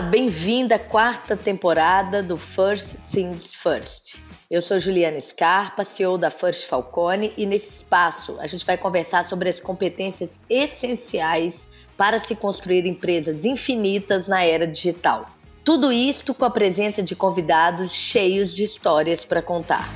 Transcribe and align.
Bem-vinda 0.00 0.76
à 0.76 0.78
quarta 0.78 1.36
temporada 1.36 2.22
do 2.22 2.38
First 2.38 2.94
Things 3.12 3.52
First. 3.52 4.22
Eu 4.50 4.62
sou 4.62 4.78
Juliana 4.78 5.20
Scarpa, 5.20 5.84
CEO 5.84 6.16
da 6.16 6.30
First 6.30 6.66
Falcone, 6.66 7.32
e 7.36 7.44
nesse 7.44 7.68
espaço 7.68 8.38
a 8.40 8.46
gente 8.46 8.64
vai 8.64 8.78
conversar 8.78 9.24
sobre 9.24 9.50
as 9.50 9.60
competências 9.60 10.40
essenciais 10.48 11.68
para 11.96 12.18
se 12.18 12.36
construir 12.36 12.86
empresas 12.86 13.44
infinitas 13.44 14.28
na 14.28 14.42
era 14.42 14.66
digital. 14.66 15.28
Tudo 15.62 15.92
isto 15.92 16.32
com 16.32 16.44
a 16.44 16.50
presença 16.50 17.02
de 17.02 17.14
convidados 17.14 17.92
cheios 17.92 18.54
de 18.54 18.64
histórias 18.64 19.24
para 19.24 19.42
contar. 19.42 19.88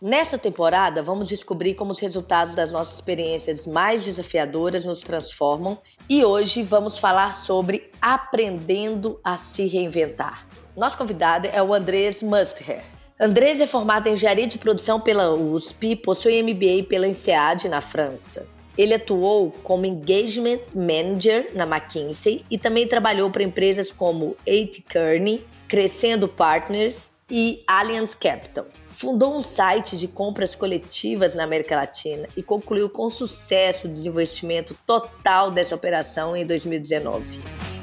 Nessa 0.00 0.38
temporada, 0.38 1.02
vamos 1.02 1.28
descobrir 1.28 1.74
como 1.74 1.90
os 1.90 2.00
resultados 2.00 2.54
das 2.54 2.72
nossas 2.72 2.94
experiências 2.94 3.66
mais 3.66 4.02
desafiadoras 4.02 4.86
nos 4.86 5.02
transformam 5.02 5.76
e 6.08 6.24
hoje 6.24 6.62
vamos 6.62 6.98
falar 6.98 7.34
sobre 7.34 7.90
aprendendo 8.00 9.20
a 9.22 9.36
se 9.36 9.66
reinventar. 9.66 10.46
Nosso 10.74 10.96
convidado 10.96 11.50
é 11.52 11.62
o 11.62 11.74
Andrés 11.74 12.22
Musther. 12.22 12.82
Andrés 13.20 13.60
é 13.60 13.66
formado 13.66 14.06
em 14.06 14.14
engenharia 14.14 14.46
de 14.46 14.56
produção 14.56 14.98
pela 14.98 15.34
USP 15.34 15.94
possui 15.96 16.42
MBA 16.42 16.84
pela 16.88 17.06
INSEAD 17.06 17.68
na 17.68 17.82
França. 17.82 18.48
Ele 18.78 18.94
atuou 18.94 19.52
como 19.62 19.84
Engagement 19.84 20.60
Manager 20.74 21.50
na 21.54 21.66
McKinsey 21.66 22.42
e 22.50 22.56
também 22.56 22.88
trabalhou 22.88 23.30
para 23.30 23.42
empresas 23.42 23.92
como 23.92 24.34
A.T. 24.46 24.82
Kearney, 24.88 25.44
Crescendo 25.68 26.26
Partners 26.26 27.12
e 27.30 27.62
Allianz 27.66 28.14
Capital. 28.14 28.64
Fundou 29.00 29.34
um 29.34 29.40
site 29.40 29.96
de 29.96 30.06
compras 30.06 30.54
coletivas 30.54 31.34
na 31.34 31.42
América 31.42 31.74
Latina 31.74 32.28
e 32.36 32.42
concluiu 32.42 32.90
com 32.90 33.08
sucesso 33.08 33.88
o 33.88 33.90
desinvestimento 33.90 34.76
total 34.84 35.50
dessa 35.50 35.74
operação 35.74 36.36
em 36.36 36.44
2019. 36.44 37.40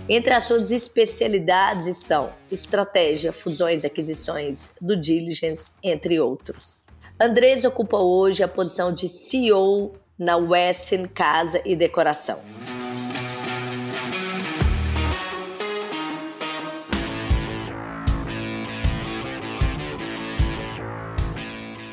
Entre 0.08 0.32
as 0.32 0.44
suas 0.44 0.70
especialidades 0.70 1.88
estão 1.88 2.32
estratégia, 2.52 3.34
fusões, 3.34 3.84
aquisições, 3.84 4.72
do 4.80 4.96
diligence, 4.96 5.72
entre 5.82 6.20
outros. 6.20 6.92
Andrés 7.20 7.66
ocupa 7.66 7.98
hoje 7.98 8.44
a 8.44 8.48
posição 8.48 8.94
de 8.94 9.10
CEO 9.10 9.96
na 10.20 10.38
Westin 10.38 11.06
Casa 11.06 11.60
e 11.66 11.76
Decoração. 11.76 12.40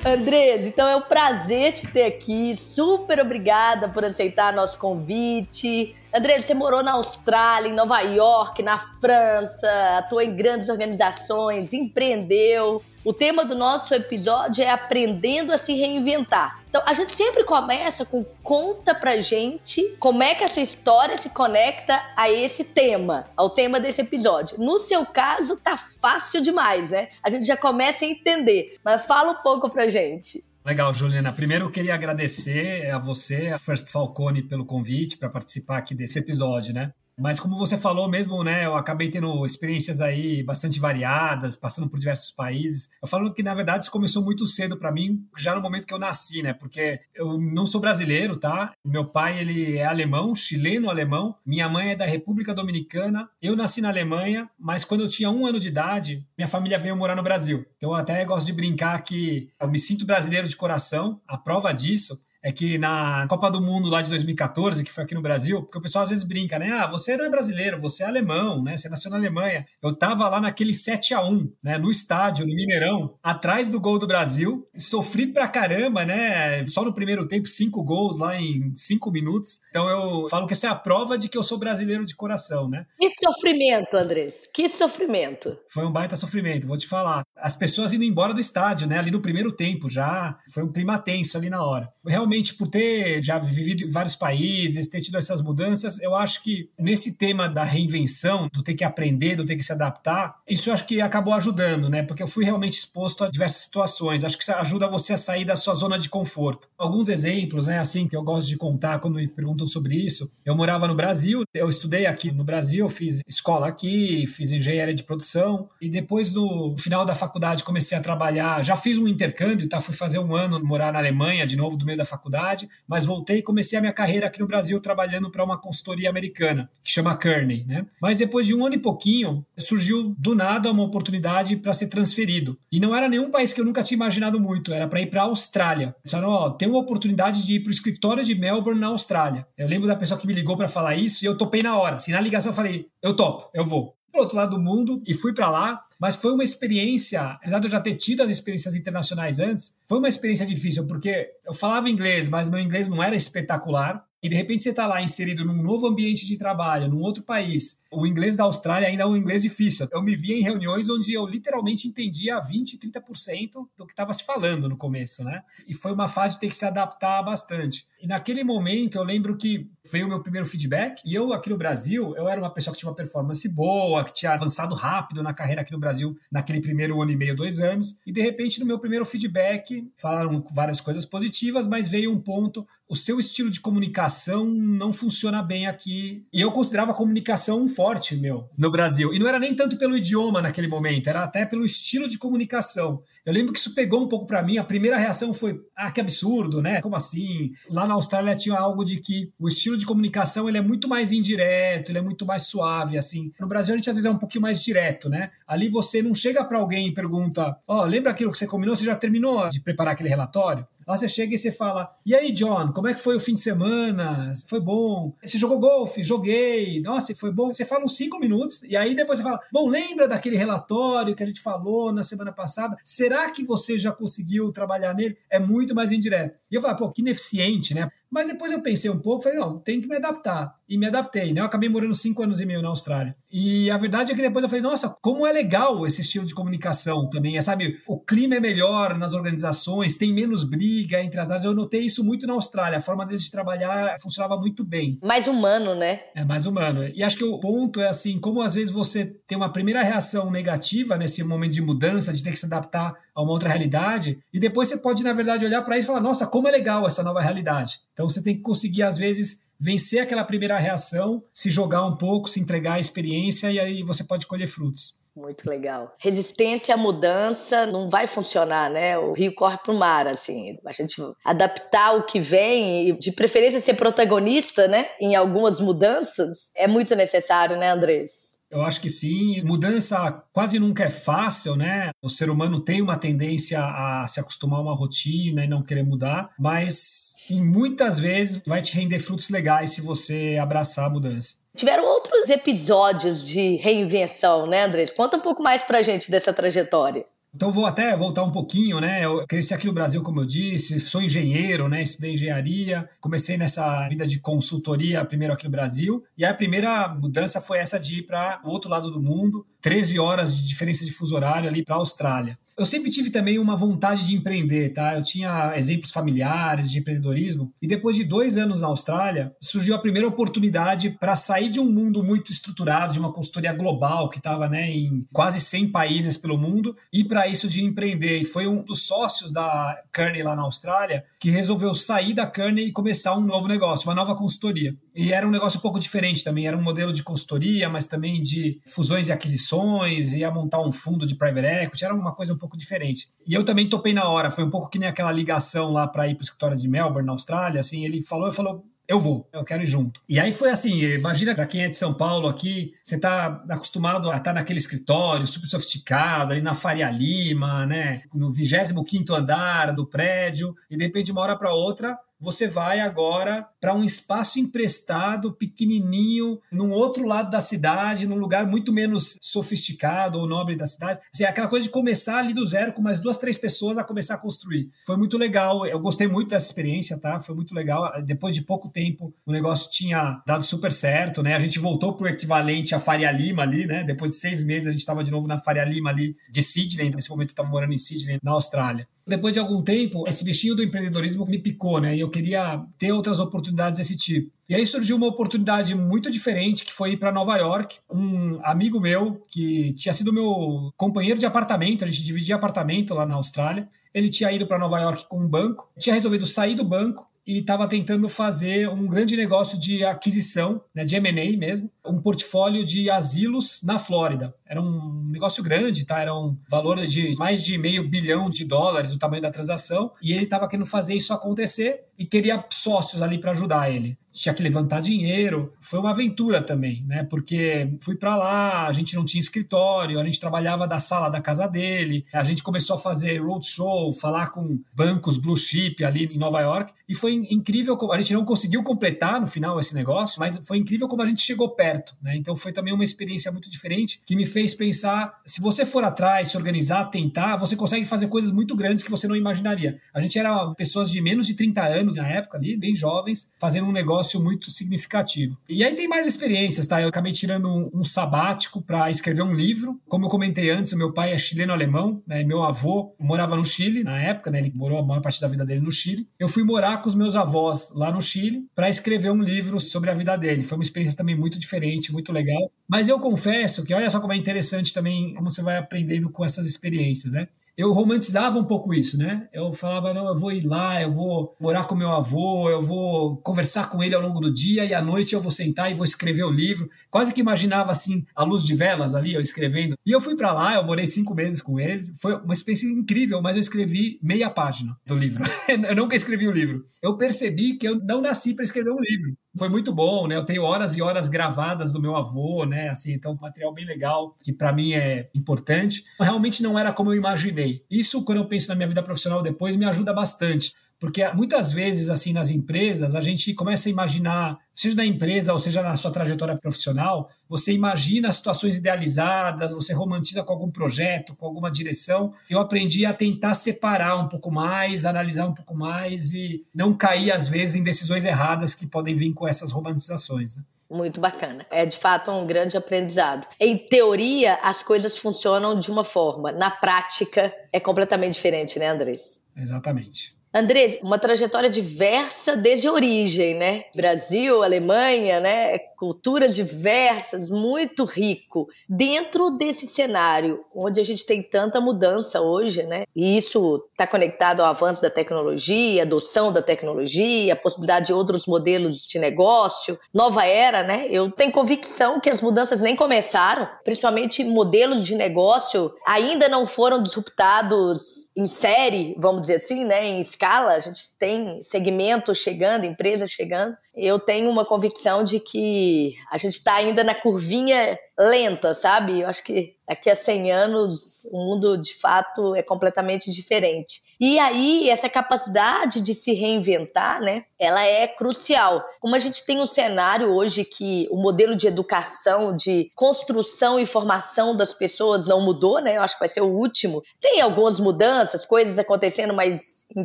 Andrés, 0.05 0.67
então 0.67 0.87
é 0.87 0.97
um 0.97 1.01
prazer 1.01 1.73
te 1.73 1.87
ter 1.87 2.05
aqui. 2.05 2.55
Super 2.55 3.21
obrigada 3.21 3.89
por 3.89 4.05
aceitar 4.05 4.53
nosso 4.53 4.79
convite. 4.79 5.97
Andrés, 6.17 6.45
você 6.45 6.55
morou 6.55 6.81
na 6.81 6.93
Austrália, 6.93 7.69
em 7.69 7.73
Nova 7.73 8.01
York, 8.01 8.62
na 8.62 8.79
França, 8.79 9.69
atuou 9.98 10.20
em 10.20 10.37
grandes 10.37 10.69
organizações, 10.69 11.73
empreendeu. 11.73 12.81
O 13.05 13.12
tema 13.12 13.45
do 13.45 13.57
nosso 13.57 13.93
episódio 13.93 14.62
é 14.62 14.70
aprendendo 14.70 15.53
a 15.53 15.59
se 15.59 15.75
reinventar. 15.75 16.62
Então, 16.69 16.81
a 16.87 16.95
gente 16.95 17.11
sempre 17.11 17.42
começa 17.42 18.05
com 18.05 18.25
conta 18.45 18.95
pra 18.95 19.20
gente 19.20 19.83
como 19.98 20.23
é 20.23 20.37
que 20.37 20.45
a 20.45 20.48
sua 20.48 20.62
história 20.62 21.17
se 21.17 21.31
conecta 21.31 22.01
a 22.17 22.31
esse 22.31 22.62
tema, 22.62 23.25
ao 23.37 23.51
tema 23.51 23.81
desse 23.81 24.01
episódio. 24.01 24.57
No 24.61 24.79
seu 24.79 25.05
caso, 25.05 25.57
tá 25.57 25.77
fácil 25.77 26.41
demais, 26.41 26.92
né? 26.92 27.09
A 27.25 27.29
gente 27.29 27.45
já 27.45 27.57
começa 27.57 28.05
a 28.05 28.09
entender, 28.09 28.77
mas 28.85 29.05
fala 29.05 29.33
um 29.33 29.42
pouco 29.42 29.69
pra 29.69 29.89
gente. 29.89 30.45
Legal, 30.65 30.95
Juliana. 30.95 31.31
Primeiro 31.31 31.67
eu 31.67 31.70
queria 31.70 31.95
agradecer 31.95 32.91
a 32.91 32.98
você, 32.98 33.48
a 33.48 33.59
First 33.59 33.91
Falcone, 33.91 34.43
pelo 34.43 34.65
convite 34.65 35.19
para 35.19 35.29
participar 35.29 35.77
aqui 35.77 35.95
desse 35.95 36.19
episódio, 36.19 36.73
né? 36.73 36.95
Mas 37.19 37.39
como 37.39 37.57
você 37.57 37.77
falou 37.79 38.08
mesmo, 38.08 38.42
né, 38.42 38.67
eu 38.67 38.77
acabei 38.77 39.11
tendo 39.11 39.45
experiências 39.47 40.01
aí 40.01 40.42
bastante 40.42 40.80
variadas, 40.80 41.55
passando 41.55 41.89
por 41.89 41.98
diversos 41.98 42.30
países. 42.30 42.91
Eu 43.01 43.08
falo 43.08 43.33
que 43.33 43.42
na 43.42 43.55
verdade 43.55 43.85
isso 43.85 43.92
começou 43.92 44.23
muito 44.23 44.47
cedo 44.47 44.77
para 44.77 44.92
mim, 44.92 45.25
já 45.36 45.55
no 45.55 45.61
momento 45.61 45.86
que 45.86 45.95
eu 45.95 45.98
nasci, 45.98 46.42
né? 46.42 46.52
Porque 46.52 47.01
eu 47.14 47.39
não 47.39 47.67
sou 47.67 47.80
brasileiro, 47.80 48.36
tá? 48.36 48.73
Meu 48.85 49.05
pai, 49.05 49.39
ele 49.39 49.77
é 49.77 49.85
alemão, 49.85 50.35
chileno-alemão. 50.35 51.36
Minha 51.47 51.69
mãe 51.69 51.91
é 51.91 51.97
da 51.97 52.07
República 52.07 52.55
Dominicana. 52.55 53.29
Eu 53.41 53.57
nasci 53.57 53.81
na 53.81 53.89
Alemanha, 53.89 54.48
mas 54.58 54.85
quando 54.85 55.02
eu 55.02 55.08
tinha 55.08 55.31
um 55.31 55.46
ano 55.46 55.61
de 55.61 55.69
idade, 55.69 56.27
minha 56.36 56.48
família 56.48 56.79
veio 56.79 56.96
morar 56.96 57.14
no 57.14 57.23
Brasil. 57.23 57.64
Então 57.77 57.91
eu 57.91 57.96
até 57.96 58.25
gosto 58.25 58.46
de 58.46 58.52
brincar 58.52 59.02
que 59.02 59.51
eu 59.61 59.69
me 59.69 59.79
sinto 59.79 60.05
brasileiro 60.05 60.48
de 60.48 60.57
coração. 60.57 61.20
A 61.29 61.39
prova 61.39 61.73
disso 61.73 62.20
é 62.45 62.53
que 62.53 62.77
na 62.77 63.27
Copa 63.27 63.51
do 63.51 63.59
Mundo 63.59 63.89
lá 63.89 64.03
de 64.03 64.11
2014, 64.11 64.85
que 64.85 64.93
foi 64.93 65.05
aqui 65.05 65.15
no 65.15 65.23
Brasil, 65.23 65.63
porque 65.63 65.79
o 65.79 65.81
pessoal 65.81 66.05
às 66.05 66.11
vezes 66.11 66.25
brinca, 66.25 66.59
né? 66.59 66.73
Ah, 66.73 66.87
você 66.87 67.17
não 67.17 67.25
é 67.25 67.31
brasileiro, 67.31 67.81
você 67.81 68.03
é 68.03 68.07
alemão, 68.07 68.63
né? 68.63 68.77
Você 68.77 68.87
nasceu 68.87 69.11
na 69.11 69.17
Alemanha. 69.17 69.65
Eu 69.83 69.97
tava 69.97 70.29
lá 70.29 70.39
naquele 70.39 70.75
7 70.75 71.15
a 71.15 71.25
1 71.25 71.51
né? 71.63 71.79
No 71.79 71.91
estádio, 71.91 72.47
no 72.47 72.55
Mineirão, 72.55 73.15
atrás 73.23 73.71
do 73.71 73.81
gol 73.81 73.99
do 73.99 74.07
Brasil. 74.07 74.69
Sofri 74.77 75.27
pra 75.27 75.49
caramba, 75.49 76.05
né? 76.05 76.69
Só 76.69 76.85
no 76.85 76.93
primeiro 76.93 77.27
tempo, 77.27 77.49
cinco 77.49 77.83
gols 77.83 78.19
lá 78.19 78.39
em 78.39 78.75
cinco 78.75 79.11
minutos. 79.11 79.61
Então 79.71 79.89
eu 79.89 80.29
falo 80.29 80.47
que 80.47 80.53
essa 80.53 80.67
é 80.67 80.71
a 80.71 80.75
prova 80.75 81.17
de 81.17 81.31
que 81.31 81.39
eu 81.39 81.43
sou 81.43 81.57
brasileiro 81.57 82.05
de 82.05 82.15
coração, 82.15 82.69
né? 82.69 82.85
Que 83.01 83.09
sofrimento, 83.09 83.97
Andrés. 83.97 84.47
Que 84.53 84.69
sofrimento. 84.69 85.57
Foi 85.71 85.87
um 85.87 85.93
baita 85.93 86.15
sofrimento, 86.15 86.67
vou 86.67 86.77
te 86.77 86.87
falar. 86.87 87.23
As 87.39 87.57
pessoas 87.57 87.95
indo 87.95 88.05
embora 88.05 88.35
do 88.35 88.41
estádio, 88.41 88.87
né? 88.87 88.99
Ali 88.99 89.11
no 89.11 89.23
primeiro 89.23 89.51
tempo 89.51 89.89
já. 89.89 90.39
Foi 90.53 90.63
um 90.63 90.71
clima 90.71 90.99
tenso 90.99 91.39
ali 91.39 91.49
na 91.49 91.65
hora. 91.65 91.89
Realmente 92.07 92.33
por 92.42 92.68
ter 92.68 93.22
já 93.22 93.39
vivido 93.39 93.84
em 93.84 93.90
vários 93.90 94.17
países, 94.17 94.89
ter 94.89 95.00
tido 95.00 95.17
essas 95.18 95.40
mudanças, 95.40 96.00
eu 96.00 96.14
acho 96.14 96.42
que 96.42 96.68
nesse 96.78 97.17
tema 97.17 97.48
da 97.48 97.64
reinvenção, 97.64 98.48
do 98.52 98.62
ter 98.62 98.74
que 98.74 98.84
aprender, 98.84 99.36
do 99.36 99.45
ter 99.45 99.56
que 99.56 99.62
se 99.62 99.72
adaptar, 99.72 100.36
isso 100.48 100.70
eu 100.70 100.74
acho 100.74 100.86
que 100.86 101.00
acabou 101.00 101.34
ajudando, 101.34 101.89
né? 101.89 102.02
Porque 102.02 102.22
eu 102.22 102.28
fui 102.28 102.45
realmente 102.45 102.78
exposto 102.78 103.24
a 103.24 103.30
diversas 103.30 103.62
situações. 103.62 104.24
Acho 104.24 104.36
que 104.36 104.42
isso 104.42 104.52
ajuda 104.52 104.89
você 104.89 105.12
a 105.12 105.17
sair 105.17 105.45
da 105.45 105.56
sua 105.56 105.74
zona 105.74 105.98
de 105.98 106.08
conforto. 106.08 106.68
Alguns 106.77 107.08
exemplos, 107.08 107.67
né, 107.67 107.78
assim, 107.78 108.08
que 108.08 108.17
eu 108.17 108.22
gosto 108.22 108.48
de 108.48 108.56
contar 108.56 108.98
quando 108.98 109.14
me 109.14 109.28
perguntam 109.28 109.66
sobre 109.66 109.96
isso. 109.96 110.30
Eu 110.45 110.56
morava 110.56 110.86
no 110.89 110.95
Brasil, 110.95 111.45
eu 111.55 111.68
estudei 111.68 112.06
aqui 112.06 112.33
no 112.33 112.45
Brasil, 112.45 112.89
fiz 112.89 113.22
escola 113.28 113.68
aqui, 113.68 114.27
fiz 114.27 114.52
engenharia 114.52 114.95
de 114.95 115.02
produção, 115.02 115.68
e 115.80 115.89
depois, 115.89 116.33
no 116.33 116.77
final 116.78 117.05
da 117.05 117.14
faculdade, 117.14 117.64
comecei 117.64 117.96
a 117.96 118.01
trabalhar. 118.01 118.64
Já 118.64 118.77
fiz 118.77 118.98
um 118.98 119.08
intercâmbio, 119.08 119.68
tá? 119.68 119.80
Fui 119.80 119.95
fazer 119.95 120.18
um 120.18 120.34
ano 120.34 120.62
morar 120.64 120.92
na 120.92 120.98
Alemanha, 120.98 121.46
de 121.46 121.56
novo, 121.56 121.77
do 121.77 121.84
meio 121.84 121.98
da 121.98 122.05
faculdade 122.05 122.23
faculdade, 122.24 122.68
mas 122.89 123.05
voltei 123.05 123.39
e 123.39 123.42
comecei 123.42 123.79
a 123.79 123.80
minha 123.80 123.92
carreira 123.92 124.27
aqui 124.27 124.40
no 124.40 124.46
Brasil 124.46 124.80
trabalhando 124.80 125.30
para 125.30 125.45
uma 125.45 125.58
consultoria 125.58 126.08
americana, 126.08 126.70
que 126.83 126.90
chama 126.90 127.17
Kearney, 127.17 127.64
né? 127.67 127.86
Mas 128.00 128.19
depois 128.19 128.46
de 128.46 128.55
um 128.55 128.64
ano 128.64 128.75
e 128.75 128.79
pouquinho, 128.79 129.44
surgiu 129.58 130.14
do 130.19 130.34
nada 130.34 130.70
uma 130.70 130.82
oportunidade 130.82 131.56
para 131.56 131.73
ser 131.75 131.88
transferido. 131.88 132.58
E 132.73 132.81
não 132.81 132.94
era 132.94 133.08
nenhum 133.08 133.31
país 133.31 133.52
que 133.52 133.61
eu 133.61 133.64
nunca 133.64 133.82
tinha 133.82 133.96
imaginado 133.96 134.40
muito, 134.40 134.73
era 134.73 134.88
para 134.88 135.00
ir 135.00 135.06
para 135.06 135.23
a 135.23 135.25
Austrália. 135.25 135.94
Eles 136.02 136.11
falaram, 136.11 136.31
ó, 136.31 136.50
tem 136.50 136.69
uma 136.69 136.79
oportunidade 136.79 137.44
de 137.44 137.56
ir 137.56 137.61
para 137.61 137.69
o 137.69 137.73
escritório 137.73 138.25
de 138.25 138.34
Melbourne 138.34 138.81
na 138.81 138.88
Austrália. 138.88 139.46
Eu 139.56 139.69
lembro 139.69 139.87
da 139.87 139.96
pessoa 139.96 140.19
que 140.19 140.26
me 140.26 140.32
ligou 140.32 140.56
para 140.56 140.69
falar 140.69 140.94
isso 140.96 141.25
e 141.25 141.26
eu 141.26 141.37
topei 141.37 141.62
na 141.62 141.76
hora. 141.76 141.96
Assim, 141.96 142.12
na 142.12 142.20
ligação 142.20 142.52
eu 142.52 142.56
falei, 142.56 142.87
eu 143.02 143.14
topo, 143.14 143.50
eu 143.55 143.64
vou 143.64 143.94
para 144.14 144.23
outro 144.23 144.37
lado 144.37 144.56
do 144.56 144.62
mundo 144.62 145.02
e 145.05 145.12
fui 145.12 145.35
para 145.35 145.50
lá, 145.50 145.85
mas 145.99 146.14
foi 146.14 146.32
uma 146.32 146.44
experiência, 146.44 147.20
apesar 147.20 147.58
de 147.58 147.67
eu 147.67 147.70
já 147.70 147.81
ter 147.81 147.94
tido 147.97 148.23
as 148.23 148.31
experiências 148.31 148.76
internacionais 148.76 149.41
antes, 149.41 149.76
foi 149.88 149.99
uma 149.99 150.08
experiência 150.08 150.47
difícil, 150.47 150.87
porque 150.87 151.32
eu 151.44 151.52
falava 151.52 151.91
inglês, 151.91 152.29
mas 152.29 152.49
meu 152.49 152.61
inglês 152.61 152.88
não 152.88 153.02
era 153.02 153.17
espetacular. 153.17 154.06
E 154.23 154.29
de 154.29 154.35
repente 154.35 154.62
você 154.62 154.70
está 154.70 154.87
lá 154.87 155.02
inserido 155.02 155.44
num 155.44 155.62
novo 155.62 155.87
ambiente 155.87 156.25
de 156.25 156.38
trabalho, 156.38 156.88
num 156.88 157.02
outro 157.02 157.23
país. 157.23 157.82
O 157.91 158.06
inglês 158.06 158.38
da 158.38 158.44
Austrália 158.44 158.88
ainda 158.88 159.02
é 159.02 159.06
um 159.06 159.14
inglês 159.14 159.43
difícil. 159.43 159.87
Eu 159.93 160.02
me 160.02 160.17
via 160.17 160.35
em 160.35 160.41
reuniões 160.43 160.88
onde 160.88 161.12
eu 161.12 161.26
literalmente 161.26 161.87
entendia 161.87 162.41
20, 162.41 162.79
30% 162.79 163.69
do 163.76 163.87
que 163.87 163.93
estava 163.93 164.14
se 164.14 164.25
falando 164.25 164.66
no 164.66 164.78
começo, 164.78 165.22
né? 165.22 165.43
E 165.69 165.75
foi 165.75 165.93
uma 165.93 166.08
fase 166.08 166.37
de 166.37 166.40
ter 166.40 166.49
que 166.49 166.56
se 166.56 166.64
adaptar 166.64 167.22
bastante. 167.22 167.87
E 168.04 168.06
naquele 168.06 168.44
momento 168.44 168.98
eu 168.98 169.02
lembro 169.02 169.34
que 169.34 169.66
veio 169.90 170.04
o 170.04 170.08
meu 170.10 170.22
primeiro 170.22 170.46
feedback 170.46 171.00
e 171.06 171.14
eu 171.14 171.32
aqui 171.32 171.48
no 171.48 171.56
Brasil, 171.56 172.14
eu 172.18 172.28
era 172.28 172.38
uma 172.38 172.52
pessoa 172.52 172.74
que 172.74 172.78
tinha 172.78 172.90
uma 172.90 172.94
performance 172.94 173.48
boa, 173.48 174.04
que 174.04 174.12
tinha 174.12 174.32
avançado 174.32 174.74
rápido 174.74 175.22
na 175.22 175.32
carreira 175.32 175.62
aqui 175.62 175.72
no 175.72 175.78
Brasil 175.78 176.14
naquele 176.30 176.60
primeiro 176.60 177.00
ano 177.00 177.12
e 177.12 177.16
meio, 177.16 177.34
dois 177.34 177.60
anos. 177.60 177.98
E 178.06 178.12
de 178.12 178.20
repente 178.20 178.60
no 178.60 178.66
meu 178.66 178.78
primeiro 178.78 179.06
feedback 179.06 179.90
falaram 179.96 180.44
várias 180.54 180.82
coisas 180.82 181.06
positivas, 181.06 181.66
mas 181.66 181.88
veio 181.88 182.12
um 182.12 182.20
ponto, 182.20 182.66
o 182.86 182.94
seu 182.94 183.18
estilo 183.18 183.48
de 183.48 183.60
comunicação 183.60 184.44
não 184.44 184.92
funciona 184.92 185.42
bem 185.42 185.66
aqui. 185.66 186.26
E 186.30 186.42
eu 186.42 186.52
considerava 186.52 186.92
a 186.92 186.94
comunicação 186.94 187.66
forte, 187.66 188.16
meu, 188.16 188.50
no 188.58 188.70
Brasil. 188.70 189.14
E 189.14 189.18
não 189.18 189.26
era 189.26 189.38
nem 189.38 189.54
tanto 189.54 189.78
pelo 189.78 189.96
idioma 189.96 190.42
naquele 190.42 190.68
momento, 190.68 191.08
era 191.08 191.24
até 191.24 191.46
pelo 191.46 191.64
estilo 191.64 192.06
de 192.06 192.18
comunicação. 192.18 193.02
Eu 193.24 193.32
lembro 193.32 193.54
que 193.54 193.58
isso 193.58 193.74
pegou 193.74 194.02
um 194.02 194.08
pouco 194.08 194.26
para 194.26 194.42
mim. 194.42 194.58
A 194.58 194.64
primeira 194.64 194.98
reação 194.98 195.32
foi: 195.32 195.58
ah, 195.74 195.90
que 195.90 196.00
absurdo, 196.00 196.60
né? 196.60 196.82
Como 196.82 196.94
assim? 196.94 197.52
Lá 197.70 197.86
na 197.86 197.94
Austrália 197.94 198.37
tinha 198.37 198.58
algo 198.58 198.85
de 198.85 199.00
que 199.00 199.32
o 199.38 199.49
estilo 199.49 199.76
de 199.76 199.87
comunicação 199.87 200.49
ele 200.49 200.58
é 200.58 200.62
muito 200.62 200.88
mais 200.88 201.12
indireto, 201.12 201.91
ele 201.91 201.99
é 201.99 202.02
muito 202.02 202.26
mais 202.26 202.44
suave, 202.44 202.99
assim. 202.99 203.32
No 203.38 203.46
Brasil 203.46 203.75
a 203.75 203.76
gente 203.76 203.91
às 203.91 203.96
vezes 203.96 204.08
é 204.08 204.12
um 204.12 204.19
pouquinho 204.19 204.43
mais 204.43 204.62
direto, 204.62 205.08
né? 205.08 205.31
Ali 205.46 205.69
você 205.69 206.02
não 206.02 206.14
chega 206.14 206.44
para 206.44 206.58
alguém 206.58 206.88
e 206.88 206.94
pergunta: 206.94 207.56
ó, 207.67 207.82
oh, 207.82 207.85
lembra 207.85 208.11
aquilo 208.11 208.32
que 208.32 208.38
você 208.38 208.46
combinou? 208.46 208.75
Você 208.75 208.85
já 208.85 208.96
terminou 208.96 209.49
de 209.49 209.61
preparar 209.61 209.94
aquele 209.94 210.08
relatório? 210.08 210.67
Lá 210.87 210.96
você 210.96 211.08
chega 211.08 211.35
e 211.35 211.38
você 211.38 211.50
fala: 211.50 211.91
E 212.05 212.14
aí, 212.14 212.31
John, 212.31 212.73
como 212.73 212.88
é 212.88 212.94
que 212.94 213.00
foi 213.00 213.17
o 213.17 213.20
fim 213.20 213.35
de 213.35 213.41
semana? 213.41 214.32
Foi 214.47 214.61
bom? 214.61 215.14
Você 215.23 215.38
jogou 215.38 215.58
golfe? 215.58 216.05
Joguei. 216.05 216.81
Nossa, 216.81 217.14
foi 217.14 217.32
bom. 217.32 217.52
Você 217.52 217.64
fala 217.64 217.85
uns 217.85 217.97
cinco 217.97 218.19
minutos 218.19 218.62
e 218.64 218.76
aí 218.76 218.94
depois 218.94 219.19
você 219.19 219.25
fala, 219.25 219.40
bom, 219.50 219.69
lembra 219.69 220.06
daquele 220.06 220.37
relatório 220.37 221.14
que 221.14 221.23
a 221.23 221.26
gente 221.26 221.40
falou 221.40 221.93
na 221.93 222.02
semana 222.02 222.32
passada? 222.32 222.76
Será 222.85 223.31
que 223.31 223.44
você 223.44 223.79
já 223.79 223.93
conseguiu 223.93 224.52
trabalhar 224.52 224.94
nele? 224.94 225.17
É 225.31 225.38
muito 225.38 225.75
mais 225.75 225.90
indireto. 225.90 226.38
E 226.50 226.55
eu 226.55 226.62
falo, 226.62 226.76
pô, 226.76 226.90
que 226.90 227.00
ineficiente, 227.00 227.75
né? 227.75 227.83
example 227.84 228.03
Mas 228.14 228.28
depois 228.28 228.52
eu 228.52 228.62
pensei 228.62 228.88
um 228.88 229.00
pouco, 229.00 229.25
falei, 229.25 229.40
não, 229.40 229.58
tem 229.58 229.81
que 229.81 229.88
me 229.88 229.96
adaptar. 229.96 230.55
E 230.69 230.78
me 230.78 230.87
adaptei, 230.87 231.32
né? 231.32 231.40
Eu 231.40 231.44
acabei 231.44 231.69
morando 231.69 231.94
cinco 231.94 232.22
anos 232.22 232.40
e 232.40 232.46
meio 232.46 232.62
na 232.62 232.69
Austrália. 232.69 233.16
E 233.31 233.69
a 233.69 233.76
verdade 233.76 234.12
é 234.12 234.14
que 234.14 234.22
depois 234.22 234.44
eu 234.44 234.49
falei, 234.49 234.62
nossa, 234.62 234.88
como 235.02 235.26
é 235.26 235.32
legal 235.32 235.84
esse 235.84 236.00
estilo 236.00 236.25
de 236.25 236.32
comunicação 236.32 237.11
também. 237.11 237.37
É, 237.37 237.43
sabe, 237.43 237.81
o 237.88 237.99
clima 237.99 238.37
é 238.37 238.40
melhor 238.40 238.96
nas 238.96 239.14
organizações, 239.14 239.96
tem 239.96 240.12
menos 240.12 240.44
briga 240.44 241.02
entre 241.02 241.19
as 241.19 241.31
áreas. 241.31 241.44
Eu 241.44 241.55
notei 241.55 241.81
isso 241.81 242.05
muito 242.05 242.25
na 242.25 242.34
Austrália. 242.34 242.78
A 242.78 242.81
forma 242.81 243.05
deles 243.05 243.25
de 243.25 243.32
trabalhar 243.32 243.99
funcionava 244.00 244.40
muito 244.40 244.64
bem. 244.64 244.96
Mais 245.02 245.26
humano, 245.26 245.75
né? 245.75 246.02
É 246.14 246.25
mais 246.25 246.46
humano. 246.46 246.88
E 246.94 247.02
acho 247.02 247.16
que 247.16 247.25
o 247.25 247.40
ponto 247.40 247.81
é 247.81 247.88
assim, 247.88 248.20
como 248.20 248.40
às 248.40 248.55
vezes 248.55 248.70
você 248.70 249.05
tem 249.26 249.37
uma 249.37 249.52
primeira 249.52 249.82
reação 249.82 250.31
negativa 250.31 250.96
nesse 250.96 251.22
momento 251.25 251.52
de 251.52 251.62
mudança, 251.62 252.12
de 252.12 252.22
ter 252.22 252.31
que 252.31 252.38
se 252.38 252.46
adaptar 252.46 252.94
a 253.14 253.22
uma 253.22 253.32
outra 253.32 253.49
realidade, 253.49 254.19
e 254.32 254.40
depois 254.40 254.69
você 254.69 254.76
pode, 254.76 255.05
na 255.05 255.12
verdade, 255.12 255.44
olhar 255.44 255.62
para 255.62 255.78
isso 255.78 255.87
e 255.87 255.88
falar, 255.88 256.00
nossa, 256.00 256.26
como 256.26 256.49
é 256.49 256.50
legal 256.50 256.87
essa 256.87 257.02
nova 257.02 257.20
realidade. 257.20 257.78
Então 257.93 258.03
você 258.08 258.22
tem 258.22 258.36
que 258.36 258.42
conseguir, 258.42 258.82
às 258.82 258.96
vezes, 258.96 259.42
vencer 259.58 260.00
aquela 260.00 260.24
primeira 260.24 260.58
reação, 260.58 261.22
se 261.32 261.50
jogar 261.50 261.84
um 261.86 261.96
pouco, 261.96 262.28
se 262.28 262.40
entregar 262.40 262.74
à 262.74 262.80
experiência 262.80 263.50
e 263.50 263.58
aí 263.58 263.82
você 263.82 264.04
pode 264.04 264.26
colher 264.26 264.46
frutos. 264.46 264.96
Muito 265.16 265.48
legal. 265.48 265.94
Resistência 265.98 266.74
à 266.74 266.76
mudança 266.76 267.66
não 267.66 267.88
vai 267.88 268.04
funcionar, 268.08 268.68
né? 268.68 268.98
O 268.98 269.12
rio 269.12 269.32
corre 269.32 269.56
para 269.58 269.72
o 269.72 269.78
mar, 269.78 270.08
assim. 270.08 270.58
A 270.66 270.72
gente 270.72 271.00
adaptar 271.24 271.96
o 271.96 272.02
que 272.02 272.18
vem 272.18 272.88
e, 272.88 272.98
de 272.98 273.12
preferência, 273.12 273.60
ser 273.60 273.74
protagonista, 273.74 274.66
né? 274.66 274.88
Em 275.00 275.14
algumas 275.14 275.60
mudanças 275.60 276.50
é 276.56 276.66
muito 276.66 276.96
necessário, 276.96 277.56
né, 277.56 277.70
Andrés? 277.70 278.33
Eu 278.54 278.62
acho 278.62 278.80
que 278.80 278.88
sim. 278.88 279.42
Mudança 279.42 280.22
quase 280.32 280.60
nunca 280.60 280.84
é 280.84 280.90
fácil, 280.90 281.56
né? 281.56 281.90
O 282.00 282.08
ser 282.08 282.30
humano 282.30 282.60
tem 282.60 282.80
uma 282.80 282.96
tendência 282.96 283.60
a 283.60 284.06
se 284.06 284.20
acostumar 284.20 284.60
a 284.60 284.62
uma 284.62 284.74
rotina 284.76 285.44
e 285.44 285.48
não 285.48 285.60
querer 285.60 285.82
mudar, 285.82 286.30
mas 286.38 287.16
muitas 287.30 287.98
vezes 287.98 288.40
vai 288.46 288.62
te 288.62 288.76
render 288.76 289.00
frutos 289.00 289.28
legais 289.28 289.70
se 289.70 289.80
você 289.80 290.38
abraçar 290.40 290.86
a 290.86 290.90
mudança. 290.90 291.34
Tiveram 291.56 291.84
outros 291.84 292.30
episódios 292.30 293.26
de 293.26 293.56
reinvenção, 293.56 294.46
né, 294.46 294.64
Andrés? 294.64 294.90
Conta 294.90 295.16
um 295.16 295.20
pouco 295.20 295.42
mais 295.42 295.62
pra 295.62 295.82
gente 295.82 296.10
dessa 296.10 296.32
trajetória. 296.32 297.06
Então 297.34 297.50
vou 297.50 297.66
até 297.66 297.96
voltar 297.96 298.22
um 298.22 298.31
pouquinho, 298.31 298.81
né? 298.81 299.04
Eu 299.04 299.26
cresci 299.26 299.52
aqui 299.52 299.66
no 299.66 299.72
Brasil, 299.72 300.00
como 300.02 300.20
eu 300.20 300.25
disse, 300.25 300.78
sou 300.78 301.02
engenheiro, 301.02 301.69
né? 301.69 301.82
Estudei 301.82 302.14
engenharia, 302.14 302.88
comecei 303.00 303.36
nessa 303.36 303.88
vida 303.88 304.06
de 304.06 304.20
consultoria 304.20 305.04
primeiro 305.04 305.34
aqui 305.34 305.44
no 305.44 305.50
Brasil, 305.50 306.04
e 306.16 306.25
a 306.25 306.32
primeira 306.32 306.88
mudança 306.88 307.40
foi 307.40 307.58
essa 307.58 307.78
de 307.78 307.98
ir 307.98 308.02
para 308.02 308.40
o 308.44 308.50
outro 308.50 308.70
lado 308.70 308.88
do 308.88 309.02
mundo, 309.02 309.44
13 309.60 309.98
horas 309.98 310.36
de 310.36 310.46
diferença 310.46 310.84
de 310.84 310.92
fuso 310.92 311.16
horário 311.16 311.48
ali 311.48 311.64
para 311.64 311.75
a 311.75 311.78
Austrália. 311.78 312.38
Eu 312.56 312.66
sempre 312.66 312.90
tive 312.90 313.10
também 313.10 313.38
uma 313.38 313.56
vontade 313.56 314.04
de 314.06 314.14
empreender, 314.14 314.72
tá? 314.72 314.94
Eu 314.94 315.02
tinha 315.02 315.56
exemplos 315.56 315.90
familiares 315.90 316.70
de 316.70 316.78
empreendedorismo 316.78 317.52
e 317.60 317.66
depois 317.66 317.96
de 317.96 318.04
dois 318.04 318.36
anos 318.36 318.60
na 318.60 318.68
Austrália 318.68 319.34
surgiu 319.40 319.74
a 319.74 319.78
primeira 319.78 320.06
oportunidade 320.06 320.90
para 321.00 321.16
sair 321.16 321.48
de 321.48 321.58
um 321.58 321.70
mundo 321.70 322.02
muito 322.02 322.30
estruturado, 322.30 322.92
de 322.92 322.98
uma 322.98 323.12
consultoria 323.12 323.52
global 323.52 324.08
que 324.08 324.18
estava 324.18 324.48
né, 324.48 324.70
em 324.70 325.04
quase 325.12 325.40
100 325.40 325.72
países 325.72 326.16
pelo 326.16 326.38
mundo 326.38 326.76
e 326.92 327.02
para 327.02 327.26
isso 327.26 327.48
de 327.48 327.64
empreender. 327.64 328.18
E 328.18 328.24
foi 328.24 328.46
um 328.46 328.62
dos 328.62 328.86
sócios 328.86 329.32
da 329.32 329.76
Kearney 329.92 330.22
lá 330.22 330.36
na 330.36 330.42
Austrália 330.42 331.04
que 331.18 331.30
resolveu 331.30 331.74
sair 331.74 332.14
da 332.14 332.26
Kearney 332.26 332.66
e 332.66 332.72
começar 332.72 333.16
um 333.16 333.20
novo 333.20 333.48
negócio, 333.48 333.88
uma 333.88 333.94
nova 333.94 334.14
consultoria. 334.14 334.76
E 334.94 335.12
era 335.12 335.26
um 335.26 335.31
negócio 335.31 335.58
um 335.58 335.62
pouco 335.62 335.81
diferente 335.81 336.23
também, 336.23 336.46
era 336.46 336.56
um 336.56 336.62
modelo 336.62 336.93
de 336.93 337.02
consultoria, 337.02 337.69
mas 337.69 337.87
também 337.87 338.23
de 338.23 338.61
fusões 338.67 339.08
e 339.08 339.12
aquisições, 339.12 340.12
ia 340.12 340.31
montar 340.31 340.61
um 340.61 340.70
fundo 340.70 341.06
de 341.06 341.17
private 341.17 341.46
equity, 341.46 341.85
era 341.85 341.94
uma 341.94 342.14
coisa 342.14 342.32
um 342.32 342.38
pouco 342.38 342.56
diferente. 342.56 343.08
E 343.26 343.35
eu 343.35 343.44
também 343.44 343.69
topei 343.69 343.93
na 343.93 344.08
hora, 344.08 344.31
foi 344.31 344.44
um 344.44 344.50
pouco 344.50 344.69
que 344.69 344.79
nem 344.79 344.88
aquela 344.88 345.11
ligação 345.11 345.73
lá 345.73 345.88
para 345.88 346.06
ir 346.06 346.14
para 346.14 346.23
o 346.23 346.25
escritório 346.25 346.56
de 346.56 346.69
Melbourne, 346.69 347.06
na 347.06 347.12
Austrália, 347.12 347.61
assim, 347.61 347.85
ele 347.85 348.02
falou, 348.02 348.29
eu 348.29 348.32
falou, 348.32 348.64
eu 348.87 349.00
vou, 349.00 349.26
eu 349.32 349.43
quero 349.44 349.62
ir 349.62 349.67
junto. 349.67 350.00
E 350.08 350.20
aí 350.20 350.32
foi 350.32 350.50
assim, 350.50 350.82
imagina 350.82 351.35
para 351.35 351.47
quem 351.47 351.64
é 351.64 351.69
de 351.69 351.76
São 351.76 351.94
Paulo 351.94 352.29
aqui, 352.29 352.73
você 352.82 352.99
tá 352.99 353.43
acostumado 353.49 354.11
a 354.11 354.17
estar 354.17 354.31
tá 354.31 354.32
naquele 354.35 354.58
escritório 354.58 355.26
super 355.26 355.49
sofisticado, 355.49 356.32
ali 356.32 356.43
na 356.43 356.55
Faria 356.55 356.90
Lima, 356.90 357.67
né, 357.67 358.02
no 358.14 358.31
25º 358.31 359.19
andar 359.19 359.73
do 359.73 359.87
prédio, 359.87 360.55
e 360.70 360.76
de 360.76 360.85
repente 360.85 361.06
de 361.06 361.12
uma 361.12 361.23
hora 361.23 361.37
para 361.37 361.52
outra 361.52 361.99
você 362.25 362.49
vai 362.49 362.81
agora 362.81 363.47
para 363.61 363.75
um 363.75 363.85
espaço 363.85 364.41
emprestado, 364.41 365.32
pequenininho, 365.32 366.41
num 366.50 366.71
outro 366.73 367.06
lado 367.06 367.31
da 367.31 367.41
cidade, 367.41 368.06
num 368.06 368.17
lugar 368.17 368.47
muito 368.47 368.73
menos 368.73 369.19
sofisticado 369.21 370.19
ou 370.19 370.26
nobre 370.26 370.56
da 370.56 370.67
cidade. 370.67 371.00
Assim, 371.12 371.25
aquela 371.25 371.49
coisa 371.49 371.65
de 371.65 371.71
começar 371.71 372.19
ali 372.19 372.32
do 372.32 372.47
zero 372.47 372.73
com 372.73 372.81
mais 372.82 373.00
duas, 373.00 373.19
três 373.19 373.37
pessoas 373.37 373.76
a 373.76 373.85
começar 373.85 374.15
a 374.15 374.19
construir. 374.19 374.71
Foi 374.87 374.97
muito 374.97 375.19
legal. 375.19 375.67
Eu 375.67 375.79
gostei 375.79 376.06
muito 376.06 376.31
dessa 376.31 376.47
experiência, 376.47 376.99
tá? 376.99 377.21
Foi 377.21 377.35
muito 377.35 377.55
legal. 377.55 377.93
Depois 378.03 378.35
de 378.35 378.43
pouco 378.43 378.69
tempo, 378.69 379.15
o 379.26 379.32
negócio 379.32 379.71
tinha 379.71 380.23
dado 380.26 380.44
super 380.44 380.73
certo, 380.73 381.23
né? 381.23 381.35
A 381.35 381.41
gente 381.41 381.59
voltou 381.59 381.94
para 381.94 382.06
o 382.06 382.09
equivalente 382.09 382.75
a 382.75 382.79
Faria 382.79 383.12
Lima 383.12 383.43
ali, 383.43 383.67
né? 383.67 383.85
Depois 383.85 384.12
de 384.12 384.17
seis 384.17 384.43
meses, 384.43 384.69
a 384.69 384.71
gente 384.71 384.81
estava 384.81 385.05
de 385.05 385.11
novo 385.11 385.29
na 385.29 385.38
Faria 385.38 385.65
Lima 385.65 385.91
ali 385.91 386.17
de 386.31 386.43
Sydney. 386.43 386.91
Nesse 386.91 387.11
momento, 387.11 387.31
eu 387.31 387.32
estava 387.32 387.49
morando 387.49 387.75
em 387.75 387.79
Sydney, 387.79 388.19
na 388.23 388.32
Austrália. 388.32 388.88
Depois 389.06 389.34
de 389.34 389.38
algum 389.40 389.62
tempo, 389.62 390.04
esse 390.08 390.24
bichinho 390.24 390.54
do 390.54 390.62
empreendedorismo 390.62 391.26
me 391.26 391.38
picou, 391.38 391.80
né? 391.80 391.94
E 391.94 392.00
eu 392.00 392.10
queria 392.10 392.62
ter 392.78 392.92
outras 392.92 393.20
oportunidades 393.20 393.78
desse 393.78 393.96
tipo. 393.96 394.32
E 394.48 394.54
aí 394.54 394.66
surgiu 394.66 394.96
uma 394.96 395.06
oportunidade 395.06 395.74
muito 395.74 396.10
diferente, 396.10 396.64
que 396.64 396.72
foi 396.72 396.92
ir 396.92 396.96
para 396.96 397.12
Nova 397.12 397.36
York. 397.36 397.76
Um 397.90 398.40
amigo 398.42 398.80
meu, 398.80 399.22
que 399.28 399.72
tinha 399.74 399.92
sido 399.92 400.12
meu 400.12 400.72
companheiro 400.76 401.18
de 401.18 401.26
apartamento, 401.26 401.84
a 401.84 401.86
gente 401.86 402.04
dividia 402.04 402.36
apartamento 402.36 402.94
lá 402.94 403.04
na 403.04 403.14
Austrália. 403.14 403.68
Ele 403.92 404.08
tinha 404.08 404.32
ido 404.32 404.46
para 404.46 404.58
Nova 404.58 404.80
York 404.80 405.06
com 405.08 405.20
um 405.20 405.28
banco, 405.28 405.70
tinha 405.78 405.94
resolvido 405.94 406.26
sair 406.26 406.54
do 406.54 406.64
banco 406.64 407.06
e 407.26 407.38
estava 407.38 407.66
tentando 407.66 408.08
fazer 408.08 408.68
um 408.68 408.86
grande 408.86 409.16
negócio 409.16 409.58
de 409.58 409.84
aquisição, 409.84 410.60
né, 410.74 410.84
de 410.84 410.96
M&A 410.96 411.36
mesmo, 411.38 411.70
um 411.86 412.00
portfólio 412.00 412.64
de 412.64 412.88
asilos 412.88 413.60
na 413.62 413.78
Flórida. 413.78 414.34
Era 414.46 414.60
um 414.60 415.08
negócio 415.10 415.42
grande, 415.42 415.84
tá? 415.84 416.00
Era 416.00 416.14
um 416.14 416.36
valor 416.48 416.84
de 416.86 417.14
mais 417.16 417.42
de 417.42 417.58
meio 417.58 417.88
bilhão 417.88 418.31
de 418.31 418.44
dólares 418.44 418.92
o 418.92 418.98
tamanho 418.98 419.22
da 419.22 419.31
transação, 419.31 419.92
e 420.02 420.12
ele 420.12 420.25
estava 420.25 420.48
querendo 420.48 420.66
fazer 420.66 420.94
isso 420.94 421.12
acontecer 421.12 421.85
e 421.99 422.04
queria 422.04 422.44
sócios 422.50 423.02
ali 423.02 423.18
para 423.18 423.32
ajudar 423.32 423.70
ele 423.70 423.99
tinha 424.14 424.32
que 424.32 424.42
levantar 424.42 424.80
dinheiro. 424.80 425.52
Foi 425.61 425.80
uma 425.80 425.90
aventura 425.90 426.40
também, 426.40 426.85
né? 426.87 427.02
Porque 427.02 427.76
fui 427.80 427.97
para 427.97 428.14
lá, 428.14 428.66
a 428.66 428.73
gente 428.73 428.94
não 428.94 429.04
tinha 429.04 429.20
escritório, 429.20 429.99
a 429.99 430.04
gente 430.04 430.20
trabalhava 430.20 430.68
da 430.68 430.78
sala 430.78 431.09
da 431.09 431.20
casa 431.20 431.49
dele, 431.49 432.06
a 432.12 432.23
gente 432.23 432.42
começou 432.42 432.76
a 432.76 432.78
fazer 432.78 433.18
roadshow, 433.18 433.92
falar 433.92 434.30
com 434.30 434.61
bancos 434.73 435.16
blue 435.16 435.37
chip 435.37 435.85
ali 435.85 436.04
em 436.04 436.18
Nova 436.18 436.40
York, 436.40 436.73
e 436.88 436.94
foi 436.94 437.14
incrível 437.14 437.76
como 437.76 437.92
a 437.92 438.00
gente 438.00 438.14
não 438.14 438.25
conseguiu 438.25 438.62
completar 438.62 439.20
no 439.20 439.26
final 439.26 439.59
esse 439.59 439.75
negócio, 439.75 440.20
mas 440.20 440.38
foi 440.47 440.59
incrível 440.59 440.87
como 440.87 441.02
a 441.02 441.06
gente 441.06 441.20
chegou 441.20 441.49
perto, 441.49 441.74
né? 442.02 442.16
Então 442.16 442.37
foi 442.37 442.52
também 442.52 442.73
uma 442.73 442.85
experiência 442.85 443.33
muito 443.33 443.50
diferente 443.50 444.00
que 444.04 444.14
me 444.14 444.26
fez 444.26 444.54
pensar, 444.54 445.21
se 445.26 445.40
você 445.40 445.64
for 445.64 445.85
atrás, 445.85 446.28
se 446.28 446.37
organizar, 446.37 446.85
tentar, 446.87 447.37
você 447.37 447.57
consegue 447.57 447.87
fazer 447.87 448.09
coisas 448.09 448.31
muito 448.31 448.54
grandes 448.54 448.85
que 448.85 448.90
você 448.90 449.09
não 449.09 449.16
imaginaria. 449.16 449.78
A 449.93 450.00
gente 450.00 450.19
era 450.19 450.54
pessoas 450.54 450.90
de 450.90 451.00
menos 451.00 451.26
de 451.26 451.35
30 451.35 451.62
anos 451.62 451.97
na 451.97 452.07
época 452.07 452.38
ali, 452.38 452.57
bem 452.57 452.75
jovens, 452.75 453.31
fazendo 453.38 453.69
um 453.69 453.73
negócio 453.73 454.23
muito 454.23 454.50
significativo. 454.50 455.37
E 455.49 455.64
aí 455.64 455.75
tem 455.75 455.88
mais 455.88 456.07
experiências, 456.07 456.66
tá? 456.66 456.81
Eu 456.81 456.88
acabei 456.88 457.12
tirando 457.12 457.49
um, 457.49 457.71
um 457.73 457.85
sabático 457.85 458.62
para 458.62 458.90
escrever 458.90 459.23
um 459.23 459.35
livro. 459.35 459.81
Como 459.88 460.07
eu 460.07 460.11
comentei 460.11 460.50
antes, 460.50 460.73
meu 460.73 460.93
pai 460.93 461.12
é 461.12 461.19
chileno-alemão, 461.19 462.02
né? 462.07 462.23
Meu 462.25 462.43
avô 462.43 462.95
morava 462.99 463.37
no 463.37 463.45
Chile 463.45 463.83
na 463.83 464.00
época, 464.00 464.31
né? 464.31 464.38
Ele 464.38 464.52
morou 464.54 464.78
a 464.78 464.83
maior 464.83 465.00
parte 465.00 465.21
da 465.21 465.28
vida 465.28 465.45
dele 465.45 465.61
no 465.61 465.73
Chile. 465.73 466.09
Eu 466.19 466.28
fui 466.28 466.43
morar 466.45 466.83
com 466.83 466.88
os 466.88 466.95
meus 466.95 467.16
avós 467.16 467.73
lá 467.75 467.90
no 467.90 468.02
Chile 468.02 468.47
para 468.54 468.69
escrever 468.69 469.11
um 469.11 469.23
livro 469.23 469.59
sobre 469.61 469.90
a 469.90 469.95
vida 469.95 470.16
dele. 470.16 470.45
Foi 470.45 470.57
uma 470.57 470.64
experiência 470.64 470.97
também 470.97 471.16
muito 471.16 471.38
diferente, 471.38 471.63
muito 471.92 472.12
legal. 472.12 472.50
Mas 472.68 472.88
eu 472.88 472.99
confesso 472.99 473.64
que 473.64 473.75
olha 473.75 473.90
só 473.90 474.00
como 474.00 474.12
é 474.12 474.16
interessante 474.16 474.73
também 474.73 475.14
como 475.14 475.30
você 475.30 475.42
vai 475.42 475.56
aprendendo 475.56 476.11
com 476.11 476.25
essas 476.25 476.47
experiências, 476.47 477.12
né? 477.12 477.28
eu 477.56 477.73
romantizava 477.73 478.38
um 478.38 478.44
pouco 478.44 478.75
isso, 478.75 478.99
né? 478.99 479.28
Eu 479.33 479.52
falava, 479.52 479.94
não, 479.94 480.09
eu 480.09 480.18
vou 480.18 480.33
ir 480.33 480.44
lá, 480.44 480.83
eu 480.83 480.92
vou 480.92 481.37
morar 481.40 481.64
com 481.64 481.75
meu 481.75 481.90
avô, 481.90 482.50
eu 482.50 482.61
vou 482.61 483.16
conversar 483.18 483.71
com 483.71 483.83
ele 483.83 483.94
ao 483.94 484.02
longo 484.02 484.21
do 484.21 484.33
dia 484.33 484.64
e 484.64 484.75
à 484.75 484.83
noite 484.83 485.14
eu 485.14 485.21
vou 485.21 485.30
sentar 485.30 485.71
e 485.71 485.75
vou 485.75 485.85
escrever 485.85 486.25
o 486.25 486.30
livro. 486.30 486.68
Quase 486.90 487.12
que 487.12 487.21
imaginava 487.21 487.71
assim, 487.71 488.04
a 488.14 488.25
luz 488.25 488.44
de 488.44 488.54
velas 488.54 488.94
ali, 488.94 489.14
eu 489.14 489.21
escrevendo. 489.21 489.76
E 489.87 489.92
eu 489.92 490.00
fui 490.00 490.16
para 490.16 490.33
lá, 490.33 490.54
eu 490.54 490.64
morei 490.64 490.87
cinco 490.87 491.14
meses 491.14 491.40
com 491.40 491.61
eles. 491.61 491.92
Foi 492.00 492.14
uma 492.16 492.35
experiência 492.35 492.66
incrível, 492.66 493.23
mas 493.23 493.37
eu 493.37 493.40
escrevi 493.40 494.00
meia 494.02 494.28
página 494.28 494.76
do 494.85 494.97
livro. 494.97 495.23
eu 495.49 495.76
nunca 495.76 495.94
escrevi 495.94 496.26
o 496.26 496.30
um 496.30 496.35
livro. 496.35 496.64
Eu 496.83 496.97
percebi 496.97 497.56
que 497.56 497.68
eu 497.68 497.76
não 497.76 498.00
nasci 498.00 498.35
para 498.35 498.44
escrever 498.44 498.71
um 498.71 498.80
livro 498.80 499.16
foi 499.37 499.49
muito 499.49 499.73
bom, 499.73 500.07
né? 500.07 500.17
Eu 500.17 500.25
tenho 500.25 500.43
horas 500.43 500.76
e 500.76 500.83
horas 500.83 501.09
gravadas 501.09 501.73
do 501.73 501.81
meu 501.81 501.97
avô, 501.97 502.45
né? 502.45 502.69
Assim, 502.69 502.93
então, 502.93 503.12
um 503.12 503.19
material 503.21 503.53
bem 503.53 503.64
legal, 503.64 504.17
que 504.23 504.33
para 504.33 504.53
mim 504.53 504.73
é 504.73 505.11
importante. 505.14 505.85
Realmente 506.00 506.43
não 506.43 506.59
era 506.59 506.73
como 506.73 506.93
eu 506.93 506.97
imaginei. 506.97 507.64
Isso, 507.71 508.05
quando 508.05 508.19
eu 508.19 508.26
penso 508.26 508.49
na 508.49 508.55
minha 508.55 508.69
vida 508.69 508.83
profissional 508.83 509.23
depois, 509.23 509.57
me 509.57 509.64
ajuda 509.64 509.93
bastante. 509.93 510.53
Porque 510.78 511.07
muitas 511.09 511.52
vezes, 511.52 511.88
assim, 511.88 512.12
nas 512.12 512.31
empresas, 512.31 512.95
a 512.95 513.00
gente 513.00 513.33
começa 513.33 513.69
a 513.69 513.73
imaginar, 513.73 514.38
seja 514.54 514.76
na 514.76 514.85
empresa 514.85 515.33
ou 515.33 515.38
seja 515.38 515.62
na 515.62 515.76
sua 515.76 515.90
trajetória 515.90 516.37
profissional, 516.37 517.09
você 517.28 517.52
imagina 517.52 518.12
situações 518.12 518.57
idealizadas, 518.57 519.52
você 519.52 519.73
romantiza 519.73 520.23
com 520.23 520.33
algum 520.33 520.50
projeto, 520.50 521.14
com 521.14 521.26
alguma 521.26 521.50
direção. 521.50 522.12
Eu 522.28 522.38
aprendi 522.38 522.85
a 522.85 522.93
tentar 522.93 523.35
separar 523.35 523.97
um 523.97 524.09
pouco 524.09 524.31
mais, 524.31 524.85
analisar 524.85 525.26
um 525.26 525.35
pouco 525.35 525.54
mais 525.54 526.12
e 526.12 526.45
não 526.54 526.75
cair, 526.75 527.12
às 527.12 527.28
vezes, 527.28 527.57
em 527.57 527.62
decisões 527.62 528.04
erradas 528.04 528.54
que 528.54 528.66
podem 528.66 528.95
vir 528.95 529.12
com 529.14 529.26
essas 529.26 529.50
romantizações. 529.50 530.37
Né? 530.37 530.43
Muito 530.71 531.00
bacana. 531.00 531.47
É 531.50 531.64
de 531.64 531.76
fato 531.76 532.11
um 532.11 532.26
grande 532.26 532.57
aprendizado. 532.57 533.26
Em 533.38 533.57
teoria, 533.57 534.35
as 534.43 534.62
coisas 534.62 534.99
funcionam 534.99 535.59
de 535.59 535.71
uma 535.71 535.85
forma, 535.85 536.33
na 536.33 536.50
prática 536.50 537.33
é 537.52 537.61
completamente 537.61 538.14
diferente, 538.14 538.59
né, 538.59 538.69
Andrés? 538.69 539.23
Exatamente. 539.37 540.13
Andrés, 540.35 540.81
uma 540.83 540.99
trajetória 540.99 541.49
diversa 541.49 542.37
desde 542.37 542.67
a 542.67 542.73
origem, 542.73 543.37
né? 543.37 543.67
Brasil, 543.73 544.43
Alemanha, 544.43 545.21
né? 545.21 545.61
Culturas 545.85 546.35
diversas, 546.35 547.29
muito 547.29 547.85
rico. 547.85 548.49
Dentro 548.67 549.29
desse 549.29 549.67
cenário, 549.67 550.43
onde 550.57 550.81
a 550.81 550.83
gente 550.83 551.05
tem 551.05 551.23
tanta 551.23 551.61
mudança 551.61 552.23
hoje, 552.23 552.62
né? 552.62 552.87
E 552.97 553.19
isso 553.19 553.62
está 553.71 553.87
conectado 553.87 554.41
ao 554.41 554.47
avanço 554.47 554.81
da 554.81 554.88
tecnologia, 554.88 555.83
adoção 555.83 556.33
da 556.33 556.41
tecnologia, 556.41 557.35
a 557.35 557.37
possibilidade 557.37 557.88
de 557.88 557.93
outros 557.93 558.25
modelos 558.25 558.79
de 558.87 558.99
negócio, 558.99 559.79
nova 559.93 560.25
era, 560.25 560.62
né? 560.62 560.88
Eu 560.91 561.11
tenho 561.11 561.31
convicção 561.31 562.00
que 562.00 562.09
as 562.09 562.23
mudanças 562.23 562.62
nem 562.62 562.75
começaram, 562.75 563.47
principalmente 563.62 564.25
modelos 564.25 564.87
de 564.87 564.95
negócio 564.95 565.71
ainda 565.87 566.31
não 566.31 566.47
foram 566.47 566.83
disruptados 566.83 568.09
em 568.17 568.26
série, 568.26 568.97
vamos 568.97 569.21
dizer 569.21 569.35
assim, 569.35 569.67
né? 569.67 569.85
Em 569.85 570.00
escala, 570.00 570.53
a 570.55 570.61
gente 570.61 570.97
tem 570.99 571.43
segmentos 571.43 572.17
chegando, 572.17 572.64
empresas 572.64 573.11
chegando. 573.11 573.55
Eu 573.76 573.99
tenho 573.99 574.31
uma 574.31 574.45
convicção 574.45 575.03
de 575.03 575.19
que 575.19 575.74
a 576.11 576.19
gente 576.19 576.35
está 576.35 576.54
ainda 576.54 576.83
na 576.85 576.95
curvinha 576.95 577.78
lenta, 577.99 578.52
sabe? 578.52 579.00
Eu 579.00 579.09
acho 579.09 579.23
que 579.23 579.54
daqui 579.66 579.88
a 579.88 579.95
100 579.95 580.33
anos 580.33 581.04
o 581.11 581.16
mundo 581.16 581.57
de 581.57 581.75
fato 581.75 582.35
é 582.35 582.43
completamente 582.43 583.11
diferente. 583.11 583.81
E 584.00 584.19
aí 584.19 584.69
essa 584.69 584.88
capacidade 584.88 585.81
de 585.81 585.95
se 585.95 586.12
reinventar, 586.12 587.00
né? 587.00 587.25
Ela 587.38 587.64
é 587.64 587.87
crucial. 587.87 588.64
Como 588.81 588.95
a 588.95 588.99
gente 588.99 589.25
tem 589.25 589.40
um 589.40 589.47
cenário 589.47 590.12
hoje 590.12 590.45
que 590.45 590.88
o 590.90 590.97
modelo 590.97 591.37
de 591.37 591.47
educação, 591.47 592.35
de 592.35 592.71
construção 592.75 593.59
e 593.59 593.66
formação 593.66 594.37
das 594.37 594.52
pessoas 594.52 595.07
não 595.07 595.21
mudou, 595.21 595.61
né? 595.61 595.76
Eu 595.76 595.83
acho 595.83 595.95
que 595.95 596.00
vai 596.00 596.09
ser 596.09 596.21
o 596.21 596.35
último. 596.35 596.83
Tem 597.00 597.21
algumas 597.21 597.61
mudanças, 597.61 598.26
coisas 598.26 598.59
acontecendo, 598.59 599.14
mas 599.14 599.66
em 599.75 599.85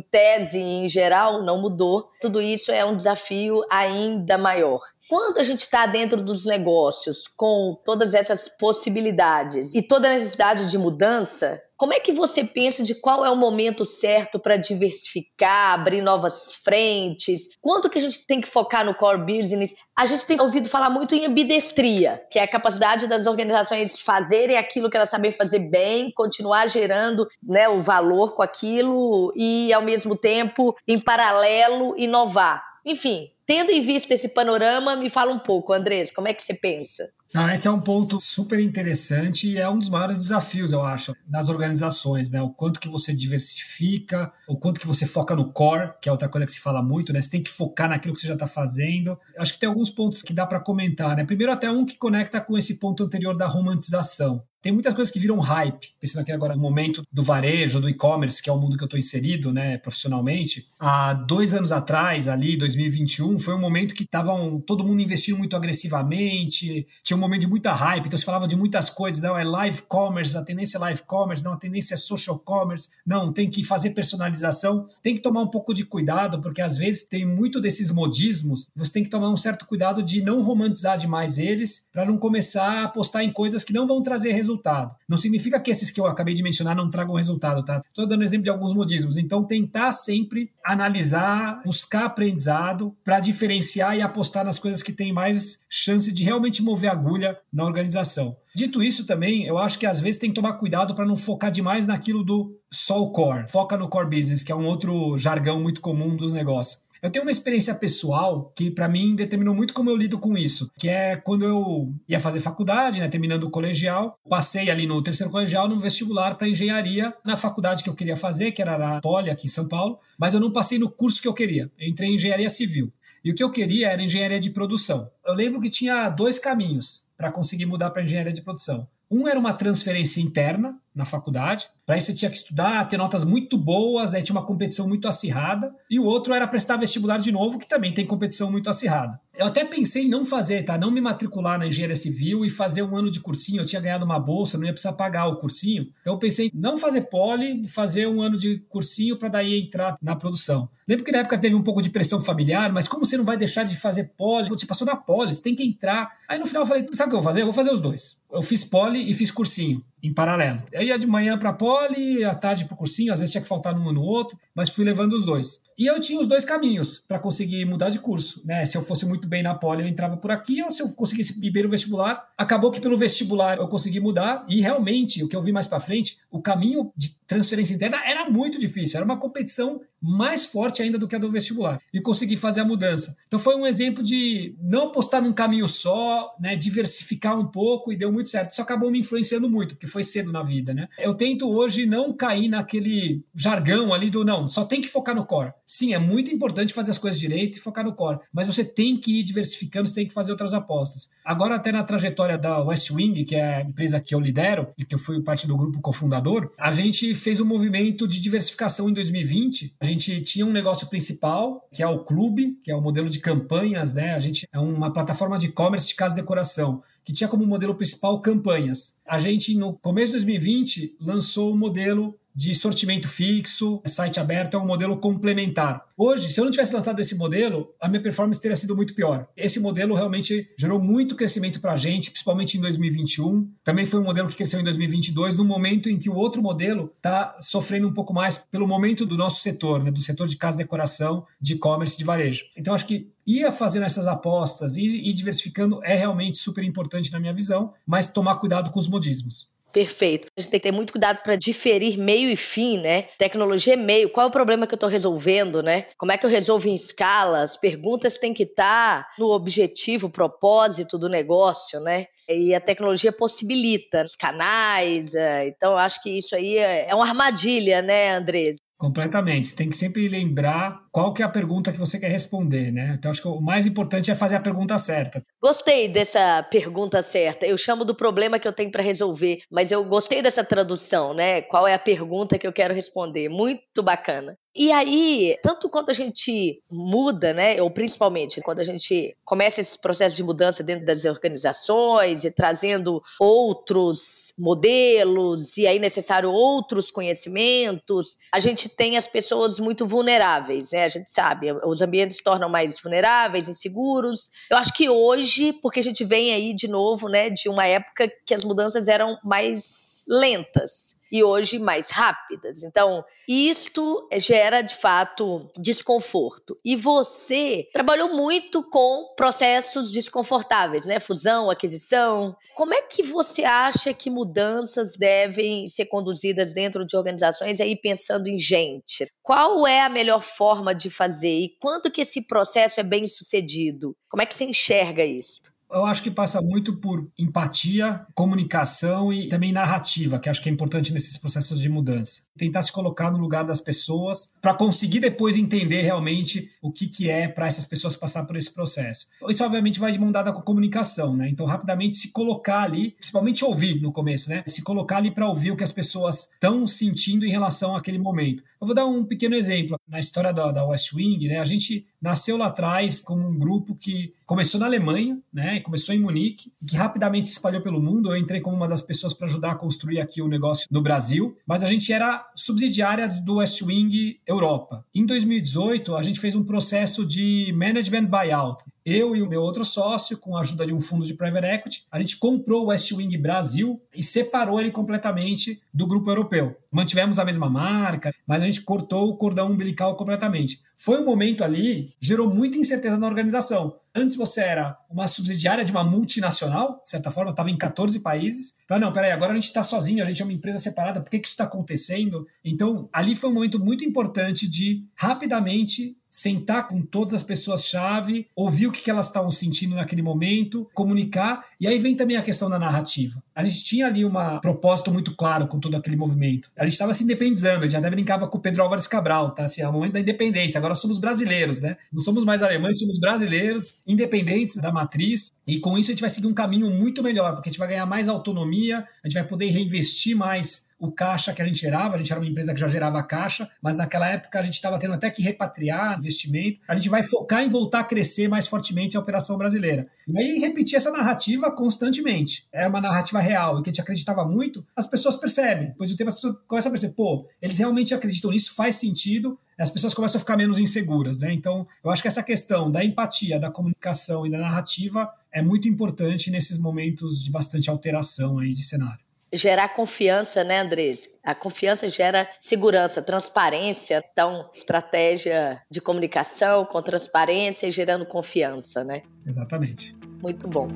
tese, 0.00 0.60
em 0.60 0.88
geral, 0.88 1.42
não 1.42 1.60
mudou. 1.60 2.10
Tudo 2.20 2.42
isso 2.42 2.72
é 2.72 2.84
um 2.84 2.96
desafio 2.96 3.62
ainda 3.70 4.36
maior. 4.36 4.80
Quando 5.10 5.38
a 5.38 5.42
gente 5.42 5.58
está 5.58 5.86
dentro 5.86 6.22
dos 6.22 6.46
negócios 6.46 7.24
com 7.26 7.76
todas 7.84 8.14
essas 8.14 8.48
possibilidades 8.48 9.74
e 9.74 9.82
toda 9.82 10.06
a 10.06 10.12
necessidade 10.12 10.70
de 10.70 10.78
mudança, 10.78 11.60
como 11.76 11.92
é 11.92 11.98
que 11.98 12.12
você 12.12 12.44
pensa 12.44 12.84
de 12.84 12.94
qual 12.94 13.26
é 13.26 13.30
o 13.30 13.36
momento 13.36 13.84
certo 13.84 14.38
para 14.38 14.56
diversificar, 14.56 15.72
abrir 15.72 16.00
novas 16.00 16.52
frentes? 16.62 17.48
Quanto 17.60 17.90
que 17.90 17.98
a 17.98 18.00
gente 18.00 18.24
tem 18.24 18.40
que 18.40 18.46
focar 18.46 18.84
no 18.84 18.94
core 18.94 19.24
business? 19.24 19.74
A 19.98 20.06
gente 20.06 20.24
tem 20.24 20.40
ouvido 20.40 20.68
falar 20.68 20.90
muito 20.90 21.12
em 21.12 21.26
ambidestria, 21.26 22.24
que 22.30 22.38
é 22.38 22.44
a 22.44 22.48
capacidade 22.48 23.08
das 23.08 23.26
organizações 23.26 23.98
fazerem 23.98 24.56
aquilo 24.56 24.88
que 24.88 24.96
elas 24.96 25.10
sabem 25.10 25.32
fazer 25.32 25.58
bem, 25.58 26.12
continuar 26.12 26.68
gerando 26.68 27.26
né, 27.42 27.68
o 27.68 27.82
valor 27.82 28.32
com 28.32 28.42
aquilo 28.42 29.32
e, 29.34 29.72
ao 29.72 29.82
mesmo 29.82 30.14
tempo, 30.14 30.76
em 30.86 31.00
paralelo, 31.00 31.98
inovar. 31.98 32.62
Enfim, 32.84 33.28
tendo 33.50 33.72
em 33.72 33.82
vista 33.82 34.14
esse 34.14 34.28
panorama, 34.28 34.94
me 34.94 35.10
fala 35.10 35.32
um 35.32 35.38
pouco, 35.40 35.72
Andrés, 35.72 36.12
como 36.12 36.28
é 36.28 36.32
que 36.32 36.40
você 36.40 36.54
pensa? 36.54 37.10
Ah, 37.34 37.52
esse 37.52 37.66
é 37.66 37.70
um 37.70 37.80
ponto 37.80 38.20
super 38.20 38.60
interessante 38.60 39.48
e 39.48 39.58
é 39.58 39.68
um 39.68 39.76
dos 39.76 39.88
maiores 39.88 40.18
desafios, 40.18 40.70
eu 40.70 40.84
acho, 40.84 41.16
nas 41.28 41.48
organizações, 41.48 42.30
né? 42.30 42.40
O 42.40 42.50
quanto 42.50 42.78
que 42.78 42.88
você 42.88 43.12
diversifica, 43.12 44.32
o 44.48 44.56
quanto 44.56 44.78
que 44.78 44.86
você 44.86 45.04
foca 45.04 45.34
no 45.34 45.52
core, 45.52 45.94
que 46.00 46.08
é 46.08 46.12
outra 46.12 46.28
coisa 46.28 46.46
que 46.46 46.52
se 46.52 46.60
fala 46.60 46.80
muito, 46.80 47.12
né? 47.12 47.20
Você 47.20 47.28
tem 47.28 47.42
que 47.42 47.50
focar 47.50 47.88
naquilo 47.88 48.14
que 48.14 48.20
você 48.20 48.28
já 48.28 48.34
está 48.34 48.46
fazendo. 48.46 49.18
Acho 49.36 49.54
que 49.54 49.58
tem 49.58 49.68
alguns 49.68 49.90
pontos 49.90 50.22
que 50.22 50.32
dá 50.32 50.46
para 50.46 50.60
comentar, 50.60 51.16
né? 51.16 51.24
Primeiro, 51.24 51.52
até 51.52 51.68
um 51.68 51.84
que 51.84 51.96
conecta 51.96 52.40
com 52.40 52.56
esse 52.56 52.78
ponto 52.78 53.02
anterior 53.02 53.36
da 53.36 53.48
romantização. 53.48 54.44
Tem 54.62 54.72
muitas 54.72 54.92
coisas 54.92 55.10
que 55.10 55.18
viram 55.18 55.38
hype, 55.38 55.94
pensando 55.98 56.20
aqui 56.20 56.32
agora 56.32 56.54
no 56.54 56.60
momento 56.60 57.02
do 57.10 57.22
varejo, 57.22 57.80
do 57.80 57.88
e-commerce, 57.88 58.42
que 58.42 58.50
é 58.50 58.52
o 58.52 58.58
mundo 58.58 58.76
que 58.76 58.82
eu 58.82 58.86
estou 58.86 59.00
inserido, 59.00 59.54
né, 59.54 59.78
profissionalmente. 59.78 60.68
Há 60.78 61.14
dois 61.14 61.54
anos 61.54 61.72
atrás, 61.72 62.28
ali, 62.28 62.58
2021, 62.58 63.38
foi 63.38 63.54
um 63.54 63.58
momento 63.58 63.94
que 63.94 64.02
estavam 64.02 64.60
todo 64.60 64.84
mundo 64.84 65.00
investindo 65.00 65.38
muito 65.38 65.56
agressivamente, 65.56 66.86
tinha 67.02 67.16
um 67.16 67.20
momento 67.20 67.40
de 67.40 67.46
muita 67.46 67.72
hype, 67.72 68.04
então 68.06 68.18
se 68.18 68.24
falava 68.24 68.46
de 68.46 68.54
muitas 68.54 68.90
coisas, 68.90 69.22
não, 69.22 69.36
é 69.36 69.44
live 69.44 69.80
commerce, 69.88 70.36
a 70.36 70.42
tendência 70.42 70.76
é 70.76 70.80
live 70.80 71.02
commerce, 71.06 71.42
não, 71.42 71.54
a 71.54 71.58
tendência 71.58 71.94
é 71.94 71.96
social 71.96 72.38
commerce, 72.38 72.90
não, 73.06 73.32
tem 73.32 73.48
que 73.48 73.64
fazer 73.64 73.90
personalização, 73.90 74.86
tem 75.02 75.14
que 75.14 75.22
tomar 75.22 75.40
um 75.40 75.48
pouco 75.48 75.72
de 75.72 75.86
cuidado, 75.86 76.38
porque 76.38 76.60
às 76.60 76.76
vezes 76.76 77.04
tem 77.04 77.24
muito 77.24 77.62
desses 77.62 77.90
modismos, 77.90 78.68
você 78.76 78.92
tem 78.92 79.04
que 79.04 79.10
tomar 79.10 79.30
um 79.30 79.38
certo 79.38 79.64
cuidado 79.64 80.02
de 80.02 80.20
não 80.20 80.42
romantizar 80.42 80.98
demais 80.98 81.38
eles, 81.38 81.88
para 81.90 82.04
não 82.04 82.18
começar 82.18 82.80
a 82.80 82.84
apostar 82.84 83.22
em 83.22 83.32
coisas 83.32 83.64
que 83.64 83.72
não 83.72 83.86
vão 83.86 84.02
trazer 84.02 84.32
resultados 84.32 84.49
resultado. 84.50 84.94
Não 85.08 85.16
significa 85.16 85.60
que 85.60 85.70
esses 85.70 85.90
que 85.90 86.00
eu 86.00 86.06
acabei 86.06 86.34
de 86.34 86.42
mencionar 86.42 86.74
não 86.74 86.90
tragam 86.90 87.14
resultado, 87.14 87.64
tá? 87.64 87.82
Estou 87.88 88.06
dando 88.06 88.24
exemplo 88.24 88.44
de 88.44 88.50
alguns 88.50 88.74
modismos. 88.74 89.16
Então, 89.16 89.44
tentar 89.44 89.92
sempre 89.92 90.50
analisar, 90.64 91.62
buscar 91.64 92.06
aprendizado 92.06 92.94
para 93.04 93.20
diferenciar 93.20 93.96
e 93.96 94.02
apostar 94.02 94.44
nas 94.44 94.58
coisas 94.58 94.82
que 94.82 94.92
têm 94.92 95.12
mais 95.12 95.64
chance 95.68 96.12
de 96.12 96.24
realmente 96.24 96.62
mover 96.62 96.90
agulha 96.90 97.38
na 97.52 97.64
organização. 97.64 98.36
Dito 98.54 98.82
isso 98.82 99.06
também, 99.06 99.44
eu 99.44 99.58
acho 99.58 99.78
que 99.78 99.86
às 99.86 100.00
vezes 100.00 100.20
tem 100.20 100.30
que 100.30 100.34
tomar 100.34 100.54
cuidado 100.54 100.94
para 100.94 101.06
não 101.06 101.16
focar 101.16 101.50
demais 101.50 101.86
naquilo 101.86 102.24
do 102.24 102.58
só 102.72 103.00
o 103.00 103.12
core. 103.12 103.48
Foca 103.48 103.76
no 103.76 103.88
core 103.88 104.10
business, 104.10 104.42
que 104.42 104.50
é 104.50 104.56
um 104.56 104.66
outro 104.66 105.16
jargão 105.16 105.60
muito 105.60 105.80
comum 105.80 106.16
dos 106.16 106.32
negócios. 106.32 106.80
Eu 107.02 107.10
tenho 107.10 107.24
uma 107.24 107.30
experiência 107.30 107.74
pessoal 107.74 108.52
que, 108.54 108.70
para 108.70 108.88
mim, 108.88 109.14
determinou 109.14 109.54
muito 109.54 109.72
como 109.72 109.88
eu 109.88 109.96
lido 109.96 110.18
com 110.18 110.36
isso, 110.36 110.70
que 110.78 110.88
é 110.88 111.16
quando 111.16 111.46
eu 111.46 111.94
ia 112.06 112.20
fazer 112.20 112.40
faculdade, 112.40 113.00
né, 113.00 113.08
terminando 113.08 113.44
o 113.44 113.50
colegial, 113.50 114.18
passei 114.28 114.68
ali 114.68 114.86
no 114.86 115.02
terceiro 115.02 115.30
colegial 115.30 115.66
no 115.66 115.80
vestibular 115.80 116.34
para 116.34 116.48
engenharia 116.48 117.14
na 117.24 117.38
faculdade 117.38 117.82
que 117.82 117.88
eu 117.88 117.94
queria 117.94 118.16
fazer, 118.16 118.52
que 118.52 118.60
era 118.60 118.76
na 118.76 119.00
Poli, 119.00 119.30
aqui 119.30 119.46
em 119.46 119.50
São 119.50 119.66
Paulo, 119.66 119.98
mas 120.18 120.34
eu 120.34 120.40
não 120.40 120.52
passei 120.52 120.78
no 120.78 120.90
curso 120.90 121.22
que 121.22 121.28
eu 121.28 121.34
queria. 121.34 121.70
Eu 121.78 121.88
entrei 121.88 122.10
em 122.10 122.14
engenharia 122.16 122.50
civil. 122.50 122.92
E 123.24 123.30
o 123.30 123.34
que 123.34 123.42
eu 123.42 123.50
queria 123.50 123.88
era 123.88 124.02
engenharia 124.02 124.40
de 124.40 124.50
produção. 124.50 125.10
Eu 125.26 125.34
lembro 125.34 125.60
que 125.60 125.70
tinha 125.70 126.08
dois 126.10 126.38
caminhos 126.38 127.06
para 127.16 127.30
conseguir 127.30 127.66
mudar 127.66 127.90
para 127.90 128.02
engenharia 128.02 128.32
de 128.32 128.42
produção. 128.42 128.86
Um 129.10 129.26
era 129.26 129.38
uma 129.38 129.52
transferência 129.52 130.20
interna 130.20 130.78
na 130.94 131.04
faculdade, 131.04 131.68
para 131.86 131.96
isso 131.96 132.06
você 132.06 132.14
tinha 132.14 132.30
que 132.30 132.36
estudar, 132.36 132.86
ter 132.86 132.96
notas 132.96 133.24
muito 133.24 133.58
boas, 133.58 134.14
aí 134.14 134.22
tinha 134.22 134.36
uma 134.36 134.46
competição 134.46 134.88
muito 134.88 135.08
acirrada, 135.08 135.74
e 135.90 135.98
o 135.98 136.04
outro 136.04 136.32
era 136.32 136.46
prestar 136.46 136.76
vestibular 136.76 137.18
de 137.18 137.32
novo, 137.32 137.58
que 137.58 137.68
também 137.68 137.92
tem 137.92 138.06
competição 138.06 138.50
muito 138.50 138.70
acirrada. 138.70 139.20
Eu 139.36 139.46
até 139.46 139.64
pensei 139.64 140.04
em 140.04 140.08
não 140.08 140.24
fazer, 140.24 140.64
tá? 140.64 140.76
Não 140.76 140.90
me 140.90 141.00
matricular 141.00 141.58
na 141.58 141.66
engenharia 141.66 141.96
civil 141.96 142.44
e 142.44 142.50
fazer 142.50 142.82
um 142.82 142.96
ano 142.96 143.10
de 143.10 143.20
cursinho. 143.20 143.62
Eu 143.62 143.66
tinha 143.66 143.80
ganhado 143.80 144.04
uma 144.04 144.18
bolsa, 144.18 144.58
não 144.58 144.66
ia 144.66 144.72
precisar 144.72 144.92
pagar 144.92 145.28
o 145.28 145.36
cursinho. 145.36 145.86
Então 146.00 146.12
eu 146.14 146.18
pensei 146.18 146.48
em 146.48 146.50
não 146.52 146.76
fazer 146.76 147.02
poli 147.02 147.64
e 147.64 147.68
fazer 147.68 148.06
um 148.06 148.20
ano 148.20 148.36
de 148.36 148.58
cursinho 148.68 149.16
para 149.16 149.28
daí 149.28 149.58
entrar 149.58 149.96
na 150.02 150.14
produção. 150.14 150.68
Lembro 150.86 151.04
que 151.04 151.12
na 151.12 151.18
época 151.18 151.38
teve 151.38 151.54
um 151.54 151.62
pouco 151.62 151.80
de 151.80 151.88
pressão 151.88 152.20
familiar, 152.20 152.72
mas 152.72 152.88
como 152.88 153.06
você 153.06 153.16
não 153.16 153.24
vai 153.24 153.36
deixar 153.36 153.64
de 153.64 153.76
fazer 153.76 154.12
poli? 154.16 154.48
Você 154.48 154.66
passou 154.66 154.86
na 154.86 154.96
poli, 154.96 155.32
você 155.32 155.42
tem 155.42 155.54
que 155.54 155.62
entrar. 155.62 156.10
Aí 156.28 156.38
no 156.38 156.46
final 156.46 156.64
eu 156.64 156.66
falei, 156.66 156.84
sabe 156.92 157.08
o 157.08 157.10
que 157.10 157.16
eu 157.16 157.22
vou 157.22 157.22
fazer? 157.22 157.40
Eu 157.40 157.46
vou 157.46 157.54
fazer 157.54 157.70
os 157.70 157.80
dois. 157.80 158.18
Eu 158.32 158.42
fiz 158.42 158.64
poli 158.64 159.10
e 159.10 159.14
fiz 159.14 159.30
cursinho 159.30 159.82
em 160.02 160.12
paralelo. 160.12 160.62
Eu 160.80 160.86
ia 160.86 160.98
de 160.98 161.06
manhã 161.06 161.38
para 161.38 161.52
poli, 161.52 162.24
à 162.24 162.34
tarde 162.34 162.64
para 162.64 162.72
o 162.72 162.76
cursinho, 162.76 163.12
às 163.12 163.18
vezes 163.18 163.30
tinha 163.30 163.42
que 163.42 163.48
faltar 163.48 163.74
num 163.74 163.92
no 163.92 164.00
outro, 164.00 164.38
mas 164.54 164.70
fui 164.70 164.82
levando 164.82 165.12
os 165.12 165.26
dois. 165.26 165.60
E 165.80 165.86
eu 165.86 165.98
tinha 165.98 166.20
os 166.20 166.28
dois 166.28 166.44
caminhos 166.44 166.98
para 166.98 167.18
conseguir 167.18 167.64
mudar 167.64 167.88
de 167.88 167.98
curso, 167.98 168.42
né? 168.44 168.66
Se 168.66 168.76
eu 168.76 168.82
fosse 168.82 169.06
muito 169.06 169.26
bem 169.26 169.42
na 169.42 169.54
poli, 169.54 169.80
eu 169.80 169.88
entrava 169.88 170.14
por 170.14 170.30
aqui, 170.30 170.62
ou 170.62 170.70
se 170.70 170.82
eu 170.82 170.90
conseguisse 170.90 171.42
ir 171.42 171.50
bem 171.50 171.62
no 171.62 171.70
vestibular, 171.70 172.22
acabou 172.36 172.70
que 172.70 172.82
pelo 172.82 172.98
vestibular 172.98 173.56
eu 173.56 173.66
consegui 173.66 173.98
mudar, 173.98 174.44
e 174.46 174.60
realmente, 174.60 175.24
o 175.24 175.28
que 175.28 175.34
eu 175.34 175.42
vi 175.42 175.52
mais 175.52 175.66
para 175.66 175.80
frente, 175.80 176.18
o 176.30 176.42
caminho 176.42 176.92
de 176.94 177.18
transferência 177.26 177.72
interna 177.72 177.98
era 178.04 178.28
muito 178.28 178.60
difícil, 178.60 178.98
era 178.98 179.06
uma 179.06 179.18
competição 179.18 179.80
mais 180.02 180.44
forte 180.44 180.82
ainda 180.82 180.98
do 180.98 181.08
que 181.08 181.16
a 181.16 181.18
do 181.18 181.30
vestibular, 181.30 181.80
e 181.94 182.00
consegui 182.00 182.36
fazer 182.36 182.60
a 182.60 182.64
mudança. 182.64 183.16
Então 183.26 183.38
foi 183.38 183.56
um 183.56 183.66
exemplo 183.66 184.02
de 184.02 184.54
não 184.60 184.84
apostar 184.84 185.22
num 185.22 185.32
caminho 185.32 185.66
só, 185.66 186.36
né? 186.38 186.56
Diversificar 186.56 187.38
um 187.40 187.46
pouco, 187.46 187.90
e 187.90 187.96
deu 187.96 188.12
muito 188.12 188.28
certo. 188.28 188.50
Isso 188.50 188.60
acabou 188.60 188.90
me 188.90 188.98
influenciando 188.98 189.48
muito, 189.48 189.76
porque 189.76 189.86
foi 189.86 190.04
cedo 190.04 190.30
na 190.30 190.42
vida, 190.42 190.74
né? 190.74 190.88
Eu 190.98 191.14
tento 191.14 191.48
hoje 191.48 191.86
não 191.86 192.12
cair 192.12 192.48
naquele 192.48 193.24
jargão 193.34 193.94
ali 193.94 194.10
do 194.10 194.26
não, 194.26 194.46
só 194.46 194.66
tem 194.66 194.82
que 194.82 194.88
focar 194.88 195.14
no 195.14 195.24
core. 195.24 195.54
Sim, 195.70 195.94
é 195.94 195.98
muito 196.00 196.32
importante 196.32 196.74
fazer 196.74 196.90
as 196.90 196.98
coisas 196.98 197.20
direito 197.20 197.56
e 197.56 197.60
focar 197.60 197.84
no 197.84 197.94
core, 197.94 198.18
mas 198.32 198.48
você 198.48 198.64
tem 198.64 198.96
que 198.96 199.20
ir 199.20 199.22
diversificando, 199.22 199.88
você 199.88 199.94
tem 199.94 200.08
que 200.08 200.12
fazer 200.12 200.32
outras 200.32 200.52
apostas. 200.52 201.10
Agora, 201.24 201.54
até 201.54 201.70
na 201.70 201.84
trajetória 201.84 202.36
da 202.36 202.60
West 202.60 202.90
Wing, 202.90 203.24
que 203.24 203.36
é 203.36 203.58
a 203.58 203.60
empresa 203.60 204.00
que 204.00 204.12
eu 204.12 204.18
lidero 204.18 204.66
e 204.76 204.84
que 204.84 204.96
eu 204.96 204.98
fui 204.98 205.22
parte 205.22 205.46
do 205.46 205.56
grupo 205.56 205.80
cofundador, 205.80 206.50
a 206.58 206.72
gente 206.72 207.14
fez 207.14 207.38
um 207.38 207.44
movimento 207.44 208.08
de 208.08 208.20
diversificação 208.20 208.90
em 208.90 208.92
2020. 208.92 209.76
A 209.78 209.84
gente 209.84 210.20
tinha 210.22 210.44
um 210.44 210.50
negócio 210.50 210.88
principal, 210.88 211.68
que 211.72 211.84
é 211.84 211.86
o 211.86 212.00
clube, 212.00 212.58
que 212.64 212.72
é 212.72 212.74
o 212.74 212.80
modelo 212.80 213.08
de 213.08 213.20
campanhas, 213.20 213.94
né? 213.94 214.14
A 214.14 214.18
gente 214.18 214.48
é 214.52 214.58
uma 214.58 214.92
plataforma 214.92 215.38
de 215.38 215.46
e-commerce 215.46 215.86
de 215.86 215.94
casa 215.94 216.16
de 216.16 216.20
decoração 216.20 216.82
que 217.04 217.12
tinha 217.12 217.28
como 217.28 217.46
modelo 217.46 217.74
principal 217.74 218.20
campanhas. 218.20 218.98
A 219.06 219.18
gente, 219.18 219.56
no 219.56 219.72
começo 219.74 220.08
de 220.08 220.18
2020, 220.18 220.96
lançou 221.00 221.52
o 221.52 221.56
modelo 221.56 222.18
de 222.34 222.54
sortimento 222.54 223.08
fixo, 223.08 223.82
site 223.86 224.20
aberto, 224.20 224.56
é 224.56 224.60
um 224.60 224.66
modelo 224.66 224.96
complementar. 224.96 225.84
Hoje, 225.96 226.30
se 226.30 226.40
eu 226.40 226.44
não 226.44 226.50
tivesse 226.50 226.72
lançado 226.72 227.00
esse 227.00 227.14
modelo, 227.14 227.74
a 227.80 227.88
minha 227.88 228.02
performance 228.02 228.40
teria 228.40 228.56
sido 228.56 228.74
muito 228.74 228.94
pior. 228.94 229.28
Esse 229.36 229.60
modelo 229.60 229.94
realmente 229.94 230.50
gerou 230.56 230.80
muito 230.80 231.14
crescimento 231.14 231.60
para 231.60 231.72
a 231.72 231.76
gente, 231.76 232.10
principalmente 232.10 232.56
em 232.56 232.60
2021. 232.60 233.50
Também 233.62 233.84
foi 233.84 234.00
um 234.00 234.04
modelo 234.04 234.28
que 234.28 234.36
cresceu 234.36 234.60
em 234.60 234.64
2022, 234.64 235.36
no 235.36 235.44
momento 235.44 235.90
em 235.90 235.98
que 235.98 236.08
o 236.08 236.14
outro 236.14 236.40
modelo 236.40 236.92
está 236.96 237.36
sofrendo 237.40 237.88
um 237.88 237.92
pouco 237.92 238.14
mais 238.14 238.38
pelo 238.38 238.66
momento 238.66 239.04
do 239.04 239.16
nosso 239.16 239.42
setor, 239.42 239.84
né, 239.84 239.90
do 239.90 240.00
setor 240.00 240.26
de 240.26 240.36
casa 240.36 240.58
decoração, 240.58 241.26
de 241.40 241.54
e-commerce, 241.54 241.98
de 241.98 242.04
varejo. 242.04 242.44
Então, 242.56 242.74
acho 242.74 242.86
que 242.86 243.12
ia 243.26 243.52
fazendo 243.52 243.84
essas 243.84 244.06
apostas 244.06 244.76
e 244.76 245.12
diversificando 245.12 245.80
é 245.84 245.94
realmente 245.94 246.38
super 246.38 246.64
importante 246.64 247.12
na 247.12 247.20
minha 247.20 247.34
visão, 247.34 247.74
mas 247.86 248.08
tomar 248.08 248.36
cuidado 248.36 248.70
com 248.70 248.80
os 248.80 248.88
modismos. 248.88 249.48
Perfeito. 249.72 250.28
A 250.36 250.40
gente 250.40 250.50
tem 250.50 250.60
que 250.60 250.68
ter 250.68 250.72
muito 250.72 250.92
cuidado 250.92 251.22
para 251.22 251.36
diferir 251.36 251.96
meio 251.96 252.28
e 252.28 252.36
fim, 252.36 252.78
né? 252.78 253.02
Tecnologia 253.18 253.74
é 253.74 253.76
meio. 253.76 254.10
Qual 254.10 254.26
é 254.26 254.28
o 254.28 254.32
problema 254.32 254.66
que 254.66 254.74
eu 254.74 254.76
estou 254.76 254.88
resolvendo, 254.88 255.62
né? 255.62 255.86
Como 255.96 256.10
é 256.10 256.18
que 256.18 256.26
eu 256.26 256.30
resolvo 256.30 256.68
em 256.68 256.74
escala? 256.74 257.42
As 257.42 257.56
perguntas 257.56 258.18
têm 258.18 258.34
que 258.34 258.42
estar 258.42 259.04
tá 259.04 259.08
no 259.18 259.26
objetivo, 259.26 260.10
propósito 260.10 260.98
do 260.98 261.08
negócio, 261.08 261.80
né? 261.80 262.06
E 262.28 262.54
a 262.54 262.60
tecnologia 262.60 263.12
possibilita 263.12 264.04
os 264.04 264.16
canais. 264.16 265.14
É, 265.14 265.46
então, 265.46 265.76
acho 265.76 266.02
que 266.02 266.18
isso 266.18 266.34
aí 266.34 266.58
é, 266.58 266.88
é 266.88 266.94
uma 266.94 267.06
armadilha, 267.06 267.80
né, 267.80 268.14
Andrés? 268.14 268.56
Completamente. 268.80 269.46
Você 269.46 269.56
tem 269.56 269.68
que 269.68 269.76
sempre 269.76 270.08
lembrar 270.08 270.86
qual 270.90 271.12
que 271.12 271.20
é 271.20 271.24
a 271.26 271.28
pergunta 271.28 271.70
que 271.70 271.78
você 271.78 272.00
quer 272.00 272.08
responder, 272.08 272.72
né? 272.72 272.94
Então, 272.98 273.10
acho 273.10 273.20
que 273.20 273.28
o 273.28 273.38
mais 273.38 273.66
importante 273.66 274.10
é 274.10 274.14
fazer 274.14 274.36
a 274.36 274.40
pergunta 274.40 274.78
certa. 274.78 275.22
Gostei 275.42 275.86
dessa 275.86 276.42
pergunta 276.44 277.02
certa. 277.02 277.44
Eu 277.44 277.58
chamo 277.58 277.84
do 277.84 277.94
problema 277.94 278.38
que 278.38 278.48
eu 278.48 278.54
tenho 278.54 278.70
para 278.70 278.82
resolver, 278.82 279.40
mas 279.50 279.70
eu 279.70 279.84
gostei 279.84 280.22
dessa 280.22 280.42
tradução, 280.42 281.12
né? 281.12 281.42
Qual 281.42 281.68
é 281.68 281.74
a 281.74 281.78
pergunta 281.78 282.38
que 282.38 282.46
eu 282.46 282.54
quero 282.54 282.72
responder? 282.72 283.28
Muito 283.28 283.82
bacana. 283.82 284.38
E 284.54 284.72
aí, 284.72 285.38
tanto 285.42 285.68
quando 285.68 285.90
a 285.90 285.92
gente 285.92 286.60
muda, 286.72 287.32
né, 287.32 287.62
ou 287.62 287.70
principalmente 287.70 288.40
quando 288.40 288.58
a 288.58 288.64
gente 288.64 289.16
começa 289.24 289.60
esse 289.60 289.78
processo 289.78 290.16
de 290.16 290.24
mudança 290.24 290.62
dentro 290.64 290.84
das 290.84 291.04
organizações 291.04 292.24
e 292.24 292.32
trazendo 292.32 293.00
outros 293.20 294.32
modelos 294.36 295.56
e 295.56 295.68
aí 295.68 295.78
necessário 295.78 296.32
outros 296.32 296.90
conhecimentos, 296.90 298.16
a 298.32 298.40
gente 298.40 298.68
tem 298.68 298.96
as 298.96 299.06
pessoas 299.06 299.60
muito 299.60 299.86
vulneráveis, 299.86 300.72
né? 300.72 300.84
A 300.84 300.88
gente 300.88 301.10
sabe, 301.10 301.52
os 301.64 301.80
ambientes 301.80 302.16
se 302.16 302.22
tornam 302.22 302.48
mais 302.48 302.80
vulneráveis, 302.80 303.48
inseguros. 303.48 304.30
Eu 304.50 304.56
acho 304.56 304.72
que 304.74 304.90
hoje, 304.90 305.52
porque 305.52 305.78
a 305.78 305.84
gente 305.84 306.04
vem 306.04 306.34
aí 306.34 306.54
de 306.54 306.66
novo, 306.66 307.08
né, 307.08 307.30
de 307.30 307.48
uma 307.48 307.66
época 307.66 308.10
que 308.26 308.34
as 308.34 308.42
mudanças 308.42 308.88
eram 308.88 309.16
mais 309.22 310.04
lentas 310.08 310.99
e 311.10 311.24
hoje 311.24 311.58
mais 311.58 311.90
rápidas. 311.90 312.62
Então, 312.62 313.04
isto 313.28 314.08
gera 314.16 314.62
de 314.62 314.74
fato 314.74 315.50
desconforto. 315.56 316.58
E 316.64 316.76
você 316.76 317.68
trabalhou 317.72 318.14
muito 318.14 318.62
com 318.62 319.14
processos 319.16 319.90
desconfortáveis, 319.90 320.86
né? 320.86 321.00
Fusão, 321.00 321.50
aquisição. 321.50 322.36
Como 322.54 322.74
é 322.74 322.82
que 322.82 323.02
você 323.02 323.44
acha 323.44 323.94
que 323.94 324.10
mudanças 324.10 324.96
devem 324.96 325.68
ser 325.68 325.86
conduzidas 325.86 326.52
dentro 326.52 326.86
de 326.86 326.96
organizações 326.96 327.60
aí 327.60 327.76
pensando 327.76 328.28
em 328.28 328.38
gente? 328.38 329.06
Qual 329.22 329.66
é 329.66 329.80
a 329.80 329.88
melhor 329.88 330.22
forma 330.22 330.74
de 330.74 330.90
fazer 330.90 331.28
e 331.28 331.56
quando 331.60 331.90
que 331.90 332.00
esse 332.00 332.26
processo 332.26 332.80
é 332.80 332.82
bem 332.82 333.06
sucedido? 333.06 333.96
Como 334.08 334.22
é 334.22 334.26
que 334.26 334.34
você 334.34 334.44
enxerga 334.44 335.04
isso? 335.04 335.42
Eu 335.72 335.84
acho 335.86 336.02
que 336.02 336.10
passa 336.10 336.42
muito 336.42 336.76
por 336.76 337.08
empatia, 337.16 338.04
comunicação 338.14 339.12
e 339.12 339.28
também 339.28 339.52
narrativa, 339.52 340.18
que 340.18 340.28
acho 340.28 340.42
que 340.42 340.48
é 340.48 340.52
importante 340.52 340.92
nesses 340.92 341.16
processos 341.16 341.60
de 341.60 341.68
mudança. 341.68 342.22
Tentar 342.36 342.62
se 342.62 342.72
colocar 342.72 343.10
no 343.10 343.18
lugar 343.18 343.44
das 343.44 343.60
pessoas 343.60 344.32
para 344.40 344.52
conseguir 344.52 344.98
depois 344.98 345.36
entender 345.36 345.82
realmente 345.82 346.50
o 346.60 346.72
que, 346.72 346.88
que 346.88 347.08
é 347.08 347.28
para 347.28 347.46
essas 347.46 347.64
pessoas 347.64 347.94
passar 347.94 348.24
por 348.24 348.36
esse 348.36 348.52
processo. 348.52 349.06
Isso, 349.28 349.44
obviamente, 349.44 349.78
vai 349.78 349.92
de 349.92 349.98
mão 349.98 350.10
dada 350.10 350.32
com 350.32 350.40
a 350.40 350.42
comunicação, 350.44 351.16
né? 351.16 351.28
Então, 351.28 351.46
rapidamente 351.46 351.98
se 351.98 352.10
colocar 352.10 352.62
ali, 352.62 352.92
principalmente 352.92 353.44
ouvir 353.44 353.80
no 353.80 353.92
começo, 353.92 354.28
né? 354.28 354.42
Se 354.46 354.62
colocar 354.62 354.96
ali 354.96 355.10
para 355.10 355.28
ouvir 355.28 355.52
o 355.52 355.56
que 355.56 355.64
as 355.64 355.72
pessoas 355.72 356.30
estão 356.32 356.66
sentindo 356.66 357.24
em 357.24 357.30
relação 357.30 357.76
àquele 357.76 357.98
momento. 357.98 358.42
Eu 358.60 358.66
vou 358.66 358.74
dar 358.74 358.86
um 358.86 359.04
pequeno 359.04 359.36
exemplo. 359.36 359.78
Na 359.88 360.00
história 360.00 360.32
da, 360.32 360.50
da 360.50 360.64
West 360.64 360.92
Wing, 360.92 361.28
né? 361.28 361.38
A 361.38 361.44
gente 361.44 361.86
nasceu 362.00 362.36
lá 362.36 362.46
atrás 362.46 363.02
como 363.02 363.28
um 363.28 363.38
grupo 363.38 363.74
que 363.74 364.12
começou 364.24 364.60
na 364.60 364.66
Alemanha, 364.66 365.18
né? 365.32 365.60
Começou 365.60 365.94
em 365.94 366.00
Munique, 366.00 366.52
que 366.66 366.76
rapidamente 366.76 367.28
se 367.28 367.34
espalhou 367.34 367.60
pelo 367.60 367.80
mundo. 367.80 368.10
Eu 368.10 368.16
entrei 368.16 368.40
como 368.40 368.56
uma 368.56 368.68
das 368.68 368.82
pessoas 368.82 369.12
para 369.12 369.26
ajudar 369.26 369.52
a 369.52 369.56
construir 369.56 370.00
aqui 370.00 370.22
o 370.22 370.28
negócio 370.28 370.66
no 370.70 370.80
Brasil, 370.80 371.36
mas 371.46 371.62
a 371.62 371.68
gente 371.68 371.92
era 371.92 372.28
subsidiária 372.34 373.08
do 373.08 373.36
West 373.36 373.60
Wing 373.62 374.18
Europa. 374.26 374.84
Em 374.94 375.04
2018, 375.04 375.94
a 375.94 376.02
gente 376.02 376.20
fez 376.20 376.34
um 376.34 376.44
processo 376.44 377.04
de 377.04 377.52
management 377.56 378.06
buyout. 378.06 378.64
Eu 378.84 379.14
e 379.14 379.22
o 379.22 379.28
meu 379.28 379.42
outro 379.42 379.64
sócio, 379.64 380.16
com 380.16 380.36
a 380.36 380.40
ajuda 380.40 380.66
de 380.66 380.72
um 380.72 380.80
fundo 380.80 381.04
de 381.04 381.14
private 381.14 381.46
equity, 381.46 381.84
a 381.90 382.00
gente 382.00 382.16
comprou 382.16 382.64
o 382.64 382.66
West 382.68 382.90
Wing 382.92 383.16
Brasil 383.18 383.80
e 383.94 384.02
separou 384.02 384.58
ele 384.60 384.70
completamente 384.70 385.60
do 385.72 385.86
grupo 385.86 386.10
europeu. 386.10 386.56
Mantivemos 386.70 387.18
a 387.18 387.24
mesma 387.24 387.50
marca, 387.50 388.14
mas 388.26 388.42
a 388.42 388.46
gente 388.46 388.62
cortou 388.62 389.08
o 389.08 389.16
cordão 389.16 389.50
umbilical 389.50 389.96
completamente. 389.96 390.62
Foi 390.76 390.98
um 390.98 391.04
momento 391.04 391.44
ali, 391.44 391.92
gerou 392.00 392.32
muita 392.32 392.56
incerteza 392.56 392.96
na 392.96 393.06
organização. 393.06 393.76
Antes 393.94 394.14
você 394.14 394.40
era 394.40 394.78
uma 394.88 395.08
subsidiária 395.08 395.64
de 395.64 395.72
uma 395.72 395.82
multinacional, 395.82 396.80
de 396.82 396.90
certa 396.90 397.10
forma, 397.10 397.30
estava 397.30 397.50
em 397.50 397.58
14 397.58 397.98
países. 398.00 398.54
Ah, 398.68 398.78
não, 398.78 398.92
peraí, 398.92 399.10
agora 399.10 399.32
a 399.32 399.34
gente 399.34 399.48
está 399.48 399.64
sozinho, 399.64 400.02
a 400.02 400.06
gente 400.06 400.22
é 400.22 400.24
uma 400.24 400.32
empresa 400.32 400.58
separada, 400.58 401.00
por 401.00 401.10
que, 401.10 401.18
que 401.18 401.26
isso 401.26 401.34
está 401.34 401.44
acontecendo? 401.44 402.26
Então, 402.44 402.88
ali 402.92 403.16
foi 403.16 403.30
um 403.30 403.34
momento 403.34 403.58
muito 403.58 403.84
importante 403.84 404.48
de 404.48 404.84
rapidamente 404.94 405.96
sentar 406.10 406.66
com 406.66 406.82
todas 406.82 407.14
as 407.14 407.22
pessoas-chave, 407.22 408.26
ouvir 408.34 408.66
o 408.66 408.72
que, 408.72 408.82
que 408.82 408.90
elas 408.90 409.06
estavam 409.06 409.30
sentindo 409.30 409.76
naquele 409.76 410.02
momento, 410.02 410.68
comunicar, 410.74 411.46
e 411.60 411.68
aí 411.68 411.78
vem 411.78 411.94
também 411.94 412.16
a 412.16 412.22
questão 412.22 412.50
da 412.50 412.58
narrativa. 412.58 413.22
A 413.34 413.44
gente 413.44 413.64
tinha 413.64 413.86
ali 413.86 414.04
um 414.04 414.12
propósito 414.40 414.90
muito 414.90 415.14
claro 415.16 415.46
com 415.46 415.60
todo 415.60 415.76
aquele 415.76 415.96
movimento. 415.96 416.50
A 416.58 416.64
gente 416.64 416.72
estava 416.72 416.92
se 416.92 417.04
independizando, 417.04 417.60
a 417.60 417.68
gente 417.68 417.76
até 417.76 417.88
brincava 417.88 418.26
com 418.26 418.38
o 418.38 418.40
Pedro 418.40 418.62
Álvares 418.62 418.88
Cabral, 418.88 419.30
tá? 419.30 419.44
Assim, 419.44 419.62
é 419.62 419.68
o 419.68 419.72
momento 419.72 419.92
da 419.92 420.00
independência, 420.00 420.58
agora 420.58 420.74
somos 420.74 420.98
brasileiros, 420.98 421.60
né? 421.60 421.76
Não 421.92 422.00
somos 422.00 422.24
mais 422.24 422.42
alemães, 422.42 422.78
somos 422.78 422.98
brasileiros, 422.98 423.79
independentes 423.86 424.56
da 424.56 424.72
matriz, 424.72 425.30
e 425.46 425.58
com 425.58 425.76
isso 425.76 425.90
a 425.90 425.92
gente 425.92 426.00
vai 426.00 426.10
seguir 426.10 426.26
um 426.26 426.34
caminho 426.34 426.70
muito 426.70 427.02
melhor, 427.02 427.34
porque 427.34 427.48
a 427.48 427.52
gente 427.52 427.58
vai 427.58 427.68
ganhar 427.68 427.86
mais 427.86 428.08
autonomia, 428.08 428.84
a 429.02 429.08
gente 429.08 429.14
vai 429.14 429.26
poder 429.26 429.48
reinvestir 429.50 430.16
mais 430.16 430.69
o 430.80 430.90
caixa 430.90 431.34
que 431.34 431.42
a 431.42 431.44
gente 431.44 431.60
gerava, 431.60 431.94
a 431.94 431.98
gente 431.98 432.10
era 432.10 432.18
uma 432.18 432.26
empresa 432.26 432.54
que 432.54 432.58
já 432.58 432.66
gerava 432.66 433.02
caixa, 433.02 433.48
mas 433.62 433.76
naquela 433.76 434.08
época 434.08 434.40
a 434.40 434.42
gente 434.42 434.54
estava 434.54 434.78
tendo 434.78 434.94
até 434.94 435.10
que 435.10 435.20
repatriar 435.22 435.98
investimento. 435.98 436.58
A 436.66 436.74
gente 436.74 436.88
vai 436.88 437.02
focar 437.02 437.44
em 437.44 437.50
voltar 437.50 437.80
a 437.80 437.84
crescer 437.84 438.28
mais 438.28 438.46
fortemente 438.46 438.96
a 438.96 439.00
operação 439.00 439.36
brasileira. 439.36 439.86
E 440.08 440.18
aí 440.18 440.38
repetir 440.38 440.76
essa 440.76 440.90
narrativa 440.90 441.54
constantemente. 441.54 442.46
É 442.50 442.66
uma 442.66 442.80
narrativa 442.80 443.20
real 443.20 443.58
e 443.58 443.62
que 443.62 443.68
a 443.68 443.72
gente 443.72 443.82
acreditava 443.82 444.24
muito, 444.24 444.66
as 444.74 444.86
pessoas 444.86 445.16
percebem. 445.16 445.68
Depois 445.68 445.90
do 445.90 445.96
tempo 445.98 446.08
as 446.08 446.14
pessoas 446.14 446.36
começam 446.48 446.70
a 446.70 446.72
perceber, 446.72 446.94
pô, 446.94 447.28
eles 447.42 447.58
realmente 447.58 447.92
acreditam 447.92 448.30
nisso, 448.30 448.54
faz 448.54 448.76
sentido, 448.76 449.38
as 449.58 449.70
pessoas 449.70 449.92
começam 449.92 450.16
a 450.16 450.20
ficar 450.20 450.38
menos 450.38 450.58
inseguras, 450.58 451.20
né? 451.20 451.30
Então, 451.30 451.66
eu 451.84 451.90
acho 451.90 452.00
que 452.00 452.08
essa 452.08 452.22
questão 452.22 452.70
da 452.70 452.82
empatia, 452.82 453.38
da 453.38 453.50
comunicação 453.50 454.26
e 454.26 454.30
da 454.30 454.38
narrativa 454.38 455.12
é 455.30 455.42
muito 455.42 455.68
importante 455.68 456.30
nesses 456.30 456.56
momentos 456.56 457.22
de 457.22 457.30
bastante 457.30 457.68
alteração 457.68 458.38
aí 458.38 458.54
de 458.54 458.62
cenário 458.62 459.09
gerar 459.32 459.68
confiança, 459.70 460.42
né, 460.44 460.60
Andrés? 460.60 461.08
A 461.24 461.34
confiança 461.34 461.88
gera 461.88 462.28
segurança, 462.40 463.02
transparência. 463.02 464.04
Então, 464.12 464.48
estratégia 464.52 465.62
de 465.70 465.80
comunicação 465.80 466.64
com 466.64 466.82
transparência 466.82 467.66
e 467.66 467.70
gerando 467.70 468.06
confiança, 468.06 468.84
né? 468.84 469.02
Exatamente. 469.26 469.94
Muito 470.22 470.48
bom. 470.48 470.68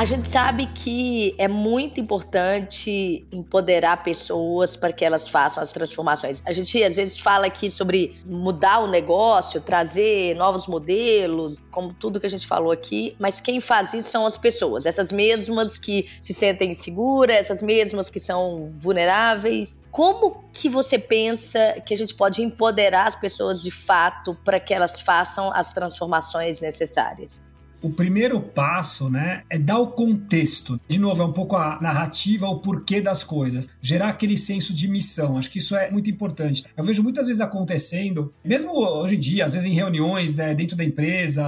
A 0.00 0.04
gente 0.06 0.26
sabe 0.28 0.64
que 0.64 1.34
é 1.36 1.46
muito 1.46 2.00
importante 2.00 3.28
empoderar 3.30 4.02
pessoas 4.02 4.74
para 4.74 4.94
que 4.94 5.04
elas 5.04 5.28
façam 5.28 5.62
as 5.62 5.72
transformações. 5.72 6.42
A 6.46 6.54
gente 6.54 6.82
às 6.82 6.96
vezes 6.96 7.18
fala 7.18 7.44
aqui 7.44 7.70
sobre 7.70 8.16
mudar 8.24 8.78
o 8.78 8.86
negócio, 8.86 9.60
trazer 9.60 10.34
novos 10.36 10.66
modelos, 10.66 11.60
como 11.70 11.92
tudo 11.92 12.18
que 12.18 12.24
a 12.24 12.30
gente 12.30 12.46
falou 12.46 12.72
aqui, 12.72 13.14
mas 13.18 13.42
quem 13.42 13.60
faz 13.60 13.92
isso 13.92 14.08
são 14.08 14.24
as 14.24 14.38
pessoas, 14.38 14.86
essas 14.86 15.12
mesmas 15.12 15.76
que 15.76 16.08
se 16.18 16.32
sentem 16.32 16.70
inseguras, 16.70 17.36
essas 17.36 17.60
mesmas 17.60 18.08
que 18.08 18.18
são 18.18 18.72
vulneráveis. 18.78 19.84
Como 19.90 20.44
que 20.50 20.70
você 20.70 20.98
pensa 20.98 21.78
que 21.84 21.92
a 21.92 21.98
gente 21.98 22.14
pode 22.14 22.42
empoderar 22.42 23.06
as 23.06 23.16
pessoas 23.16 23.60
de 23.60 23.70
fato 23.70 24.34
para 24.46 24.58
que 24.58 24.72
elas 24.72 24.98
façam 24.98 25.52
as 25.52 25.74
transformações 25.74 26.62
necessárias? 26.62 27.59
O 27.82 27.90
primeiro 27.90 28.40
passo, 28.40 29.08
né, 29.08 29.42
é 29.48 29.58
dar 29.58 29.78
o 29.78 29.88
contexto. 29.88 30.80
De 30.88 30.98
novo, 30.98 31.22
é 31.22 31.26
um 31.26 31.32
pouco 31.32 31.56
a 31.56 31.78
narrativa, 31.80 32.48
o 32.48 32.58
porquê 32.58 33.00
das 33.00 33.24
coisas. 33.24 33.68
Gerar 33.80 34.08
aquele 34.08 34.36
senso 34.36 34.74
de 34.74 34.88
missão. 34.88 35.38
Acho 35.38 35.50
que 35.50 35.58
isso 35.58 35.74
é 35.74 35.90
muito 35.90 36.10
importante. 36.10 36.64
Eu 36.76 36.84
vejo 36.84 37.02
muitas 37.02 37.26
vezes 37.26 37.40
acontecendo, 37.40 38.32
mesmo 38.44 38.72
hoje 38.72 39.16
em 39.16 39.18
dia, 39.18 39.46
às 39.46 39.54
vezes 39.54 39.68
em 39.68 39.74
reuniões, 39.74 40.36
né, 40.36 40.54
dentro 40.54 40.76
da 40.76 40.84
empresa, 40.84 41.44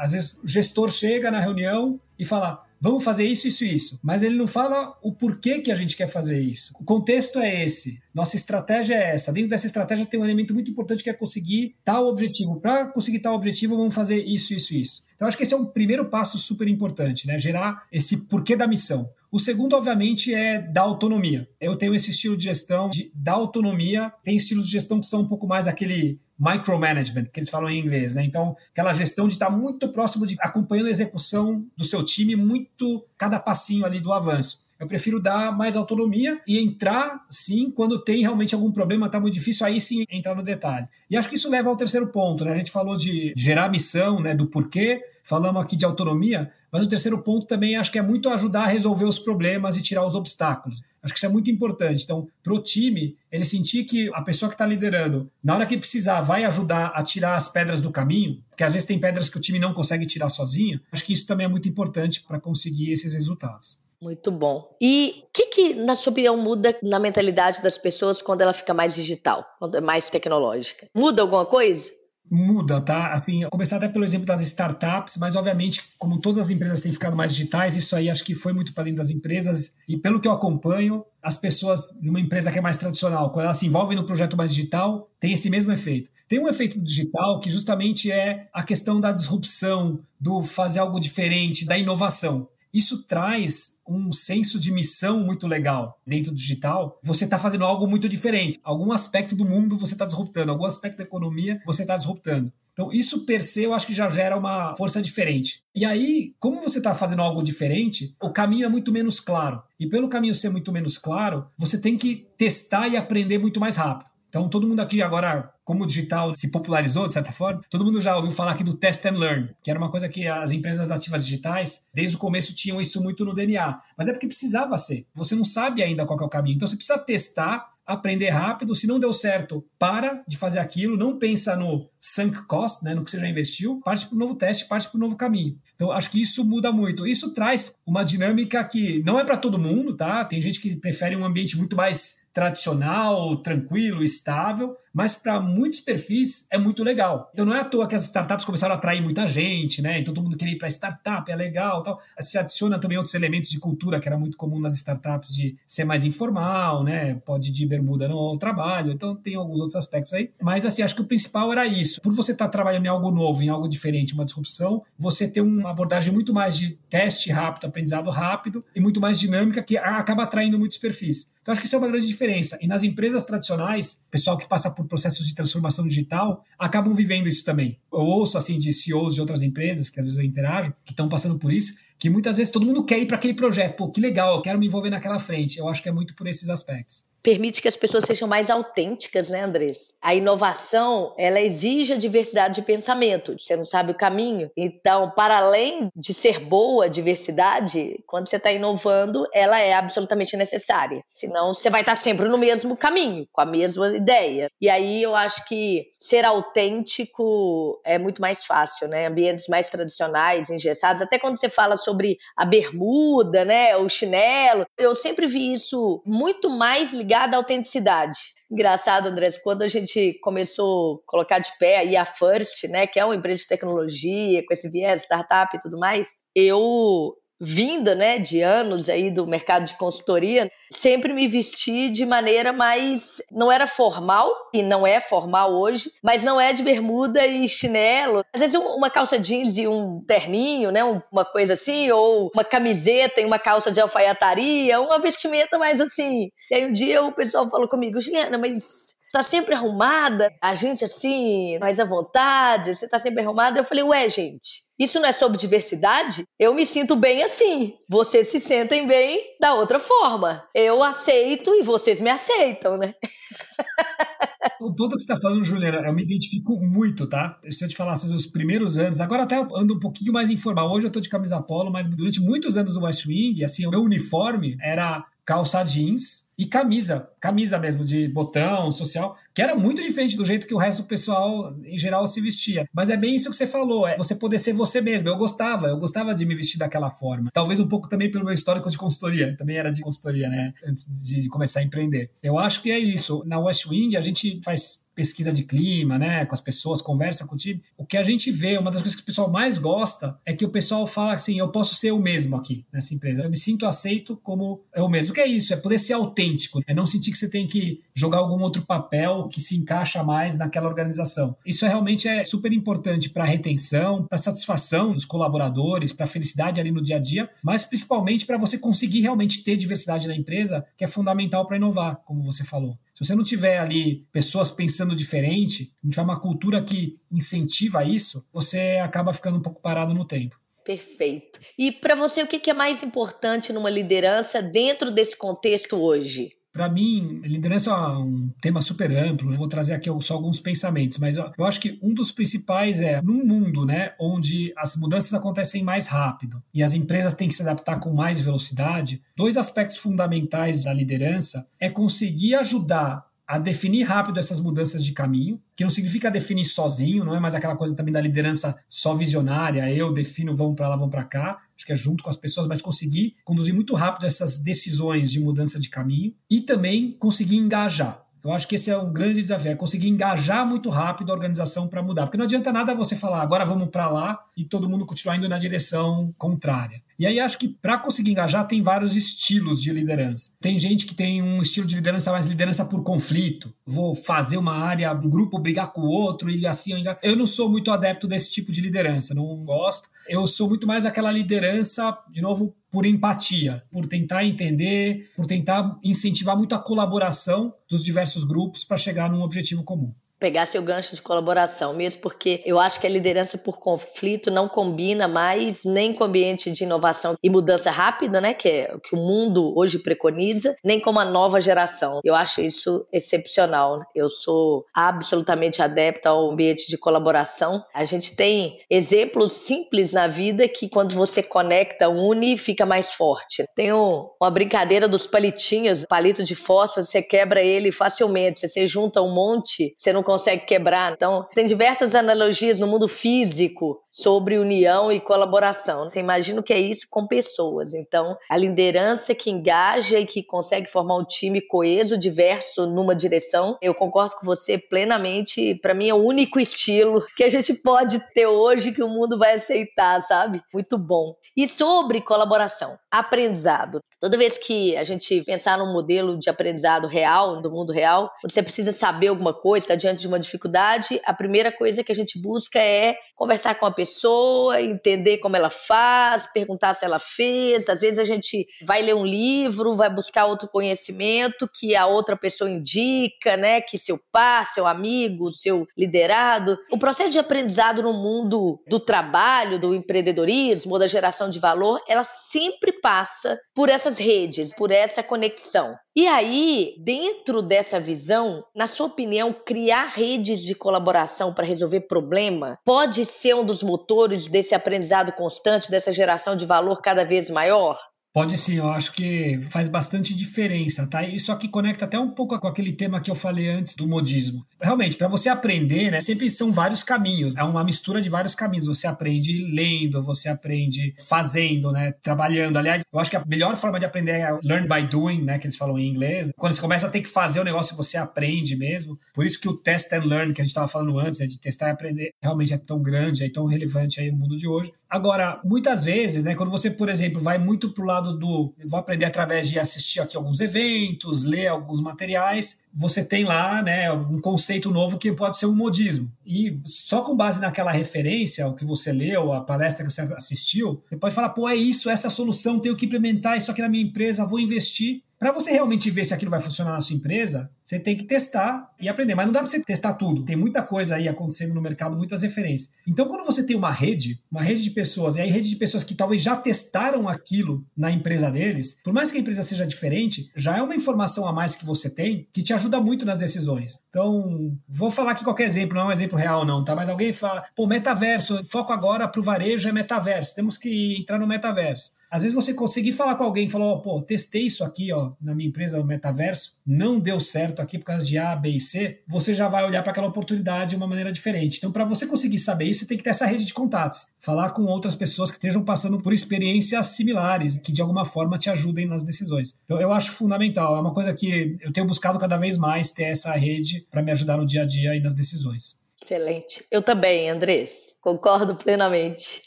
às 0.00 0.12
vezes 0.12 0.38
o 0.42 0.46
gestor 0.46 0.88
chega 0.88 1.30
na 1.30 1.40
reunião 1.40 1.98
e 2.18 2.24
fala: 2.24 2.64
vamos 2.82 3.04
fazer 3.04 3.24
isso, 3.24 3.46
isso 3.46 3.64
isso. 3.64 4.00
Mas 4.02 4.24
ele 4.24 4.36
não 4.36 4.48
fala 4.48 4.98
o 5.00 5.12
porquê 5.12 5.60
que 5.60 5.70
a 5.70 5.76
gente 5.76 5.96
quer 5.96 6.08
fazer 6.08 6.40
isso. 6.40 6.74
O 6.80 6.84
contexto 6.84 7.38
é 7.38 7.64
esse. 7.64 8.02
Nossa 8.12 8.34
estratégia 8.34 8.94
é 8.94 9.14
essa. 9.14 9.32
Dentro 9.32 9.50
dessa 9.50 9.66
estratégia 9.66 10.04
tem 10.04 10.18
um 10.18 10.24
elemento 10.24 10.52
muito 10.52 10.70
importante 10.70 11.04
que 11.04 11.08
é 11.08 11.14
conseguir 11.14 11.76
tal 11.84 12.08
objetivo. 12.08 12.60
Para 12.60 12.88
conseguir 12.88 13.20
tal 13.20 13.36
objetivo, 13.36 13.76
vamos 13.76 13.94
fazer 13.94 14.24
isso, 14.26 14.52
isso, 14.52 14.74
isso. 14.74 15.04
Então, 15.14 15.28
acho 15.28 15.36
que 15.36 15.44
esse 15.44 15.54
é 15.54 15.56
um 15.56 15.64
primeiro 15.64 16.10
passo 16.10 16.36
super 16.36 16.66
importante, 16.66 17.28
né? 17.28 17.38
Gerar 17.38 17.86
esse 17.92 18.26
porquê 18.26 18.56
da 18.56 18.66
missão. 18.66 19.08
O 19.30 19.38
segundo, 19.38 19.76
obviamente, 19.76 20.34
é 20.34 20.58
dar 20.58 20.82
autonomia. 20.82 21.48
Eu 21.60 21.76
tenho 21.76 21.94
esse 21.94 22.10
estilo 22.10 22.36
de 22.36 22.44
gestão 22.44 22.90
de 22.90 23.10
dar 23.14 23.34
autonomia. 23.34 24.12
Tem 24.24 24.36
estilos 24.36 24.66
de 24.66 24.72
gestão 24.72 24.98
que 24.98 25.06
são 25.06 25.20
um 25.20 25.28
pouco 25.28 25.46
mais 25.46 25.68
aquele 25.68 26.20
micromanagement, 26.42 27.26
que 27.26 27.38
eles 27.38 27.48
falam 27.48 27.70
em 27.70 27.78
inglês, 27.78 28.16
né? 28.16 28.24
Então, 28.24 28.56
aquela 28.72 28.92
gestão 28.92 29.28
de 29.28 29.34
estar 29.34 29.48
muito 29.48 29.88
próximo 29.90 30.26
de 30.26 30.36
acompanhando 30.40 30.88
a 30.88 30.90
execução 30.90 31.64
do 31.76 31.84
seu 31.84 32.04
time, 32.04 32.34
muito 32.34 33.06
cada 33.16 33.38
passinho 33.38 33.86
ali 33.86 34.00
do 34.00 34.12
avanço. 34.12 34.60
Eu 34.80 34.88
prefiro 34.88 35.22
dar 35.22 35.56
mais 35.56 35.76
autonomia 35.76 36.40
e 36.44 36.58
entrar, 36.58 37.24
sim, 37.30 37.70
quando 37.70 38.02
tem 38.02 38.22
realmente 38.22 38.52
algum 38.52 38.72
problema, 38.72 39.06
está 39.06 39.20
muito 39.20 39.34
difícil, 39.34 39.64
aí 39.64 39.80
sim 39.80 40.04
entrar 40.10 40.34
no 40.34 40.42
detalhe. 40.42 40.88
E 41.08 41.16
acho 41.16 41.28
que 41.28 41.36
isso 41.36 41.48
leva 41.48 41.68
ao 41.68 41.76
terceiro 41.76 42.08
ponto, 42.08 42.44
né? 42.44 42.52
A 42.52 42.58
gente 42.58 42.72
falou 42.72 42.96
de 42.96 43.32
gerar 43.36 43.68
missão, 43.68 44.20
né? 44.20 44.34
Do 44.34 44.48
porquê, 44.48 45.00
falamos 45.22 45.62
aqui 45.62 45.76
de 45.76 45.84
autonomia, 45.84 46.52
mas 46.70 46.82
o 46.84 46.88
terceiro 46.88 47.22
ponto 47.22 47.46
também 47.46 47.76
acho 47.76 47.92
que 47.92 47.98
é 47.98 48.02
muito 48.02 48.28
ajudar 48.28 48.64
a 48.64 48.66
resolver 48.66 49.04
os 49.04 49.18
problemas 49.18 49.76
e 49.76 49.82
tirar 49.82 50.06
os 50.06 50.14
obstáculos. 50.14 50.82
Acho 51.02 51.12
que 51.12 51.18
isso 51.18 51.26
é 51.26 51.28
muito 51.28 51.50
importante. 51.50 52.04
Então, 52.04 52.28
para 52.42 52.54
o 52.54 52.62
time, 52.62 53.16
ele 53.30 53.44
sentir 53.44 53.84
que 53.84 54.08
a 54.14 54.22
pessoa 54.22 54.48
que 54.48 54.54
está 54.54 54.64
liderando, 54.64 55.30
na 55.42 55.54
hora 55.54 55.66
que 55.66 55.76
precisar, 55.76 56.20
vai 56.20 56.44
ajudar 56.44 56.92
a 56.94 57.02
tirar 57.02 57.34
as 57.34 57.48
pedras 57.48 57.80
do 57.80 57.90
caminho, 57.90 58.42
porque 58.48 58.62
às 58.62 58.72
vezes 58.72 58.86
tem 58.86 58.98
pedras 58.98 59.28
que 59.28 59.36
o 59.36 59.40
time 59.40 59.58
não 59.58 59.74
consegue 59.74 60.06
tirar 60.06 60.30
sozinho. 60.30 60.80
Acho 60.92 61.04
que 61.04 61.12
isso 61.12 61.26
também 61.26 61.46
é 61.46 61.48
muito 61.48 61.68
importante 61.68 62.22
para 62.22 62.40
conseguir 62.40 62.92
esses 62.92 63.12
resultados. 63.12 63.82
Muito 64.00 64.32
bom. 64.32 64.76
E 64.80 65.24
o 65.24 65.32
que, 65.32 65.46
que, 65.46 65.74
na 65.74 65.94
sua 65.94 66.10
opinião, 66.10 66.36
muda 66.36 66.76
na 66.82 66.98
mentalidade 66.98 67.62
das 67.62 67.78
pessoas 67.78 68.20
quando 68.20 68.40
ela 68.40 68.52
fica 68.52 68.74
mais 68.74 68.96
digital, 68.96 69.46
quando 69.60 69.76
é 69.76 69.80
mais 69.80 70.08
tecnológica? 70.08 70.88
Muda 70.92 71.22
alguma 71.22 71.46
coisa? 71.46 71.92
Muda, 72.30 72.80
tá? 72.80 73.12
Assim, 73.12 73.42
começar 73.50 73.76
até 73.76 73.88
pelo 73.88 74.04
exemplo 74.04 74.26
das 74.26 74.42
startups, 74.42 75.16
mas 75.18 75.36
obviamente, 75.36 75.82
como 75.98 76.20
todas 76.20 76.44
as 76.44 76.50
empresas 76.50 76.82
têm 76.82 76.92
ficado 76.92 77.16
mais 77.16 77.34
digitais, 77.34 77.76
isso 77.76 77.94
aí 77.94 78.08
acho 78.08 78.24
que 78.24 78.34
foi 78.34 78.52
muito 78.52 78.72
para 78.72 78.84
dentro 78.84 78.98
das 78.98 79.10
empresas. 79.10 79.74
E 79.88 79.96
pelo 79.96 80.20
que 80.20 80.26
eu 80.26 80.32
acompanho, 80.32 81.04
as 81.22 81.36
pessoas 81.36 81.88
de 82.00 82.08
uma 82.08 82.20
empresa 82.20 82.50
que 82.50 82.58
é 82.58 82.62
mais 82.62 82.76
tradicional, 82.76 83.30
quando 83.30 83.44
elas 83.44 83.58
se 83.58 83.66
envolvem 83.66 83.96
no 83.96 84.06
projeto 84.06 84.36
mais 84.36 84.54
digital, 84.54 85.10
tem 85.20 85.32
esse 85.32 85.50
mesmo 85.50 85.72
efeito. 85.72 86.10
Tem 86.28 86.38
um 86.38 86.48
efeito 86.48 86.80
digital 86.80 87.40
que 87.40 87.50
justamente 87.50 88.10
é 88.10 88.48
a 88.54 88.62
questão 88.62 88.98
da 88.98 89.12
disrupção, 89.12 90.00
do 90.18 90.42
fazer 90.42 90.78
algo 90.78 90.98
diferente, 90.98 91.66
da 91.66 91.76
inovação 91.76 92.48
isso 92.72 93.02
traz 93.04 93.74
um 93.86 94.12
senso 94.12 94.58
de 94.58 94.72
missão 94.72 95.24
muito 95.24 95.46
legal 95.46 96.00
dentro 96.06 96.32
do 96.32 96.36
digital. 96.36 96.98
Você 97.02 97.24
está 97.24 97.38
fazendo 97.38 97.64
algo 97.64 97.86
muito 97.86 98.08
diferente. 98.08 98.58
Algum 98.62 98.92
aspecto 98.92 99.36
do 99.36 99.44
mundo 99.44 99.76
você 99.76 99.94
está 99.94 100.06
disruptando, 100.06 100.50
algum 100.50 100.64
aspecto 100.64 100.98
da 100.98 101.04
economia 101.04 101.60
você 101.66 101.82
está 101.82 101.96
disruptando. 101.96 102.52
Então, 102.72 102.90
isso 102.90 103.26
per 103.26 103.44
se 103.44 103.62
eu 103.62 103.74
acho 103.74 103.86
que 103.86 103.94
já 103.94 104.08
gera 104.08 104.36
uma 104.36 104.74
força 104.76 105.02
diferente. 105.02 105.62
E 105.74 105.84
aí, 105.84 106.34
como 106.40 106.62
você 106.62 106.78
está 106.78 106.94
fazendo 106.94 107.20
algo 107.20 107.42
diferente, 107.42 108.16
o 108.20 108.30
caminho 108.30 108.64
é 108.64 108.68
muito 108.68 108.90
menos 108.90 109.20
claro. 109.20 109.62
E 109.78 109.86
pelo 109.86 110.08
caminho 110.08 110.34
ser 110.34 110.48
muito 110.48 110.72
menos 110.72 110.96
claro, 110.96 111.46
você 111.58 111.76
tem 111.76 111.98
que 111.98 112.28
testar 112.38 112.88
e 112.88 112.96
aprender 112.96 113.36
muito 113.36 113.60
mais 113.60 113.76
rápido. 113.76 114.11
Então, 114.32 114.48
todo 114.48 114.66
mundo 114.66 114.80
aqui 114.80 115.02
agora, 115.02 115.52
como 115.62 115.84
o 115.84 115.86
digital 115.86 116.32
se 116.32 116.50
popularizou, 116.50 117.06
de 117.06 117.12
certa 117.12 117.34
forma, 117.34 117.60
todo 117.68 117.84
mundo 117.84 118.00
já 118.00 118.16
ouviu 118.16 118.30
falar 118.30 118.52
aqui 118.52 118.64
do 118.64 118.72
test 118.72 119.04
and 119.04 119.18
learn, 119.18 119.54
que 119.62 119.70
era 119.70 119.78
uma 119.78 119.90
coisa 119.90 120.08
que 120.08 120.26
as 120.26 120.52
empresas 120.52 120.88
nativas 120.88 121.22
digitais, 121.26 121.86
desde 121.92 122.16
o 122.16 122.18
começo, 122.18 122.54
tinham 122.54 122.80
isso 122.80 123.02
muito 123.02 123.26
no 123.26 123.34
DNA. 123.34 123.78
Mas 123.94 124.08
é 124.08 124.12
porque 124.12 124.26
precisava 124.26 124.78
ser. 124.78 125.06
Você 125.14 125.34
não 125.34 125.44
sabe 125.44 125.82
ainda 125.82 126.06
qual 126.06 126.18
é 126.18 126.24
o 126.24 126.30
caminho. 126.30 126.56
Então, 126.56 126.66
você 126.66 126.76
precisa 126.76 126.98
testar 126.98 127.72
aprender 127.86 128.30
rápido. 128.30 128.74
Se 128.74 128.86
não 128.86 128.98
deu 128.98 129.12
certo, 129.12 129.64
para 129.78 130.22
de 130.26 130.38
fazer 130.38 130.60
aquilo, 130.60 130.96
não 130.96 131.18
pensa 131.18 131.54
no 131.54 131.90
sunk 132.02 132.46
cost, 132.48 132.84
né, 132.84 132.96
no 132.96 133.04
que 133.04 133.10
você 133.12 133.20
já 133.20 133.28
investiu, 133.28 133.80
parte 133.84 134.06
para 134.06 134.16
o 134.16 134.18
novo 134.18 134.34
teste, 134.34 134.66
parte 134.66 134.88
para 134.88 134.96
o 134.96 135.00
novo 135.00 135.16
caminho. 135.16 135.56
Então, 135.76 135.92
acho 135.92 136.10
que 136.10 136.20
isso 136.20 136.44
muda 136.44 136.72
muito. 136.72 137.06
Isso 137.06 137.32
traz 137.32 137.76
uma 137.86 138.02
dinâmica 138.02 138.62
que 138.64 139.00
não 139.04 139.20
é 139.20 139.24
para 139.24 139.36
todo 139.36 139.58
mundo, 139.58 139.96
tá? 139.96 140.24
Tem 140.24 140.42
gente 140.42 140.60
que 140.60 140.74
prefere 140.74 141.14
um 141.14 141.24
ambiente 141.24 141.56
muito 141.56 141.76
mais 141.76 142.22
tradicional, 142.32 143.36
tranquilo, 143.36 144.02
estável, 144.02 144.76
mas 144.92 145.14
para 145.14 145.40
muitos 145.40 145.80
perfis 145.80 146.46
é 146.50 146.58
muito 146.58 146.82
legal. 146.82 147.30
Então 147.32 147.44
não 147.44 147.54
é 147.54 147.60
à 147.60 147.64
toa 147.64 147.86
que 147.86 147.94
as 147.94 148.04
startups 148.04 148.44
começaram 148.44 148.74
a 148.74 148.78
atrair 148.78 149.02
muita 149.02 149.26
gente, 149.26 149.80
né? 149.80 149.98
Então 149.98 150.12
todo 150.12 150.24
mundo 150.24 150.36
queria 150.36 150.54
ir 150.54 150.58
para 150.58 150.68
startup, 150.68 151.30
é 151.30 151.36
legal, 151.36 151.82
tal. 151.82 152.00
Se 152.20 152.38
adiciona 152.38 152.78
também 152.78 152.98
outros 152.98 153.14
elementos 153.14 153.50
de 153.50 153.58
cultura 153.58 154.00
que 154.00 154.08
era 154.08 154.18
muito 154.18 154.36
comum 154.36 154.60
nas 154.60 154.74
startups 154.74 155.32
de 155.32 155.56
ser 155.66 155.84
mais 155.84 156.04
informal, 156.04 156.82
né? 156.82 157.14
Pode 157.26 157.50
de 157.50 157.66
bermuda 157.66 158.08
no 158.08 158.38
trabalho, 158.38 158.92
então 158.92 159.14
tem 159.14 159.34
alguns 159.34 159.60
outros 159.60 159.76
aspectos 159.76 160.12
aí. 160.12 160.30
Mas 160.40 160.64
assim, 160.64 160.82
acho 160.82 160.94
que 160.94 161.02
o 161.02 161.06
principal 161.06 161.52
era 161.52 161.66
isso. 161.66 161.91
Por 162.00 162.12
você 162.12 162.32
estar 162.32 162.46
tá 162.46 162.50
trabalhando 162.50 162.86
em 162.86 162.88
algo 162.88 163.10
novo, 163.10 163.42
em 163.42 163.48
algo 163.48 163.68
diferente, 163.68 164.14
uma 164.14 164.24
disrupção, 164.24 164.82
você 164.98 165.28
ter 165.28 165.40
uma 165.40 165.70
abordagem 165.70 166.12
muito 166.12 166.32
mais 166.32 166.56
de 166.56 166.78
teste 166.88 167.30
rápido, 167.30 167.66
aprendizado 167.66 168.10
rápido 168.10 168.64
e 168.74 168.80
muito 168.80 169.00
mais 169.00 169.18
dinâmica 169.18 169.62
que 169.62 169.76
acaba 169.76 170.22
atraindo 170.22 170.58
muitos 170.58 170.78
perfis. 170.78 171.32
Então, 171.42 171.50
acho 171.50 171.60
que 171.60 171.66
isso 171.66 171.74
é 171.74 171.78
uma 171.78 171.88
grande 171.88 172.06
diferença. 172.06 172.56
E 172.60 172.68
nas 172.68 172.84
empresas 172.84 173.24
tradicionais, 173.24 174.00
pessoal 174.10 174.38
que 174.38 174.48
passa 174.48 174.70
por 174.70 174.86
processos 174.86 175.26
de 175.26 175.34
transformação 175.34 175.86
digital 175.86 176.44
acabam 176.56 176.94
vivendo 176.94 177.28
isso 177.28 177.44
também. 177.44 177.80
Eu 177.92 178.00
ouço 178.00 178.38
assim 178.38 178.56
de 178.56 178.72
CEOs 178.72 179.14
de 179.14 179.20
outras 179.20 179.42
empresas, 179.42 179.90
que 179.90 179.98
às 179.98 180.06
vezes 180.06 180.18
eu 180.18 180.24
interajo, 180.24 180.72
que 180.84 180.92
estão 180.92 181.08
passando 181.08 181.38
por 181.38 181.52
isso, 181.52 181.74
que 181.98 182.08
muitas 182.08 182.36
vezes 182.36 182.52
todo 182.52 182.64
mundo 182.64 182.84
quer 182.84 182.98
ir 182.98 183.06
para 183.06 183.16
aquele 183.16 183.34
projeto. 183.34 183.76
Pô, 183.76 183.90
que 183.90 184.00
legal, 184.00 184.36
eu 184.36 184.42
quero 184.42 184.58
me 184.58 184.66
envolver 184.66 184.90
naquela 184.90 185.18
frente. 185.18 185.58
Eu 185.58 185.68
acho 185.68 185.82
que 185.82 185.88
é 185.88 185.92
muito 185.92 186.14
por 186.14 186.28
esses 186.28 186.48
aspectos 186.48 187.11
permite 187.22 187.62
que 187.62 187.68
as 187.68 187.76
pessoas 187.76 188.04
sejam 188.04 188.26
mais 188.26 188.50
autênticas, 188.50 189.30
né, 189.30 189.42
Andrés? 189.42 189.94
A 190.02 190.14
inovação, 190.14 191.14
ela 191.16 191.40
exige 191.40 191.92
a 191.92 191.98
diversidade 191.98 192.56
de 192.56 192.62
pensamento. 192.62 193.36
Você 193.38 193.56
não 193.56 193.64
sabe 193.64 193.92
o 193.92 193.96
caminho. 193.96 194.50
Então, 194.56 195.10
para 195.10 195.38
além 195.38 195.88
de 195.94 196.12
ser 196.12 196.40
boa 196.40 196.86
a 196.86 196.88
diversidade, 196.88 198.02
quando 198.06 198.28
você 198.28 198.36
está 198.36 198.50
inovando, 198.50 199.26
ela 199.32 199.58
é 199.58 199.72
absolutamente 199.72 200.36
necessária. 200.36 201.02
Senão, 201.14 201.54
você 201.54 201.70
vai 201.70 201.82
estar 201.82 201.96
sempre 201.96 202.28
no 202.28 202.36
mesmo 202.36 202.76
caminho, 202.76 203.26
com 203.30 203.40
a 203.40 203.46
mesma 203.46 203.94
ideia. 203.94 204.50
E 204.60 204.68
aí, 204.68 205.02
eu 205.02 205.14
acho 205.14 205.46
que 205.46 205.86
ser 205.96 206.24
autêntico 206.24 207.80
é 207.84 207.98
muito 207.98 208.20
mais 208.20 208.44
fácil, 208.44 208.88
né? 208.88 209.06
Ambientes 209.06 209.46
mais 209.46 209.68
tradicionais, 209.68 210.50
engessados. 210.50 211.00
Até 211.00 211.18
quando 211.18 211.38
você 211.38 211.48
fala 211.48 211.76
sobre 211.76 212.18
a 212.36 212.44
bermuda, 212.44 213.44
né, 213.44 213.76
o 213.76 213.88
chinelo, 213.88 214.66
eu 214.76 214.94
sempre 214.94 215.26
vi 215.26 215.52
isso 215.52 216.02
muito 216.04 216.50
mais 216.50 216.92
ligado 216.92 217.11
ligada 217.12 217.36
à 217.36 217.38
autenticidade. 217.38 218.18
Engraçado, 218.50 219.06
André, 219.06 219.28
quando 219.44 219.62
a 219.62 219.68
gente 219.68 220.18
começou 220.22 220.96
a 220.96 221.10
colocar 221.10 221.38
de 221.38 221.50
pé 221.58 221.78
aí 221.78 221.96
a 221.96 222.06
First, 222.06 222.64
né, 222.68 222.86
que 222.86 222.98
é 222.98 223.04
uma 223.04 223.14
empresa 223.14 223.42
de 223.42 223.48
tecnologia, 223.48 224.42
com 224.46 224.52
esse 224.52 224.68
viés, 224.70 225.02
startup 225.02 225.54
e 225.54 225.60
tudo 225.60 225.78
mais, 225.78 226.16
eu 226.34 227.14
vinda, 227.44 227.92
né, 227.92 228.20
de 228.20 228.40
anos 228.40 228.88
aí 228.88 229.10
do 229.10 229.26
mercado 229.26 229.64
de 229.64 229.76
consultoria, 229.76 230.48
sempre 230.70 231.12
me 231.12 231.26
vesti 231.26 231.90
de 231.90 232.06
maneira 232.06 232.52
mais 232.52 233.20
não 233.32 233.50
era 233.50 233.66
formal 233.66 234.30
e 234.54 234.62
não 234.62 234.86
é 234.86 235.00
formal 235.00 235.52
hoje, 235.52 235.90
mas 236.00 236.22
não 236.22 236.40
é 236.40 236.52
de 236.52 236.62
bermuda 236.62 237.26
e 237.26 237.48
chinelo. 237.48 238.24
Às 238.32 238.40
vezes 238.40 238.54
uma 238.54 238.88
calça 238.88 239.18
jeans 239.18 239.56
e 239.58 239.66
um 239.66 240.00
terninho, 240.06 240.70
né, 240.70 240.84
uma 241.10 241.24
coisa 241.24 241.54
assim, 241.54 241.90
ou 241.90 242.30
uma 242.32 242.44
camiseta 242.44 243.20
e 243.20 243.24
uma 243.24 243.40
calça 243.40 243.72
de 243.72 243.80
alfaiataria, 243.80 244.80
uma 244.80 245.00
vestimenta 245.00 245.58
mais 245.58 245.80
assim. 245.80 246.30
E 246.48 246.54
aí 246.54 246.64
um 246.64 246.72
dia 246.72 247.02
o 247.02 247.12
pessoal 247.12 247.50
falou 247.50 247.68
comigo, 247.68 248.00
Juliana, 248.00 248.38
mas 248.38 248.94
tá 249.12 249.22
sempre 249.22 249.54
arrumada, 249.54 250.32
a 250.40 250.54
gente 250.54 250.84
assim, 250.84 251.58
mais 251.58 251.78
à 251.78 251.84
vontade, 251.84 252.74
você 252.74 252.88
tá 252.88 252.98
sempre 252.98 253.22
arrumada. 253.22 253.60
Eu 253.60 253.64
falei, 253.64 253.84
ué, 253.84 254.08
gente, 254.08 254.62
isso 254.78 254.98
não 254.98 255.06
é 255.06 255.12
sobre 255.12 255.36
diversidade? 255.36 256.24
Eu 256.38 256.54
me 256.54 256.64
sinto 256.64 256.96
bem 256.96 257.22
assim. 257.22 257.74
Vocês 257.86 258.28
se 258.28 258.40
sentem 258.40 258.86
bem 258.86 259.36
da 259.38 259.52
outra 259.54 259.78
forma. 259.78 260.42
Eu 260.54 260.82
aceito 260.82 261.54
e 261.54 261.62
vocês 261.62 262.00
me 262.00 262.08
aceitam, 262.10 262.78
né? 262.78 262.94
O 264.60 264.74
ponto 264.74 264.96
que 264.96 265.02
você 265.02 265.12
está 265.12 265.20
falando, 265.20 265.44
Juliana, 265.44 265.88
eu 265.88 265.92
me 265.92 266.02
identifico 266.02 266.56
muito, 266.60 267.06
tá? 267.06 267.38
Se 267.50 267.64
eu 267.64 267.68
te 267.68 267.76
falasse 267.76 268.12
os 268.12 268.26
primeiros 268.26 268.76
anos, 268.76 269.00
agora 269.00 269.22
até 269.22 269.36
ando 269.36 269.74
um 269.74 269.78
pouquinho 269.78 270.12
mais 270.12 270.30
informal. 270.30 270.70
Hoje 270.72 270.86
eu 270.86 270.90
tô 270.90 271.00
de 271.00 271.08
camisa 271.08 271.40
polo, 271.40 271.70
mas 271.70 271.88
durante 271.88 272.20
muitos 272.20 272.56
anos 272.56 272.74
no 272.74 272.84
West 272.84 273.06
Wing, 273.06 273.42
assim, 273.44 273.66
o 273.66 273.70
meu 273.70 273.80
uniforme 273.80 274.56
era 274.60 275.04
calça 275.24 275.62
jeans 275.62 276.28
e 276.36 276.46
camisa, 276.46 277.08
camisa 277.20 277.58
mesmo 277.58 277.84
de 277.84 278.08
botão 278.08 278.70
social, 278.70 279.16
que 279.34 279.42
era 279.42 279.54
muito 279.54 279.82
diferente 279.82 280.16
do 280.16 280.24
jeito 280.24 280.46
que 280.46 280.54
o 280.54 280.58
resto 280.58 280.82
do 280.82 280.88
pessoal 280.88 281.54
em 281.64 281.78
geral 281.78 282.06
se 282.06 282.20
vestia. 282.20 282.66
Mas 282.72 282.90
é 282.90 282.96
bem 282.96 283.14
isso 283.14 283.30
que 283.30 283.36
você 283.36 283.46
falou, 283.46 283.86
é 283.86 283.96
você 283.96 284.14
poder 284.14 284.38
ser 284.38 284.52
você 284.52 284.80
mesmo. 284.80 285.08
Eu 285.08 285.16
gostava, 285.16 285.68
eu 285.68 285.76
gostava 285.78 286.14
de 286.14 286.24
me 286.24 286.34
vestir 286.34 286.58
daquela 286.58 286.90
forma. 286.90 287.30
Talvez 287.32 287.60
um 287.60 287.68
pouco 287.68 287.88
também 287.88 288.10
pelo 288.10 288.24
meu 288.24 288.34
histórico 288.34 288.70
de 288.70 288.78
consultoria, 288.78 289.36
também 289.36 289.56
era 289.56 289.70
de 289.70 289.82
consultoria, 289.82 290.28
né, 290.28 290.52
antes 290.66 291.06
de 291.06 291.28
começar 291.28 291.60
a 291.60 291.62
empreender. 291.62 292.10
Eu 292.22 292.38
acho 292.38 292.62
que 292.62 292.70
é 292.70 292.78
isso. 292.78 293.22
Na 293.26 293.38
West 293.38 293.66
Wing 293.66 293.96
a 293.96 294.00
gente 294.00 294.40
faz 294.44 294.82
pesquisa 294.94 295.32
de 295.32 295.42
clima, 295.42 295.98
né, 295.98 296.24
com 296.24 296.34
as 296.34 296.40
pessoas, 296.40 296.82
conversa 296.82 297.26
com 297.26 297.34
o 297.34 297.38
time. 297.38 297.62
O 297.76 297.84
que 297.84 297.96
a 297.96 298.02
gente 298.02 298.30
vê, 298.30 298.58
uma 298.58 298.70
das 298.70 298.82
coisas 298.82 298.96
que 298.96 299.02
o 299.02 299.06
pessoal 299.06 299.30
mais 299.30 299.58
gosta 299.58 300.18
é 300.24 300.32
que 300.32 300.44
o 300.44 300.50
pessoal 300.50 300.86
fala 300.86 301.14
assim: 301.14 301.38
eu 301.38 301.48
posso 301.48 301.74
ser 301.74 301.92
o 301.92 301.98
mesmo 301.98 302.36
aqui 302.36 302.64
nessa 302.72 302.94
empresa. 302.94 303.22
Eu 303.22 303.30
me 303.30 303.36
sinto 303.36 303.66
aceito 303.66 304.18
como 304.22 304.64
o 304.76 304.88
mesmo. 304.88 305.12
O 305.12 305.14
que 305.14 305.20
é 305.20 305.26
isso? 305.26 305.52
É 305.52 305.56
poder 305.56 305.78
ser 305.78 305.94
autêntico, 305.94 306.21
é 306.66 306.74
não 306.74 306.86
sentir 306.86 307.10
que 307.10 307.18
você 307.18 307.28
tem 307.28 307.46
que 307.46 307.80
jogar 307.94 308.18
algum 308.18 308.42
outro 308.42 308.62
papel 308.62 309.28
que 309.28 309.40
se 309.40 309.56
encaixa 309.56 310.02
mais 310.02 310.36
naquela 310.36 310.68
organização. 310.68 311.36
Isso 311.44 311.64
é, 311.64 311.68
realmente 311.68 312.08
é 312.08 312.22
super 312.22 312.52
importante 312.52 313.10
para 313.10 313.24
a 313.24 313.26
retenção, 313.26 314.04
para 314.06 314.16
a 314.16 314.22
satisfação 314.22 314.92
dos 314.92 315.04
colaboradores, 315.04 315.92
para 315.92 316.04
a 316.04 316.08
felicidade 316.08 316.60
ali 316.60 316.70
no 316.70 316.82
dia 316.82 316.96
a 316.96 316.98
dia, 317.00 317.30
mas 317.42 317.64
principalmente 317.64 318.26
para 318.26 318.38
você 318.38 318.58
conseguir 318.58 319.00
realmente 319.00 319.42
ter 319.42 319.56
diversidade 319.56 320.08
na 320.08 320.16
empresa, 320.16 320.64
que 320.76 320.84
é 320.84 320.88
fundamental 320.88 321.46
para 321.46 321.56
inovar, 321.56 321.96
como 322.04 322.22
você 322.22 322.44
falou. 322.44 322.78
Se 322.94 323.04
você 323.04 323.14
não 323.14 323.24
tiver 323.24 323.58
ali 323.58 324.06
pessoas 324.12 324.50
pensando 324.50 324.94
diferente, 324.94 325.72
não 325.82 325.90
tiver 325.90 326.02
uma 326.02 326.20
cultura 326.20 326.62
que 326.62 326.98
incentiva 327.10 327.84
isso, 327.84 328.24
você 328.32 328.80
acaba 328.82 329.12
ficando 329.12 329.38
um 329.38 329.42
pouco 329.42 329.60
parado 329.60 329.94
no 329.94 330.04
tempo. 330.04 330.41
Perfeito. 330.64 331.40
E 331.58 331.72
para 331.72 331.94
você, 331.94 332.22
o 332.22 332.26
que 332.26 332.50
é 332.50 332.54
mais 332.54 332.82
importante 332.82 333.52
numa 333.52 333.70
liderança 333.70 334.40
dentro 334.40 334.90
desse 334.90 335.16
contexto 335.16 335.76
hoje? 335.76 336.32
Para 336.52 336.68
mim, 336.68 337.22
liderança 337.24 337.70
é 337.70 337.74
um 337.96 338.30
tema 338.42 338.60
super 338.60 338.92
amplo. 338.92 339.32
Eu 339.32 339.38
vou 339.38 339.48
trazer 339.48 339.72
aqui 339.72 339.88
só 340.02 340.14
alguns 340.14 340.38
pensamentos, 340.38 340.98
mas 340.98 341.16
eu 341.16 341.44
acho 341.46 341.58
que 341.58 341.78
um 341.82 341.94
dos 341.94 342.12
principais 342.12 342.82
é 342.82 343.00
num 343.00 343.24
mundo, 343.24 343.64
né, 343.64 343.94
onde 343.98 344.52
as 344.58 344.76
mudanças 344.76 345.14
acontecem 345.14 345.64
mais 345.64 345.86
rápido 345.86 346.42
e 346.52 346.62
as 346.62 346.74
empresas 346.74 347.14
têm 347.14 347.26
que 347.26 347.34
se 347.34 347.40
adaptar 347.40 347.80
com 347.80 347.94
mais 347.94 348.20
velocidade. 348.20 349.00
Dois 349.16 349.38
aspectos 349.38 349.78
fundamentais 349.78 350.62
da 350.62 350.74
liderança 350.74 351.48
é 351.58 351.70
conseguir 351.70 352.34
ajudar 352.34 353.02
a 353.26 353.38
definir 353.38 353.84
rápido 353.84 354.18
essas 354.18 354.40
mudanças 354.40 354.84
de 354.84 354.92
caminho, 354.92 355.40
que 355.56 355.64
não 355.64 355.70
significa 355.70 356.10
definir 356.10 356.44
sozinho, 356.44 357.04
não 357.04 357.14
é 357.14 357.20
mais 357.20 357.34
aquela 357.34 357.56
coisa 357.56 357.74
também 357.74 357.92
da 357.92 358.00
liderança 358.00 358.58
só 358.68 358.94
visionária, 358.94 359.72
eu 359.72 359.92
defino, 359.92 360.34
vamos 360.34 360.56
para 360.56 360.68
lá, 360.68 360.76
vamos 360.76 360.90
para 360.90 361.04
cá, 361.04 361.38
acho 361.56 361.64
que 361.64 361.72
é 361.72 361.76
junto 361.76 362.02
com 362.02 362.10
as 362.10 362.16
pessoas, 362.16 362.46
mas 362.46 362.60
conseguir 362.60 363.16
conduzir 363.24 363.54
muito 363.54 363.74
rápido 363.74 364.06
essas 364.06 364.38
decisões 364.38 365.10
de 365.10 365.20
mudança 365.20 365.58
de 365.58 365.70
caminho 365.70 366.14
e 366.28 366.40
também 366.40 366.96
conseguir 366.98 367.36
engajar. 367.36 368.02
Eu 368.24 368.32
acho 368.32 368.46
que 368.46 368.54
esse 368.54 368.70
é 368.70 368.78
um 368.78 368.92
grande 368.92 369.20
desafio, 369.20 369.50
é 369.50 369.54
conseguir 369.54 369.88
engajar 369.88 370.46
muito 370.46 370.70
rápido 370.70 371.10
a 371.10 371.14
organização 371.14 371.66
para 371.66 371.82
mudar. 371.82 372.06
Porque 372.06 372.16
não 372.16 372.24
adianta 372.24 372.52
nada 372.52 372.74
você 372.74 372.94
falar, 372.94 373.20
agora 373.20 373.44
vamos 373.44 373.68
para 373.68 373.88
lá 373.88 374.18
e 374.36 374.44
todo 374.44 374.68
mundo 374.68 374.86
continuar 374.86 375.16
indo 375.16 375.28
na 375.28 375.38
direção 375.38 376.14
contrária. 376.16 376.82
E 376.98 377.06
aí 377.06 377.18
acho 377.18 377.36
que 377.36 377.48
para 377.48 377.78
conseguir 377.78 378.12
engajar 378.12 378.46
tem 378.46 378.62
vários 378.62 378.94
estilos 378.94 379.60
de 379.60 379.72
liderança. 379.72 380.30
Tem 380.40 380.56
gente 380.58 380.86
que 380.86 380.94
tem 380.94 381.20
um 381.20 381.42
estilo 381.42 381.66
de 381.66 381.74
liderança 381.74 382.12
mais 382.12 382.26
liderança 382.26 382.64
por 382.64 382.84
conflito. 382.84 383.52
Vou 383.66 383.94
fazer 383.94 384.36
uma 384.36 384.54
área, 384.54 384.92
um 384.92 385.10
grupo 385.10 385.38
brigar 385.38 385.72
com 385.72 385.80
o 385.80 385.88
outro 385.88 386.30
e 386.30 386.46
assim. 386.46 386.72
Eu 387.02 387.16
não 387.16 387.26
sou 387.26 387.50
muito 387.50 387.72
adepto 387.72 388.06
desse 388.06 388.30
tipo 388.30 388.52
de 388.52 388.60
liderança, 388.60 389.14
não 389.14 389.36
gosto. 389.44 389.88
Eu 390.08 390.26
sou 390.26 390.48
muito 390.48 390.66
mais 390.66 390.84
aquela 390.84 391.10
liderança, 391.10 391.96
de 392.10 392.20
novo, 392.20 392.54
por 392.70 392.86
empatia, 392.86 393.62
por 393.70 393.86
tentar 393.86 394.24
entender, 394.24 395.10
por 395.14 395.26
tentar 395.26 395.78
incentivar 395.82 396.36
muito 396.36 396.54
a 396.54 396.58
colaboração 396.58 397.54
dos 397.68 397.84
diversos 397.84 398.24
grupos 398.24 398.64
para 398.64 398.76
chegar 398.76 399.10
num 399.10 399.22
objetivo 399.22 399.62
comum 399.62 399.92
pegar 400.22 400.46
seu 400.46 400.62
gancho 400.62 400.94
de 400.94 401.02
colaboração, 401.02 401.74
mesmo 401.74 402.00
porque 402.00 402.40
eu 402.46 402.56
acho 402.56 402.78
que 402.80 402.86
a 402.86 402.90
liderança 402.90 403.36
por 403.36 403.58
conflito 403.58 404.30
não 404.30 404.48
combina 404.48 405.08
mais 405.08 405.64
nem 405.64 405.92
com 405.92 406.04
o 406.04 406.06
ambiente 406.06 406.48
de 406.52 406.62
inovação 406.62 407.16
e 407.20 407.28
mudança 407.28 407.72
rápida, 407.72 408.20
né, 408.20 408.32
que 408.32 408.48
é 408.48 408.70
o 408.72 408.78
que 408.78 408.94
o 408.94 408.98
mundo 408.98 409.52
hoje 409.58 409.80
preconiza, 409.80 410.54
nem 410.62 410.78
com 410.78 410.96
a 410.96 411.04
nova 411.04 411.40
geração. 411.40 412.00
Eu 412.04 412.14
acho 412.14 412.40
isso 412.40 412.86
excepcional. 412.92 413.80
Eu 413.96 414.08
sou 414.08 414.64
absolutamente 414.72 415.60
adepta 415.60 416.10
ao 416.10 416.30
ambiente 416.30 416.68
de 416.68 416.78
colaboração. 416.78 417.60
A 417.74 417.84
gente 417.84 418.14
tem 418.14 418.60
exemplos 418.70 419.32
simples 419.32 419.92
na 419.92 420.06
vida 420.06 420.46
que 420.46 420.68
quando 420.68 420.94
você 420.94 421.20
conecta, 421.20 421.88
une, 421.88 422.36
fica 422.36 422.64
mais 422.64 422.92
forte. 422.92 423.44
Tem 423.56 423.72
uma 423.72 424.30
brincadeira 424.30 424.86
dos 424.86 425.04
palitinhos, 425.04 425.84
palito 425.84 426.22
de 426.22 426.36
fósforo, 426.36 426.86
você 426.86 427.02
quebra 427.02 427.42
ele 427.42 427.72
facilmente. 427.72 428.46
Você 428.46 428.68
junta 428.68 429.02
um 429.02 429.12
monte, 429.12 429.74
você 429.76 429.92
não 429.92 430.11
consegue 430.12 430.44
quebrar. 430.44 430.92
Então, 430.92 431.26
tem 431.34 431.46
diversas 431.46 431.94
analogias 431.94 432.60
no 432.60 432.66
mundo 432.66 432.86
físico 432.86 433.82
sobre 433.90 434.36
união 434.36 434.92
e 434.92 435.00
colaboração. 435.00 435.88
Você 435.88 436.00
imagina 436.00 436.40
o 436.40 436.42
que 436.42 436.52
é 436.52 436.60
isso 436.60 436.86
com 436.90 437.06
pessoas. 437.06 437.72
Então, 437.72 438.16
a 438.28 438.36
liderança 438.36 439.14
que 439.14 439.30
engaja 439.30 439.98
e 439.98 440.04
que 440.04 440.22
consegue 440.22 440.70
formar 440.70 440.96
um 440.96 441.04
time 441.04 441.40
coeso, 441.40 441.96
diverso 441.96 442.66
numa 442.66 442.94
direção, 442.94 443.56
eu 443.62 443.74
concordo 443.74 444.16
com 444.16 444.26
você 444.26 444.58
plenamente. 444.58 445.54
Para 445.56 445.72
mim, 445.72 445.88
é 445.88 445.94
o 445.94 446.04
único 446.04 446.38
estilo 446.38 447.02
que 447.16 447.24
a 447.24 447.30
gente 447.30 447.54
pode 447.54 447.98
ter 448.12 448.26
hoje 448.26 448.72
que 448.72 448.82
o 448.82 448.88
mundo 448.88 449.18
vai 449.18 449.34
aceitar, 449.34 449.98
sabe? 450.02 450.42
Muito 450.52 450.76
bom. 450.76 451.14
E 451.34 451.48
sobre 451.48 452.02
colaboração, 452.02 452.78
aprendizado. 452.90 453.80
Toda 453.98 454.18
vez 454.18 454.36
que 454.36 454.76
a 454.76 454.84
gente 454.84 455.22
pensar 455.22 455.56
num 455.56 455.72
modelo 455.72 456.18
de 456.18 456.28
aprendizado 456.28 456.86
real, 456.86 457.40
do 457.40 457.50
mundo 457.50 457.72
real, 457.72 458.10
você 458.22 458.42
precisa 458.42 458.72
saber 458.72 459.08
alguma 459.08 459.32
coisa, 459.32 459.64
está 459.64 459.74
diante 459.74 460.01
de 460.02 460.08
uma 460.08 460.20
dificuldade, 460.20 461.00
a 461.04 461.14
primeira 461.14 461.50
coisa 461.50 461.82
que 461.82 461.90
a 461.90 461.94
gente 461.94 462.20
busca 462.20 462.58
é 462.58 462.96
conversar 463.14 463.54
com 463.54 463.64
a 463.64 463.70
pessoa, 463.70 464.60
entender 464.60 465.18
como 465.18 465.36
ela 465.36 465.48
faz, 465.48 466.26
perguntar 466.26 466.74
se 466.74 466.84
ela 466.84 466.98
fez. 466.98 467.68
Às 467.68 467.80
vezes 467.80 467.98
a 467.98 468.04
gente 468.04 468.46
vai 468.66 468.82
ler 468.82 468.94
um 468.94 469.06
livro, 469.06 469.74
vai 469.74 469.88
buscar 469.88 470.26
outro 470.26 470.48
conhecimento 470.48 471.48
que 471.48 471.74
a 471.74 471.86
outra 471.86 472.16
pessoa 472.16 472.50
indica, 472.50 473.36
né? 473.36 473.60
Que 473.60 473.78
seu 473.78 473.98
pai, 474.12 474.44
seu 474.46 474.66
amigo, 474.66 475.30
seu 475.32 475.66
liderado. 475.76 476.58
O 476.70 476.78
processo 476.78 477.10
de 477.10 477.18
aprendizado 477.18 477.82
no 477.82 477.92
mundo 477.92 478.60
do 478.66 478.80
trabalho, 478.80 479.58
do 479.58 479.74
empreendedorismo, 479.74 480.78
da 480.78 480.86
geração 480.86 481.30
de 481.30 481.38
valor, 481.38 481.80
ela 481.88 482.04
sempre 482.04 482.72
passa 482.80 483.40
por 483.54 483.68
essas 483.68 483.98
redes, 483.98 484.54
por 484.54 484.70
essa 484.70 485.02
conexão. 485.02 485.76
E 485.94 486.08
aí, 486.08 486.74
dentro 486.78 487.42
dessa 487.42 487.78
visão, 487.78 488.42
na 488.54 488.66
sua 488.66 488.86
opinião, 488.86 489.30
criar 489.30 489.91
redes 489.94 490.42
de 490.42 490.54
colaboração 490.54 491.32
para 491.32 491.44
resolver 491.46 491.82
problema 491.82 492.58
pode 492.64 493.04
ser 493.04 493.34
um 493.34 493.44
dos 493.44 493.62
motores 493.62 494.28
desse 494.28 494.54
aprendizado 494.54 495.12
constante, 495.12 495.70
dessa 495.70 495.92
geração 495.92 496.34
de 496.34 496.46
valor 496.46 496.80
cada 496.80 497.04
vez 497.04 497.30
maior? 497.30 497.78
Pode 498.14 498.36
sim, 498.36 498.56
eu 498.56 498.68
acho 498.68 498.92
que 498.92 499.40
faz 499.48 499.70
bastante 499.70 500.14
diferença, 500.14 500.86
tá? 500.86 501.02
Isso 501.02 501.32
aqui 501.32 501.48
conecta 501.48 501.86
até 501.86 501.98
um 501.98 502.10
pouco 502.10 502.38
com 502.38 502.46
aquele 502.46 502.70
tema 502.70 503.00
que 503.00 503.10
eu 503.10 503.14
falei 503.14 503.48
antes 503.48 503.74
do 503.74 503.88
modismo. 503.88 504.44
Realmente, 504.60 504.98
para 504.98 505.08
você 505.08 505.30
aprender, 505.30 505.90
né, 505.90 505.98
sempre 505.98 506.28
são 506.28 506.52
vários 506.52 506.82
caminhos, 506.82 507.38
é 507.38 507.42
uma 507.42 507.64
mistura 507.64 508.02
de 508.02 508.10
vários 508.10 508.34
caminhos. 508.34 508.66
Você 508.66 508.86
aprende 508.86 509.42
lendo, 509.50 510.02
você 510.02 510.28
aprende 510.28 510.94
fazendo, 511.08 511.72
né, 511.72 511.92
trabalhando. 512.02 512.58
Aliás, 512.58 512.82
eu 512.92 513.00
acho 513.00 513.10
que 513.10 513.16
a 513.16 513.24
melhor 513.24 513.56
forma 513.56 513.80
de 513.80 513.86
aprender 513.86 514.12
é 514.12 514.38
learn 514.42 514.68
by 514.68 514.86
doing, 514.86 515.22
né, 515.22 515.38
que 515.38 515.46
eles 515.46 515.56
falam 515.56 515.78
em 515.78 515.88
inglês. 515.88 516.30
Quando 516.36 516.52
você 516.52 516.60
começa 516.60 516.88
a 516.88 516.90
ter 516.90 517.00
que 517.00 517.08
fazer 517.08 517.40
o 517.40 517.44
negócio, 517.44 517.74
você 517.74 517.96
aprende 517.96 518.54
mesmo. 518.56 518.98
Por 519.14 519.24
isso 519.24 519.40
que 519.40 519.48
o 519.48 519.56
test 519.56 519.90
and 519.90 520.04
learn, 520.04 520.34
que 520.34 520.42
a 520.42 520.44
gente 520.44 520.50
estava 520.50 520.68
falando 520.68 520.98
antes, 520.98 521.18
né, 521.18 521.26
de 521.26 521.40
testar 521.40 521.68
e 521.68 521.70
aprender, 521.70 522.10
realmente 522.22 522.52
é 522.52 522.58
tão 522.58 522.82
grande, 522.82 523.24
é 523.24 523.30
tão 523.30 523.46
relevante 523.46 524.00
aí 524.02 524.10
no 524.10 524.18
mundo 524.18 524.36
de 524.36 524.46
hoje. 524.46 524.70
Agora, 524.86 525.40
muitas 525.42 525.82
vezes, 525.82 526.22
né, 526.22 526.34
quando 526.34 526.50
você, 526.50 526.70
por 526.70 526.90
exemplo, 526.90 527.18
vai 527.18 527.38
muito 527.38 527.72
pro 527.72 527.86
lado 527.86 528.01
lado 528.02 528.18
do 528.18 528.54
vou 528.66 528.78
aprender 528.78 529.04
através 529.04 529.48
de 529.48 529.58
assistir 529.58 530.00
aqui 530.00 530.16
alguns 530.16 530.40
eventos, 530.40 531.24
ler 531.24 531.48
alguns 531.48 531.80
materiais, 531.80 532.60
você 532.72 533.04
tem 533.04 533.24
lá 533.24 533.62
né, 533.62 533.92
um 533.92 534.20
conceito 534.20 534.70
novo 534.70 534.98
que 534.98 535.12
pode 535.12 535.38
ser 535.38 535.46
um 535.46 535.54
modismo. 535.54 536.10
E 536.24 536.60
só 536.64 537.02
com 537.02 537.16
base 537.16 537.40
naquela 537.40 537.70
referência, 537.70 538.46
o 538.46 538.54
que 538.54 538.64
você 538.64 538.92
leu, 538.92 539.32
a 539.32 539.40
palestra 539.40 539.84
que 539.84 539.92
você 539.92 540.02
assistiu, 540.14 540.82
você 540.88 540.96
pode 540.96 541.14
falar, 541.14 541.30
pô, 541.30 541.48
é 541.48 541.54
isso, 541.54 541.90
essa 541.90 542.10
solução, 542.10 542.60
tenho 542.60 542.76
que 542.76 542.86
implementar 542.86 543.36
isso 543.36 543.50
aqui 543.50 543.62
na 543.62 543.68
minha 543.68 543.84
empresa, 543.84 544.26
vou 544.26 544.40
investir 544.40 545.02
Para 545.22 545.30
você 545.30 545.52
realmente 545.52 545.88
ver 545.88 546.04
se 546.04 546.12
aquilo 546.12 546.32
vai 546.32 546.40
funcionar 546.40 546.72
na 546.72 546.80
sua 546.80 546.96
empresa, 546.96 547.48
você 547.64 547.78
tem 547.78 547.96
que 547.96 548.02
testar 548.02 548.68
e 548.80 548.88
aprender. 548.88 549.14
Mas 549.14 549.24
não 549.24 549.32
dá 549.32 549.38
para 549.38 549.48
você 549.48 549.62
testar 549.62 549.94
tudo. 549.94 550.24
Tem 550.24 550.34
muita 550.34 550.64
coisa 550.64 550.96
aí 550.96 551.06
acontecendo 551.06 551.54
no 551.54 551.62
mercado, 551.62 551.96
muitas 551.96 552.22
referências. 552.22 552.72
Então, 552.88 553.06
quando 553.06 553.24
você 553.24 553.46
tem 553.46 553.54
uma 553.54 553.70
rede, 553.70 554.20
uma 554.28 554.42
rede 554.42 554.64
de 554.64 554.70
pessoas, 554.70 555.14
e 555.14 555.20
aí 555.20 555.30
rede 555.30 555.48
de 555.48 555.54
pessoas 555.54 555.84
que 555.84 555.94
talvez 555.94 556.20
já 556.20 556.34
testaram 556.34 557.08
aquilo 557.08 557.64
na 557.76 557.88
empresa 557.88 558.32
deles, 558.32 558.80
por 558.82 558.92
mais 558.92 559.12
que 559.12 559.18
a 559.18 559.20
empresa 559.20 559.44
seja 559.44 559.64
diferente, 559.64 560.28
já 560.34 560.56
é 560.56 560.62
uma 560.62 560.74
informação 560.74 561.24
a 561.24 561.32
mais 561.32 561.54
que 561.54 561.64
você 561.64 561.88
tem 561.88 562.26
que 562.32 562.42
te 562.42 562.52
ajuda 562.52 562.80
muito 562.80 563.06
nas 563.06 563.18
decisões. 563.18 563.78
Então, 563.90 564.58
vou 564.68 564.90
falar 564.90 565.12
aqui 565.12 565.22
qualquer 565.22 565.46
exemplo, 565.46 565.76
não 565.76 565.82
é 565.82 565.86
um 565.86 565.92
exemplo 565.92 566.18
real 566.18 566.44
não, 566.44 566.64
tá? 566.64 566.74
Mas 566.74 566.88
alguém 566.88 567.12
fala, 567.12 567.44
pô, 567.54 567.64
metaverso, 567.68 568.42
foco 568.50 568.72
agora 568.72 569.06
para 569.06 569.20
o 569.20 569.24
varejo 569.24 569.68
é 569.68 569.72
metaverso, 569.72 570.34
temos 570.34 570.58
que 570.58 570.96
entrar 571.00 571.16
no 571.16 571.28
metaverso. 571.28 571.92
Às 572.12 572.20
vezes 572.20 572.34
você 572.34 572.52
conseguir 572.52 572.92
falar 572.92 573.14
com 573.14 573.24
alguém 573.24 573.46
que 573.46 573.52
falou, 573.52 573.80
pô, 573.80 574.02
testei 574.02 574.42
isso 574.42 574.62
aqui, 574.62 574.92
ó, 574.92 575.12
na 575.18 575.34
minha 575.34 575.48
empresa, 575.48 575.80
o 575.80 575.84
metaverso, 575.84 576.58
não 576.66 577.00
deu 577.00 577.18
certo 577.18 577.62
aqui 577.62 577.78
por 577.78 577.86
causa 577.86 578.04
de 578.04 578.18
A, 578.18 578.36
B 578.36 578.50
e 578.50 578.60
C, 578.60 579.00
você 579.08 579.34
já 579.34 579.48
vai 579.48 579.64
olhar 579.64 579.82
para 579.82 579.92
aquela 579.92 580.08
oportunidade 580.08 580.70
de 580.70 580.76
uma 580.76 580.86
maneira 580.86 581.10
diferente. 581.10 581.56
Então, 581.56 581.72
para 581.72 581.86
você 581.86 582.06
conseguir 582.06 582.38
saber 582.38 582.66
isso, 582.66 582.80
você 582.80 582.86
tem 582.86 582.98
que 582.98 583.02
ter 583.02 583.08
essa 583.08 583.24
rede 583.24 583.46
de 583.46 583.54
contatos, 583.54 584.08
falar 584.20 584.50
com 584.50 584.64
outras 584.64 584.94
pessoas 584.94 585.30
que 585.30 585.38
estejam 585.38 585.64
passando 585.64 586.02
por 586.02 586.12
experiências 586.12 586.84
similares, 586.88 587.56
que 587.56 587.72
de 587.72 587.80
alguma 587.80 588.04
forma 588.04 588.36
te 588.36 588.50
ajudem 588.50 588.86
nas 588.86 589.02
decisões. 589.02 589.58
Então, 589.64 589.80
eu 589.80 589.90
acho 589.90 590.12
fundamental, 590.12 590.76
é 590.76 590.80
uma 590.80 590.92
coisa 590.92 591.14
que 591.14 591.56
eu 591.62 591.72
tenho 591.72 591.86
buscado 591.86 592.18
cada 592.18 592.36
vez 592.36 592.58
mais 592.58 592.92
ter 592.92 593.04
essa 593.04 593.32
rede 593.32 593.86
para 593.90 594.02
me 594.02 594.12
ajudar 594.12 594.36
no 594.36 594.44
dia 594.44 594.64
a 594.64 594.66
dia 594.66 594.94
e 594.94 595.00
nas 595.00 595.14
decisões. 595.14 595.80
Excelente. 596.02 596.66
Eu 596.68 596.82
também, 596.82 597.30
Andrés. 597.30 597.94
Concordo 598.00 598.56
plenamente. 598.56 599.42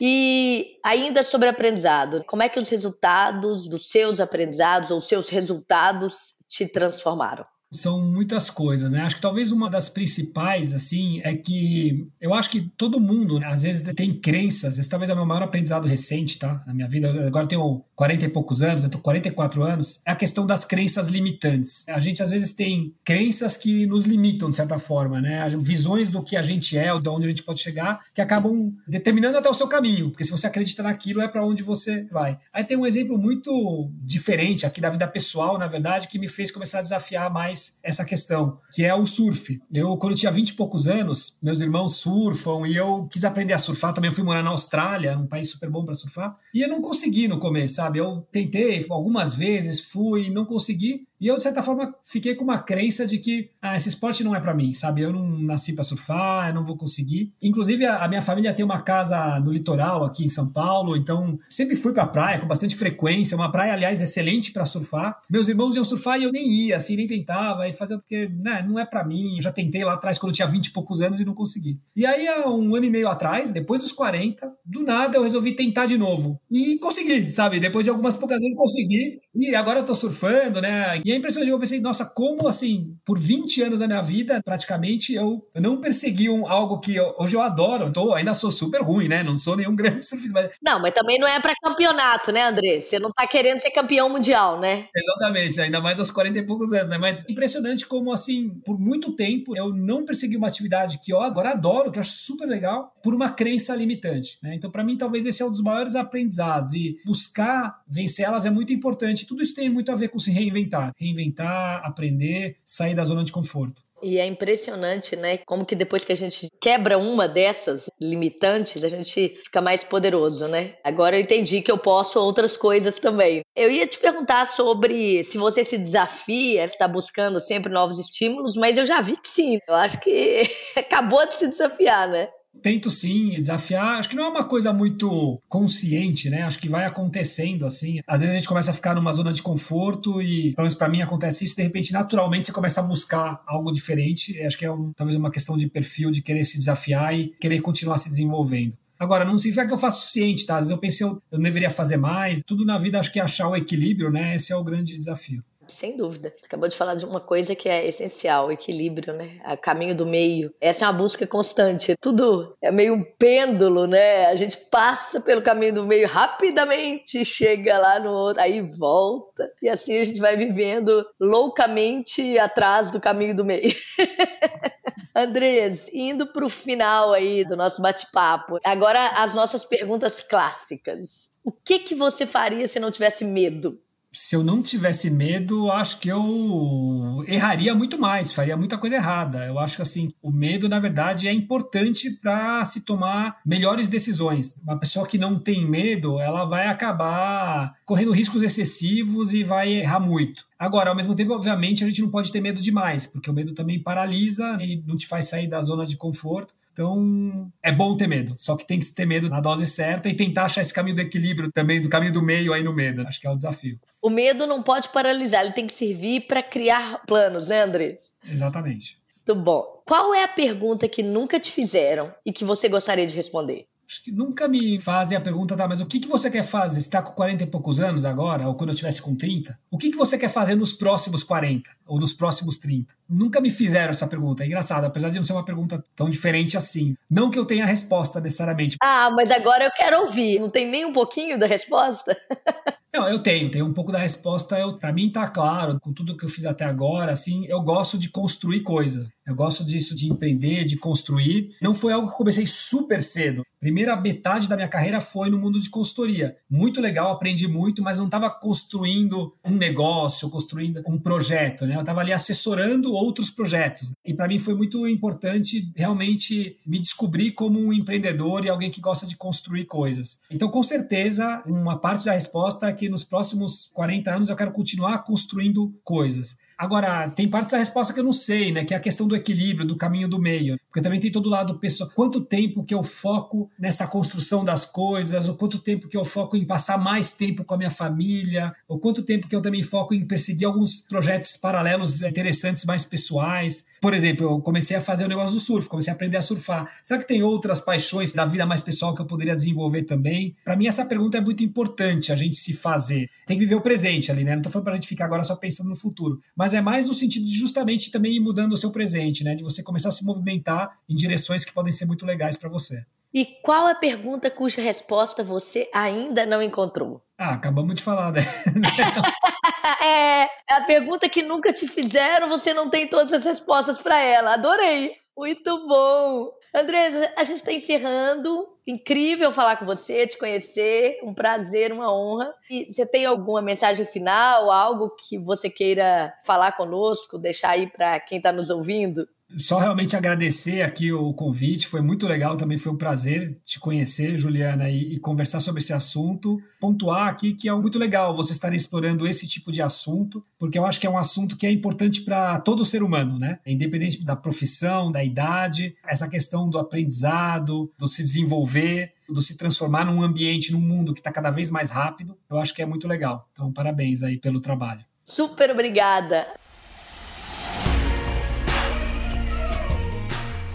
E 0.00 0.78
ainda 0.82 1.22
sobre 1.22 1.46
aprendizado, 1.48 2.24
como 2.24 2.42
é 2.42 2.48
que 2.48 2.58
os 2.58 2.70
resultados 2.70 3.68
dos 3.68 3.90
seus 3.90 4.18
aprendizados 4.18 4.90
ou 4.90 5.00
seus 5.02 5.28
resultados 5.28 6.34
te 6.48 6.66
transformaram? 6.66 7.44
São 7.70 8.00
muitas 8.00 8.48
coisas, 8.50 8.90
né? 8.90 9.02
Acho 9.02 9.16
que 9.16 9.22
talvez 9.22 9.52
uma 9.52 9.68
das 9.68 9.88
principais, 9.88 10.74
assim, 10.74 11.20
é 11.22 11.34
que 11.34 12.08
eu 12.20 12.32
acho 12.32 12.50
que 12.50 12.62
todo 12.76 13.00
mundo, 13.00 13.38
né, 13.38 13.46
às 13.46 13.62
vezes, 13.62 13.82
tem 13.94 14.18
crenças. 14.18 14.78
Esse 14.78 14.88
talvez 14.88 15.10
é 15.10 15.12
o 15.12 15.16
meu 15.16 15.26
maior 15.26 15.42
aprendizado 15.42 15.86
recente, 15.86 16.38
tá? 16.38 16.62
Na 16.66 16.72
minha 16.72 16.88
vida. 16.88 17.08
Agora 17.26 17.44
eu 17.44 17.48
tenho 17.48 17.84
40 17.94 18.24
e 18.24 18.28
poucos 18.28 18.62
anos, 18.62 18.84
eu 18.84 18.90
tô 18.90 18.98
44 18.98 19.62
anos. 19.62 20.00
É 20.06 20.12
a 20.12 20.16
questão 20.16 20.46
das 20.46 20.64
crenças 20.64 21.08
limitantes. 21.08 21.86
A 21.88 22.00
gente, 22.00 22.22
às 22.22 22.30
vezes, 22.30 22.52
tem 22.52 22.94
crenças 23.04 23.56
que 23.56 23.86
nos 23.86 24.04
limitam, 24.04 24.48
de 24.48 24.56
certa 24.56 24.78
forma, 24.78 25.20
né? 25.20 25.48
Visões 25.58 26.10
do 26.10 26.22
que 26.22 26.36
a 26.36 26.42
gente 26.42 26.76
é, 26.76 26.98
de 26.98 27.08
onde 27.08 27.26
a 27.26 27.28
gente 27.28 27.42
pode 27.42 27.60
chegar, 27.60 28.00
que 28.14 28.20
acabam 28.20 28.72
determinando 28.86 29.36
até 29.36 29.48
o 29.48 29.54
seu 29.54 29.68
caminho. 29.68 30.10
Porque 30.10 30.24
se 30.24 30.30
você 30.30 30.46
acredita 30.46 30.82
naquilo, 30.82 31.20
é 31.20 31.28
para 31.28 31.44
onde 31.44 31.62
você 31.62 32.06
vai. 32.10 32.38
Aí 32.52 32.64
tem 32.64 32.76
um 32.76 32.86
exemplo 32.86 33.18
muito 33.18 33.90
diferente 34.02 34.64
aqui 34.64 34.80
da 34.80 34.90
vida 34.90 35.06
pessoal, 35.06 35.58
na 35.58 35.66
verdade, 35.66 36.08
que 36.08 36.18
me 36.18 36.28
fez 36.28 36.50
começar 36.50 36.78
a 36.78 36.82
desafiar 36.82 37.30
mais 37.30 37.57
mais 37.58 37.78
essa 37.82 38.04
questão, 38.04 38.58
que 38.72 38.84
é 38.84 38.94
o 38.94 39.04
surf. 39.04 39.60
Eu, 39.72 39.96
quando 39.96 40.14
tinha 40.14 40.30
20 40.30 40.50
e 40.50 40.54
poucos 40.54 40.86
anos, 40.86 41.36
meus 41.42 41.60
irmãos 41.60 41.96
surfam 41.96 42.66
e 42.66 42.76
eu 42.76 43.08
quis 43.10 43.24
aprender 43.24 43.54
a 43.54 43.58
surfar. 43.58 43.92
Também 43.92 44.12
fui 44.12 44.22
morar 44.22 44.42
na 44.42 44.50
Austrália, 44.50 45.18
um 45.18 45.26
país 45.26 45.50
super 45.50 45.68
bom 45.68 45.84
para 45.84 45.94
surfar. 45.94 46.36
E 46.54 46.62
eu 46.62 46.68
não 46.68 46.80
consegui 46.80 47.26
no 47.26 47.38
começo, 47.38 47.76
sabe? 47.76 47.98
Eu 47.98 48.26
tentei 48.30 48.86
algumas 48.88 49.34
vezes, 49.34 49.80
fui, 49.80 50.30
não 50.30 50.44
consegui. 50.44 51.07
E 51.20 51.26
eu, 51.26 51.36
de 51.36 51.42
certa 51.42 51.62
forma, 51.62 51.94
fiquei 52.02 52.34
com 52.34 52.44
uma 52.44 52.58
crença 52.58 53.06
de 53.06 53.18
que 53.18 53.50
ah, 53.60 53.76
esse 53.76 53.88
esporte 53.88 54.22
não 54.22 54.34
é 54.34 54.40
para 54.40 54.54
mim, 54.54 54.74
sabe? 54.74 55.02
Eu 55.02 55.12
não 55.12 55.26
nasci 55.40 55.72
para 55.72 55.84
surfar, 55.84 56.48
eu 56.48 56.54
não 56.54 56.64
vou 56.64 56.76
conseguir. 56.76 57.32
Inclusive, 57.42 57.84
a, 57.84 58.06
minha 58.08 58.22
família 58.22 58.52
tem 58.54 58.64
uma 58.64 58.80
casa 58.80 59.40
no 59.40 59.52
litoral 59.52 60.04
aqui 60.04 60.24
em 60.24 60.28
São 60.28 60.48
Paulo, 60.50 60.96
então 60.96 61.38
sempre 61.50 61.76
fui 61.76 61.92
para 61.92 62.06
praia 62.06 62.38
com 62.38 62.46
bastante 62.46 62.76
frequência. 62.76 63.36
Uma 63.36 63.50
praia, 63.50 63.72
aliás, 63.72 64.00
excelente 64.00 64.52
para 64.52 64.64
surfar. 64.64 65.20
Meus 65.28 65.48
irmãos 65.48 65.74
iam 65.74 65.84
surfar 65.84 66.20
e 66.20 66.24
eu 66.24 66.32
nem 66.32 66.46
ia, 66.48 66.76
assim, 66.76 66.96
nem 66.96 67.06
tentava, 67.06 67.68
e 67.68 67.72
fazia 67.72 67.98
porque 67.98 68.28
né, 68.28 68.64
não 68.66 68.78
é 68.78 68.84
para 68.84 69.04
mim. 69.04 69.36
Eu 69.36 69.42
já 69.42 69.52
tentei 69.52 69.84
lá 69.84 69.94
atrás 69.94 70.18
quando 70.18 70.30
eu 70.30 70.36
tinha 70.36 70.48
20 70.48 70.66
e 70.66 70.72
poucos 70.72 71.00
anos 71.00 71.20
e 71.20 71.24
não 71.24 71.34
consegui. 71.34 71.78
E 71.96 72.06
aí, 72.06 72.28
há 72.28 72.48
um 72.48 72.74
ano 72.74 72.86
e 72.86 72.90
meio 72.90 73.08
atrás, 73.08 73.52
depois 73.52 73.82
dos 73.82 73.92
40, 73.92 74.52
do 74.64 74.82
nada 74.82 75.16
eu 75.16 75.22
resolvi 75.22 75.52
tentar 75.52 75.86
de 75.86 75.98
novo. 75.98 76.40
E 76.50 76.78
consegui, 76.78 77.32
sabe? 77.32 77.58
Depois 77.58 77.84
de 77.84 77.90
algumas 77.90 78.16
poucas 78.16 78.38
vezes 78.38 78.56
consegui. 78.56 79.20
E 79.34 79.54
agora 79.54 79.80
eu 79.80 79.84
tô 79.84 79.94
surfando, 79.94 80.60
né? 80.60 81.00
E 81.08 81.12
é 81.12 81.16
impressionante, 81.16 81.50
eu 81.50 81.58
pensei, 81.58 81.80
nossa, 81.80 82.04
como 82.04 82.46
assim, 82.46 82.94
por 83.02 83.18
20 83.18 83.62
anos 83.62 83.78
da 83.78 83.86
minha 83.86 84.02
vida, 84.02 84.42
praticamente, 84.44 85.14
eu, 85.14 85.42
eu 85.54 85.62
não 85.62 85.80
persegui 85.80 86.28
um, 86.28 86.46
algo 86.46 86.80
que 86.80 86.94
eu, 86.94 87.14
hoje 87.18 87.34
eu 87.34 87.40
adoro. 87.40 87.90
Tô, 87.90 88.12
ainda 88.12 88.34
sou 88.34 88.50
super 88.50 88.82
ruim, 88.82 89.08
né? 89.08 89.22
Não 89.22 89.34
sou 89.38 89.56
nenhum 89.56 89.72
grande 89.74 90.04
surfista. 90.04 90.34
Mas... 90.34 90.50
Não, 90.62 90.82
mas 90.82 90.92
também 90.92 91.18
não 91.18 91.26
é 91.26 91.40
para 91.40 91.54
campeonato, 91.62 92.30
né, 92.30 92.42
André? 92.42 92.78
Você 92.78 92.98
não 92.98 93.10
tá 93.10 93.26
querendo 93.26 93.56
ser 93.56 93.70
campeão 93.70 94.10
mundial, 94.10 94.60
né? 94.60 94.86
Exatamente, 94.94 95.58
ainda 95.58 95.80
mais 95.80 95.98
aos 95.98 96.10
40 96.10 96.40
e 96.40 96.46
poucos 96.46 96.74
anos, 96.74 96.90
né? 96.90 96.98
Mas 96.98 97.26
impressionante 97.26 97.86
como, 97.86 98.12
assim, 98.12 98.50
por 98.62 98.78
muito 98.78 99.16
tempo 99.16 99.56
eu 99.56 99.72
não 99.72 100.04
persegui 100.04 100.36
uma 100.36 100.48
atividade 100.48 101.00
que 101.02 101.10
eu 101.10 101.22
agora 101.22 101.52
adoro, 101.52 101.90
que 101.90 101.96
eu 101.96 102.02
acho 102.02 102.18
super 102.18 102.46
legal, 102.46 102.92
por 103.02 103.14
uma 103.14 103.30
crença 103.30 103.74
limitante, 103.74 104.38
né? 104.42 104.54
Então, 104.54 104.70
para 104.70 104.84
mim, 104.84 104.98
talvez 104.98 105.24
esse 105.24 105.42
é 105.42 105.46
um 105.46 105.50
dos 105.50 105.62
maiores 105.62 105.94
aprendizados 105.94 106.74
e 106.74 106.98
buscar 107.06 107.77
vencer 107.88 108.26
elas 108.26 108.46
é 108.46 108.50
muito 108.50 108.72
importante. 108.72 109.26
Tudo 109.26 109.42
isso 109.42 109.54
tem 109.54 109.68
muito 109.68 109.90
a 109.90 109.96
ver 109.96 110.08
com 110.08 110.18
se 110.18 110.30
reinventar. 110.30 110.92
Reinventar, 110.98 111.80
aprender, 111.84 112.56
sair 112.64 112.94
da 112.94 113.04
zona 113.04 113.24
de 113.24 113.32
conforto. 113.32 113.82
E 114.02 114.18
é 114.18 114.26
impressionante, 114.26 115.16
né? 115.16 115.38
Como 115.38 115.64
que 115.64 115.74
depois 115.74 116.04
que 116.04 116.12
a 116.12 116.16
gente 116.16 116.48
quebra 116.60 116.98
uma 116.98 117.26
dessas 117.26 117.90
limitantes, 118.00 118.84
a 118.84 118.88
gente 118.88 119.40
fica 119.42 119.60
mais 119.60 119.82
poderoso, 119.82 120.46
né? 120.46 120.74
Agora 120.84 121.16
eu 121.16 121.20
entendi 121.20 121.60
que 121.60 121.70
eu 121.70 121.78
posso 121.78 122.20
outras 122.20 122.56
coisas 122.56 122.98
também. 122.98 123.40
Eu 123.56 123.70
ia 123.70 123.86
te 123.86 123.98
perguntar 123.98 124.46
sobre 124.46 125.24
se 125.24 125.36
você 125.36 125.64
se 125.64 125.76
desafia, 125.76 126.62
está 126.62 126.86
buscando 126.86 127.40
sempre 127.40 127.72
novos 127.72 127.98
estímulos, 127.98 128.54
mas 128.54 128.78
eu 128.78 128.84
já 128.84 129.00
vi 129.00 129.16
que 129.16 129.28
sim. 129.28 129.58
Eu 129.66 129.74
acho 129.74 130.00
que 130.00 130.42
acabou 130.76 131.26
de 131.26 131.34
se 131.34 131.48
desafiar, 131.48 132.08
né? 132.08 132.28
Tento 132.62 132.90
sim 132.90 133.30
desafiar. 133.30 133.98
Acho 133.98 134.08
que 134.08 134.16
não 134.16 134.24
é 134.24 134.28
uma 134.28 134.44
coisa 134.44 134.72
muito 134.72 135.40
consciente, 135.48 136.28
né? 136.30 136.42
Acho 136.42 136.58
que 136.58 136.68
vai 136.68 136.84
acontecendo 136.84 137.66
assim. 137.66 138.00
Às 138.06 138.20
vezes 138.20 138.34
a 138.34 138.38
gente 138.38 138.48
começa 138.48 138.70
a 138.70 138.74
ficar 138.74 138.94
numa 138.94 139.12
zona 139.12 139.32
de 139.32 139.42
conforto 139.42 140.20
e, 140.20 140.54
pelo 140.54 140.64
menos 140.64 140.74
para 140.74 140.88
mim, 140.88 141.02
acontece 141.02 141.44
isso. 141.44 141.56
De 141.56 141.62
repente, 141.62 141.92
naturalmente, 141.92 142.46
você 142.46 142.52
começa 142.52 142.80
a 142.80 142.84
buscar 142.84 143.42
algo 143.46 143.72
diferente. 143.72 144.40
Acho 144.42 144.58
que 144.58 144.64
é 144.64 144.72
um, 144.72 144.92
talvez 144.94 145.16
uma 145.16 145.30
questão 145.30 145.56
de 145.56 145.68
perfil, 145.68 146.10
de 146.10 146.22
querer 146.22 146.44
se 146.44 146.58
desafiar 146.58 147.18
e 147.18 147.28
querer 147.40 147.60
continuar 147.60 147.98
se 147.98 148.08
desenvolvendo. 148.08 148.76
Agora, 148.98 149.24
não 149.24 149.38
significa 149.38 149.66
que 149.66 149.72
eu 149.72 149.78
faço 149.78 149.98
o 149.98 150.00
suficiente, 150.00 150.44
tá? 150.44 150.54
Às 150.54 150.60
vezes 150.60 150.72
eu 150.72 150.78
pensei, 150.78 151.06
eu, 151.06 151.22
eu 151.30 151.38
deveria 151.38 151.70
fazer 151.70 151.96
mais. 151.96 152.42
Tudo 152.44 152.64
na 152.64 152.78
vida 152.78 152.98
acho 152.98 153.12
que 153.12 153.20
é 153.20 153.22
achar 153.22 153.48
o 153.48 153.54
equilíbrio, 153.54 154.10
né? 154.10 154.34
Esse 154.34 154.52
é 154.52 154.56
o 154.56 154.64
grande 154.64 154.96
desafio. 154.96 155.42
Sem 155.68 155.96
dúvida. 155.96 156.34
Acabou 156.44 156.68
de 156.68 156.76
falar 156.76 156.94
de 156.94 157.04
uma 157.04 157.20
coisa 157.20 157.54
que 157.54 157.68
é 157.68 157.86
essencial, 157.86 158.50
equilíbrio, 158.50 159.12
né? 159.12 159.38
O 159.52 159.56
caminho 159.56 159.94
do 159.94 160.06
meio. 160.06 160.52
Essa 160.60 160.84
é 160.84 160.88
uma 160.88 160.94
busca 160.94 161.26
constante. 161.26 161.94
Tudo 162.00 162.56
é 162.60 162.72
meio 162.72 162.94
um 162.94 163.02
pêndulo, 163.02 163.86
né? 163.86 164.26
A 164.26 164.34
gente 164.34 164.56
passa 164.70 165.20
pelo 165.20 165.42
caminho 165.42 165.74
do 165.74 165.84
meio 165.84 166.08
rapidamente, 166.08 167.24
chega 167.24 167.78
lá 167.78 168.00
no 168.00 168.10
outro, 168.10 168.42
aí 168.42 168.60
volta. 168.60 169.52
E 169.62 169.68
assim 169.68 169.98
a 169.98 170.04
gente 170.04 170.20
vai 170.20 170.36
vivendo 170.36 171.06
loucamente 171.20 172.38
atrás 172.38 172.90
do 172.90 173.00
caminho 173.00 173.36
do 173.36 173.44
meio. 173.44 173.74
Andrés, 175.14 175.90
indo 175.92 176.28
para 176.28 176.46
o 176.46 176.48
final 176.48 177.12
aí 177.12 177.44
do 177.44 177.56
nosso 177.56 177.82
bate-papo, 177.82 178.58
agora 178.62 179.04
as 179.16 179.34
nossas 179.34 179.64
perguntas 179.64 180.22
clássicas. 180.22 181.28
O 181.44 181.50
que, 181.50 181.80
que 181.80 181.94
você 181.94 182.24
faria 182.24 182.68
se 182.68 182.78
não 182.78 182.90
tivesse 182.90 183.24
medo? 183.24 183.80
Se 184.12 184.34
eu 184.34 184.42
não 184.42 184.62
tivesse 184.62 185.10
medo, 185.10 185.70
acho 185.70 186.00
que 186.00 186.08
eu 186.08 187.24
erraria 187.26 187.74
muito 187.74 187.98
mais, 187.98 188.32
faria 188.32 188.56
muita 188.56 188.78
coisa 188.78 188.96
errada. 188.96 189.46
Eu 189.46 189.58
acho 189.58 189.76
que 189.76 189.82
assim, 189.82 190.12
o 190.22 190.30
medo, 190.30 190.68
na 190.68 190.78
verdade, 190.80 191.28
é 191.28 191.32
importante 191.32 192.10
para 192.10 192.64
se 192.64 192.80
tomar 192.80 193.38
melhores 193.44 193.88
decisões. 193.88 194.56
Uma 194.62 194.78
pessoa 194.78 195.06
que 195.06 195.18
não 195.18 195.38
tem 195.38 195.66
medo, 195.68 196.18
ela 196.20 196.44
vai 196.44 196.66
acabar 196.68 197.74
correndo 197.84 198.12
riscos 198.12 198.42
excessivos 198.42 199.32
e 199.32 199.44
vai 199.44 199.72
errar 199.72 200.00
muito. 200.00 200.46
Agora, 200.58 200.90
ao 200.90 200.96
mesmo 200.96 201.14
tempo, 201.14 201.34
obviamente, 201.34 201.84
a 201.84 201.86
gente 201.86 202.02
não 202.02 202.10
pode 202.10 202.32
ter 202.32 202.40
medo 202.40 202.60
demais, 202.60 203.06
porque 203.06 203.30
o 203.30 203.34
medo 203.34 203.52
também 203.52 203.80
paralisa 203.80 204.58
e 204.60 204.82
não 204.86 204.96
te 204.96 205.06
faz 205.06 205.28
sair 205.28 205.46
da 205.46 205.62
zona 205.62 205.86
de 205.86 205.96
conforto. 205.96 206.54
Então, 206.78 207.50
é 207.60 207.72
bom 207.72 207.96
ter 207.96 208.06
medo, 208.06 208.36
só 208.38 208.56
que 208.56 208.64
tem 208.64 208.78
que 208.78 208.88
ter 208.90 209.04
medo 209.04 209.28
na 209.28 209.40
dose 209.40 209.66
certa 209.66 210.08
e 210.08 210.14
tentar 210.14 210.44
achar 210.44 210.60
esse 210.60 210.72
caminho 210.72 210.94
do 210.94 211.02
equilíbrio 211.02 211.50
também, 211.50 211.80
do 211.80 211.88
caminho 211.88 212.12
do 212.12 212.22
meio 212.22 212.52
aí 212.52 212.62
no 212.62 212.72
medo. 212.72 213.02
Acho 213.02 213.20
que 213.20 213.26
é 213.26 213.30
o 213.30 213.34
desafio. 213.34 213.80
O 214.08 214.10
medo 214.10 214.46
não 214.46 214.62
pode 214.62 214.88
paralisar, 214.88 215.44
ele 215.44 215.52
tem 215.52 215.66
que 215.66 215.72
servir 215.74 216.22
para 216.22 216.42
criar 216.42 217.04
planos, 217.04 217.48
né, 217.48 217.62
Andrés? 217.62 218.16
Exatamente. 218.26 218.96
Muito 219.14 219.44
bom. 219.44 219.82
Qual 219.84 220.14
é 220.14 220.24
a 220.24 220.28
pergunta 220.28 220.88
que 220.88 221.02
nunca 221.02 221.38
te 221.38 221.52
fizeram 221.52 222.10
e 222.24 222.32
que 222.32 222.42
você 222.42 222.70
gostaria 222.70 223.06
de 223.06 223.14
responder? 223.14 223.66
Que 224.04 224.12
nunca 224.12 224.46
me 224.46 224.78
fazem 224.78 225.16
a 225.16 225.20
pergunta, 225.20 225.56
tá, 225.56 225.66
mas 225.66 225.80
o 225.80 225.86
que, 225.86 225.98
que 225.98 226.08
você 226.08 226.30
quer 226.30 226.44
fazer? 226.44 226.74
Você 226.74 226.86
está 226.86 227.00
com 227.00 227.12
40 227.12 227.44
e 227.44 227.46
poucos 227.46 227.80
anos 227.80 228.04
agora, 228.04 228.46
ou 228.46 228.54
quando 228.54 228.68
eu 228.68 228.74
estivesse 228.74 229.00
com 229.00 229.14
30? 229.14 229.58
O 229.70 229.78
que, 229.78 229.90
que 229.90 229.96
você 229.96 230.18
quer 230.18 230.28
fazer 230.28 230.54
nos 230.54 230.74
próximos 230.74 231.22
40 231.22 231.70
ou 231.86 231.98
nos 231.98 232.12
próximos 232.12 232.58
30? 232.58 232.92
Nunca 233.08 233.40
me 233.40 233.50
fizeram 233.50 233.90
essa 233.90 234.06
pergunta. 234.06 234.42
É 234.42 234.46
engraçado, 234.46 234.84
apesar 234.84 235.08
de 235.08 235.16
não 235.16 235.24
ser 235.24 235.32
uma 235.32 235.44
pergunta 235.44 235.82
tão 235.96 236.10
diferente 236.10 236.54
assim. 236.54 236.94
Não 237.10 237.30
que 237.30 237.38
eu 237.38 237.46
tenha 237.46 237.64
a 237.64 237.66
resposta 237.66 238.20
necessariamente. 238.20 238.76
Ah, 238.82 239.10
mas 239.10 239.30
agora 239.30 239.64
eu 239.64 239.70
quero 239.74 240.00
ouvir. 240.00 240.38
Não 240.38 240.50
tem 240.50 240.66
nem 240.66 240.84
um 240.84 240.92
pouquinho 240.92 241.38
da 241.38 241.46
resposta? 241.46 242.14
Não, 242.92 243.06
eu 243.06 243.22
tenho, 243.22 243.50
tenho 243.50 243.66
um 243.66 243.72
pouco 243.72 243.92
da 243.92 243.98
resposta. 243.98 244.56
Para 244.80 244.92
mim 244.92 245.10
tá 245.10 245.28
claro, 245.28 245.78
com 245.78 245.92
tudo 245.92 246.16
que 246.16 246.24
eu 246.24 246.28
fiz 246.28 246.46
até 246.46 246.64
agora, 246.64 247.12
assim, 247.12 247.46
eu 247.46 247.60
gosto 247.60 247.98
de 247.98 248.08
construir 248.08 248.62
coisas. 248.62 249.10
Eu 249.26 249.34
gosto 249.34 249.64
disso 249.64 249.94
de 249.94 250.10
empreender, 250.10 250.64
de 250.64 250.76
construir. 250.76 251.54
Não 251.60 251.74
foi 251.74 251.92
algo 251.92 252.08
que 252.08 252.14
eu 252.14 252.18
comecei 252.18 252.46
super 252.46 253.02
cedo. 253.02 253.42
Primeira 253.78 254.00
metade 254.00 254.48
da 254.48 254.56
minha 254.56 254.66
carreira 254.66 255.00
foi 255.00 255.30
no 255.30 255.38
mundo 255.38 255.60
de 255.60 255.70
consultoria. 255.70 256.36
Muito 256.50 256.80
legal, 256.80 257.12
aprendi 257.12 257.46
muito, 257.46 257.80
mas 257.80 257.98
não 257.98 258.06
estava 258.06 258.28
construindo 258.28 259.32
um 259.44 259.54
negócio, 259.54 260.28
construindo 260.28 260.82
um 260.84 260.98
projeto, 260.98 261.64
né? 261.64 261.76
Eu 261.76 261.80
estava 261.82 262.00
ali 262.00 262.12
assessorando 262.12 262.92
outros 262.92 263.30
projetos. 263.30 263.92
E 264.04 264.12
para 264.12 264.26
mim 264.26 264.40
foi 264.40 264.54
muito 264.56 264.84
importante 264.88 265.70
realmente 265.76 266.58
me 266.66 266.80
descobrir 266.80 267.30
como 267.30 267.60
um 267.60 267.72
empreendedor 267.72 268.44
e 268.44 268.48
alguém 268.48 268.68
que 268.68 268.80
gosta 268.80 269.06
de 269.06 269.16
construir 269.16 269.66
coisas. 269.66 270.18
Então, 270.28 270.50
com 270.50 270.64
certeza, 270.64 271.40
uma 271.46 271.78
parte 271.78 272.06
da 272.06 272.14
resposta 272.14 272.66
é 272.66 272.72
que 272.72 272.88
nos 272.88 273.04
próximos 273.04 273.70
40 273.72 274.12
anos 274.12 274.28
eu 274.28 274.34
quero 274.34 274.50
continuar 274.50 275.04
construindo 275.04 275.72
coisas. 275.84 276.36
Agora, 276.58 277.08
tem 277.08 277.28
partes 277.28 277.52
da 277.52 277.58
resposta 277.58 277.94
que 277.94 278.00
eu 278.00 278.04
não 278.04 278.12
sei, 278.12 278.50
né? 278.50 278.64
Que 278.64 278.74
é 278.74 278.76
a 278.76 278.80
questão 278.80 279.06
do 279.06 279.14
equilíbrio, 279.14 279.64
do 279.64 279.76
caminho 279.76 280.08
do 280.08 280.18
meio. 280.18 280.58
Porque 280.66 280.82
também 280.82 280.98
tem 280.98 281.12
todo 281.12 281.26
o 281.26 281.30
lado 281.30 281.56
pessoal. 281.60 281.88
Quanto 281.94 282.20
tempo 282.20 282.64
que 282.64 282.74
eu 282.74 282.82
foco 282.82 283.48
nessa 283.56 283.86
construção 283.86 284.44
das 284.44 284.64
coisas, 284.64 285.28
ou 285.28 285.36
quanto 285.36 285.60
tempo 285.60 285.86
que 285.86 285.96
eu 285.96 286.04
foco 286.04 286.36
em 286.36 286.44
passar 286.44 286.76
mais 286.76 287.12
tempo 287.12 287.44
com 287.44 287.54
a 287.54 287.56
minha 287.56 287.70
família, 287.70 288.52
ou 288.66 288.80
quanto 288.80 289.04
tempo 289.04 289.28
que 289.28 289.36
eu 289.36 289.40
também 289.40 289.62
foco 289.62 289.94
em 289.94 290.04
perseguir 290.04 290.48
alguns 290.48 290.80
projetos 290.80 291.36
paralelos 291.36 292.02
interessantes, 292.02 292.64
mais 292.64 292.84
pessoais. 292.84 293.64
Por 293.80 293.94
exemplo, 293.94 294.26
eu 294.26 294.40
comecei 294.40 294.76
a 294.76 294.80
fazer 294.80 295.04
o 295.04 295.08
negócio 295.08 295.34
do 295.34 295.40
surf, 295.40 295.68
comecei 295.68 295.92
a 295.92 295.96
aprender 295.96 296.16
a 296.16 296.22
surfar. 296.22 296.68
Será 296.82 296.98
que 297.00 297.06
tem 297.06 297.22
outras 297.22 297.60
paixões 297.60 298.12
da 298.12 298.24
vida 298.24 298.44
mais 298.44 298.62
pessoal 298.62 298.94
que 298.94 299.00
eu 299.00 299.06
poderia 299.06 299.36
desenvolver 299.36 299.82
também? 299.82 300.36
Para 300.44 300.56
mim, 300.56 300.66
essa 300.66 300.84
pergunta 300.84 301.18
é 301.18 301.20
muito 301.20 301.44
importante 301.44 302.12
a 302.12 302.16
gente 302.16 302.36
se 302.36 302.52
fazer. 302.52 303.08
Tem 303.26 303.36
que 303.36 303.44
viver 303.44 303.54
o 303.54 303.60
presente 303.60 304.10
ali, 304.10 304.24
né? 304.24 304.34
Não 304.34 304.42
tô 304.42 304.50
falando 304.50 304.64
pra 304.64 304.74
gente 304.74 304.88
ficar 304.88 305.04
agora 305.04 305.22
só 305.22 305.36
pensando 305.36 305.68
no 305.68 305.76
futuro. 305.76 306.20
Mas 306.36 306.54
é 306.54 306.60
mais 306.60 306.86
no 306.86 306.94
sentido 306.94 307.24
de 307.24 307.38
justamente 307.38 307.90
também 307.90 308.14
ir 308.14 308.20
mudando 308.20 308.52
o 308.52 308.56
seu 308.56 308.70
presente, 308.70 309.22
né? 309.22 309.34
De 309.34 309.42
você 309.42 309.62
começar 309.62 309.90
a 309.90 309.92
se 309.92 310.04
movimentar 310.04 310.70
em 310.88 310.94
direções 310.94 311.44
que 311.44 311.52
podem 311.52 311.72
ser 311.72 311.86
muito 311.86 312.04
legais 312.04 312.36
para 312.36 312.48
você. 312.48 312.84
E 313.12 313.24
qual 313.42 313.66
a 313.66 313.74
pergunta 313.74 314.30
cuja 314.30 314.60
resposta 314.60 315.24
você 315.24 315.68
ainda 315.72 316.26
não 316.26 316.42
encontrou? 316.42 317.02
Ah, 317.18 317.34
acabamos 317.34 317.74
de 317.74 317.82
falar, 317.82 318.12
né? 318.12 318.20
é, 319.84 320.24
a 320.54 320.60
pergunta 320.66 321.08
que 321.08 321.22
nunca 321.22 321.52
te 321.52 321.66
fizeram, 321.66 322.28
você 322.28 322.52
não 322.52 322.68
tem 322.68 322.86
todas 322.86 323.12
as 323.12 323.24
respostas 323.24 323.78
para 323.78 323.98
ela. 323.98 324.34
Adorei. 324.34 324.94
Muito 325.16 325.66
bom. 325.66 326.30
Andresa, 326.54 327.12
a 327.16 327.24
gente 327.24 327.38
está 327.38 327.52
encerrando. 327.52 328.48
Incrível 328.66 329.32
falar 329.32 329.56
com 329.56 329.66
você, 329.66 330.06
te 330.06 330.16
conhecer. 330.16 331.00
Um 331.02 331.12
prazer, 331.12 331.72
uma 331.72 331.92
honra. 331.92 332.32
E 332.48 332.64
você 332.64 332.86
tem 332.86 333.04
alguma 333.04 333.42
mensagem 333.42 333.84
final, 333.84 334.50
algo 334.50 334.90
que 334.90 335.18
você 335.18 335.50
queira 335.50 336.14
falar 336.24 336.52
conosco, 336.52 337.18
deixar 337.18 337.50
aí 337.50 337.66
para 337.66 337.98
quem 337.98 338.18
está 338.18 338.30
nos 338.30 338.48
ouvindo? 338.48 339.08
Só 339.36 339.58
realmente 339.58 339.94
agradecer 339.94 340.62
aqui 340.62 340.90
o 340.90 341.12
convite, 341.12 341.66
foi 341.66 341.82
muito 341.82 342.06
legal, 342.06 342.36
também 342.36 342.56
foi 342.56 342.72
um 342.72 342.76
prazer 342.76 343.36
te 343.44 343.60
conhecer, 343.60 344.16
Juliana, 344.16 344.70
e, 344.70 344.94
e, 344.94 344.98
conversar 344.98 345.40
sobre 345.40 345.60
esse 345.60 345.72
assunto. 345.72 346.40
Pontuar 346.58 347.08
aqui 347.08 347.34
que 347.34 347.48
é 347.48 347.54
muito 347.54 347.78
legal 347.78 348.16
você 348.16 348.32
estar 348.32 348.54
explorando 348.54 349.06
esse 349.06 349.28
tipo 349.28 349.52
de 349.52 349.60
assunto, 349.60 350.24
porque 350.38 350.58
eu 350.58 350.64
acho 350.64 350.80
que 350.80 350.86
é 350.86 350.90
um 350.90 350.96
assunto 350.96 351.36
que 351.36 351.46
é 351.46 351.50
importante 351.50 352.00
para 352.00 352.40
todo 352.40 352.64
ser 352.64 352.82
humano, 352.82 353.18
né? 353.18 353.38
Independente 353.46 354.02
da 354.02 354.16
profissão, 354.16 354.90
da 354.90 355.04
idade, 355.04 355.76
essa 355.86 356.08
questão 356.08 356.48
do 356.48 356.58
aprendizado, 356.58 357.70
do 357.78 357.86
se 357.86 358.02
desenvolver, 358.02 358.94
do 359.08 359.20
se 359.20 359.36
transformar 359.36 359.84
num 359.84 360.02
ambiente, 360.02 360.52
num 360.52 360.60
mundo 360.60 360.94
que 360.94 361.00
está 361.00 361.12
cada 361.12 361.30
vez 361.30 361.50
mais 361.50 361.70
rápido, 361.70 362.16
eu 362.30 362.38
acho 362.38 362.54
que 362.54 362.62
é 362.62 362.66
muito 362.66 362.88
legal. 362.88 363.28
Então, 363.32 363.52
parabéns 363.52 364.02
aí 364.02 364.16
pelo 364.16 364.40
trabalho. 364.40 364.84
Super 365.04 365.50
obrigada. 365.50 366.26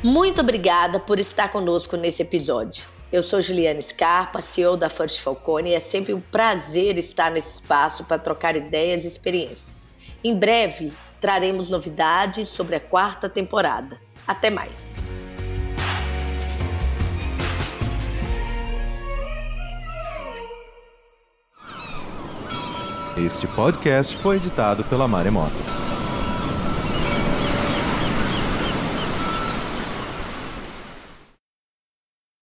Muito 0.04 0.42
obrigada 0.42 1.00
por 1.00 1.18
estar 1.18 1.48
conosco 1.50 1.96
nesse 1.96 2.22
episódio. 2.22 2.86
Eu 3.10 3.24
sou 3.24 3.42
Juliana 3.42 3.80
Scarpa, 3.80 4.42
CEO 4.42 4.76
da 4.76 4.90
First 4.90 5.22
Falcone, 5.22 5.70
e 5.70 5.74
é 5.74 5.80
sempre 5.80 6.14
um 6.14 6.20
prazer 6.20 6.98
estar 6.98 7.32
nesse 7.32 7.56
espaço 7.56 8.04
para 8.04 8.20
trocar 8.20 8.54
ideias 8.58 9.06
e 9.06 9.08
experiências. 9.08 9.96
Em 10.22 10.38
breve, 10.38 10.92
traremos 11.22 11.70
novidades 11.70 12.50
sobre 12.50 12.76
a 12.76 12.82
quarta 12.82 13.30
temporada. 13.30 13.98
Até 14.28 14.50
mais! 14.50 15.08
Este 23.16 23.48
podcast 23.48 24.18
foi 24.18 24.36
editado 24.36 24.84
pela 24.84 25.08
Maremoto. 25.08 25.83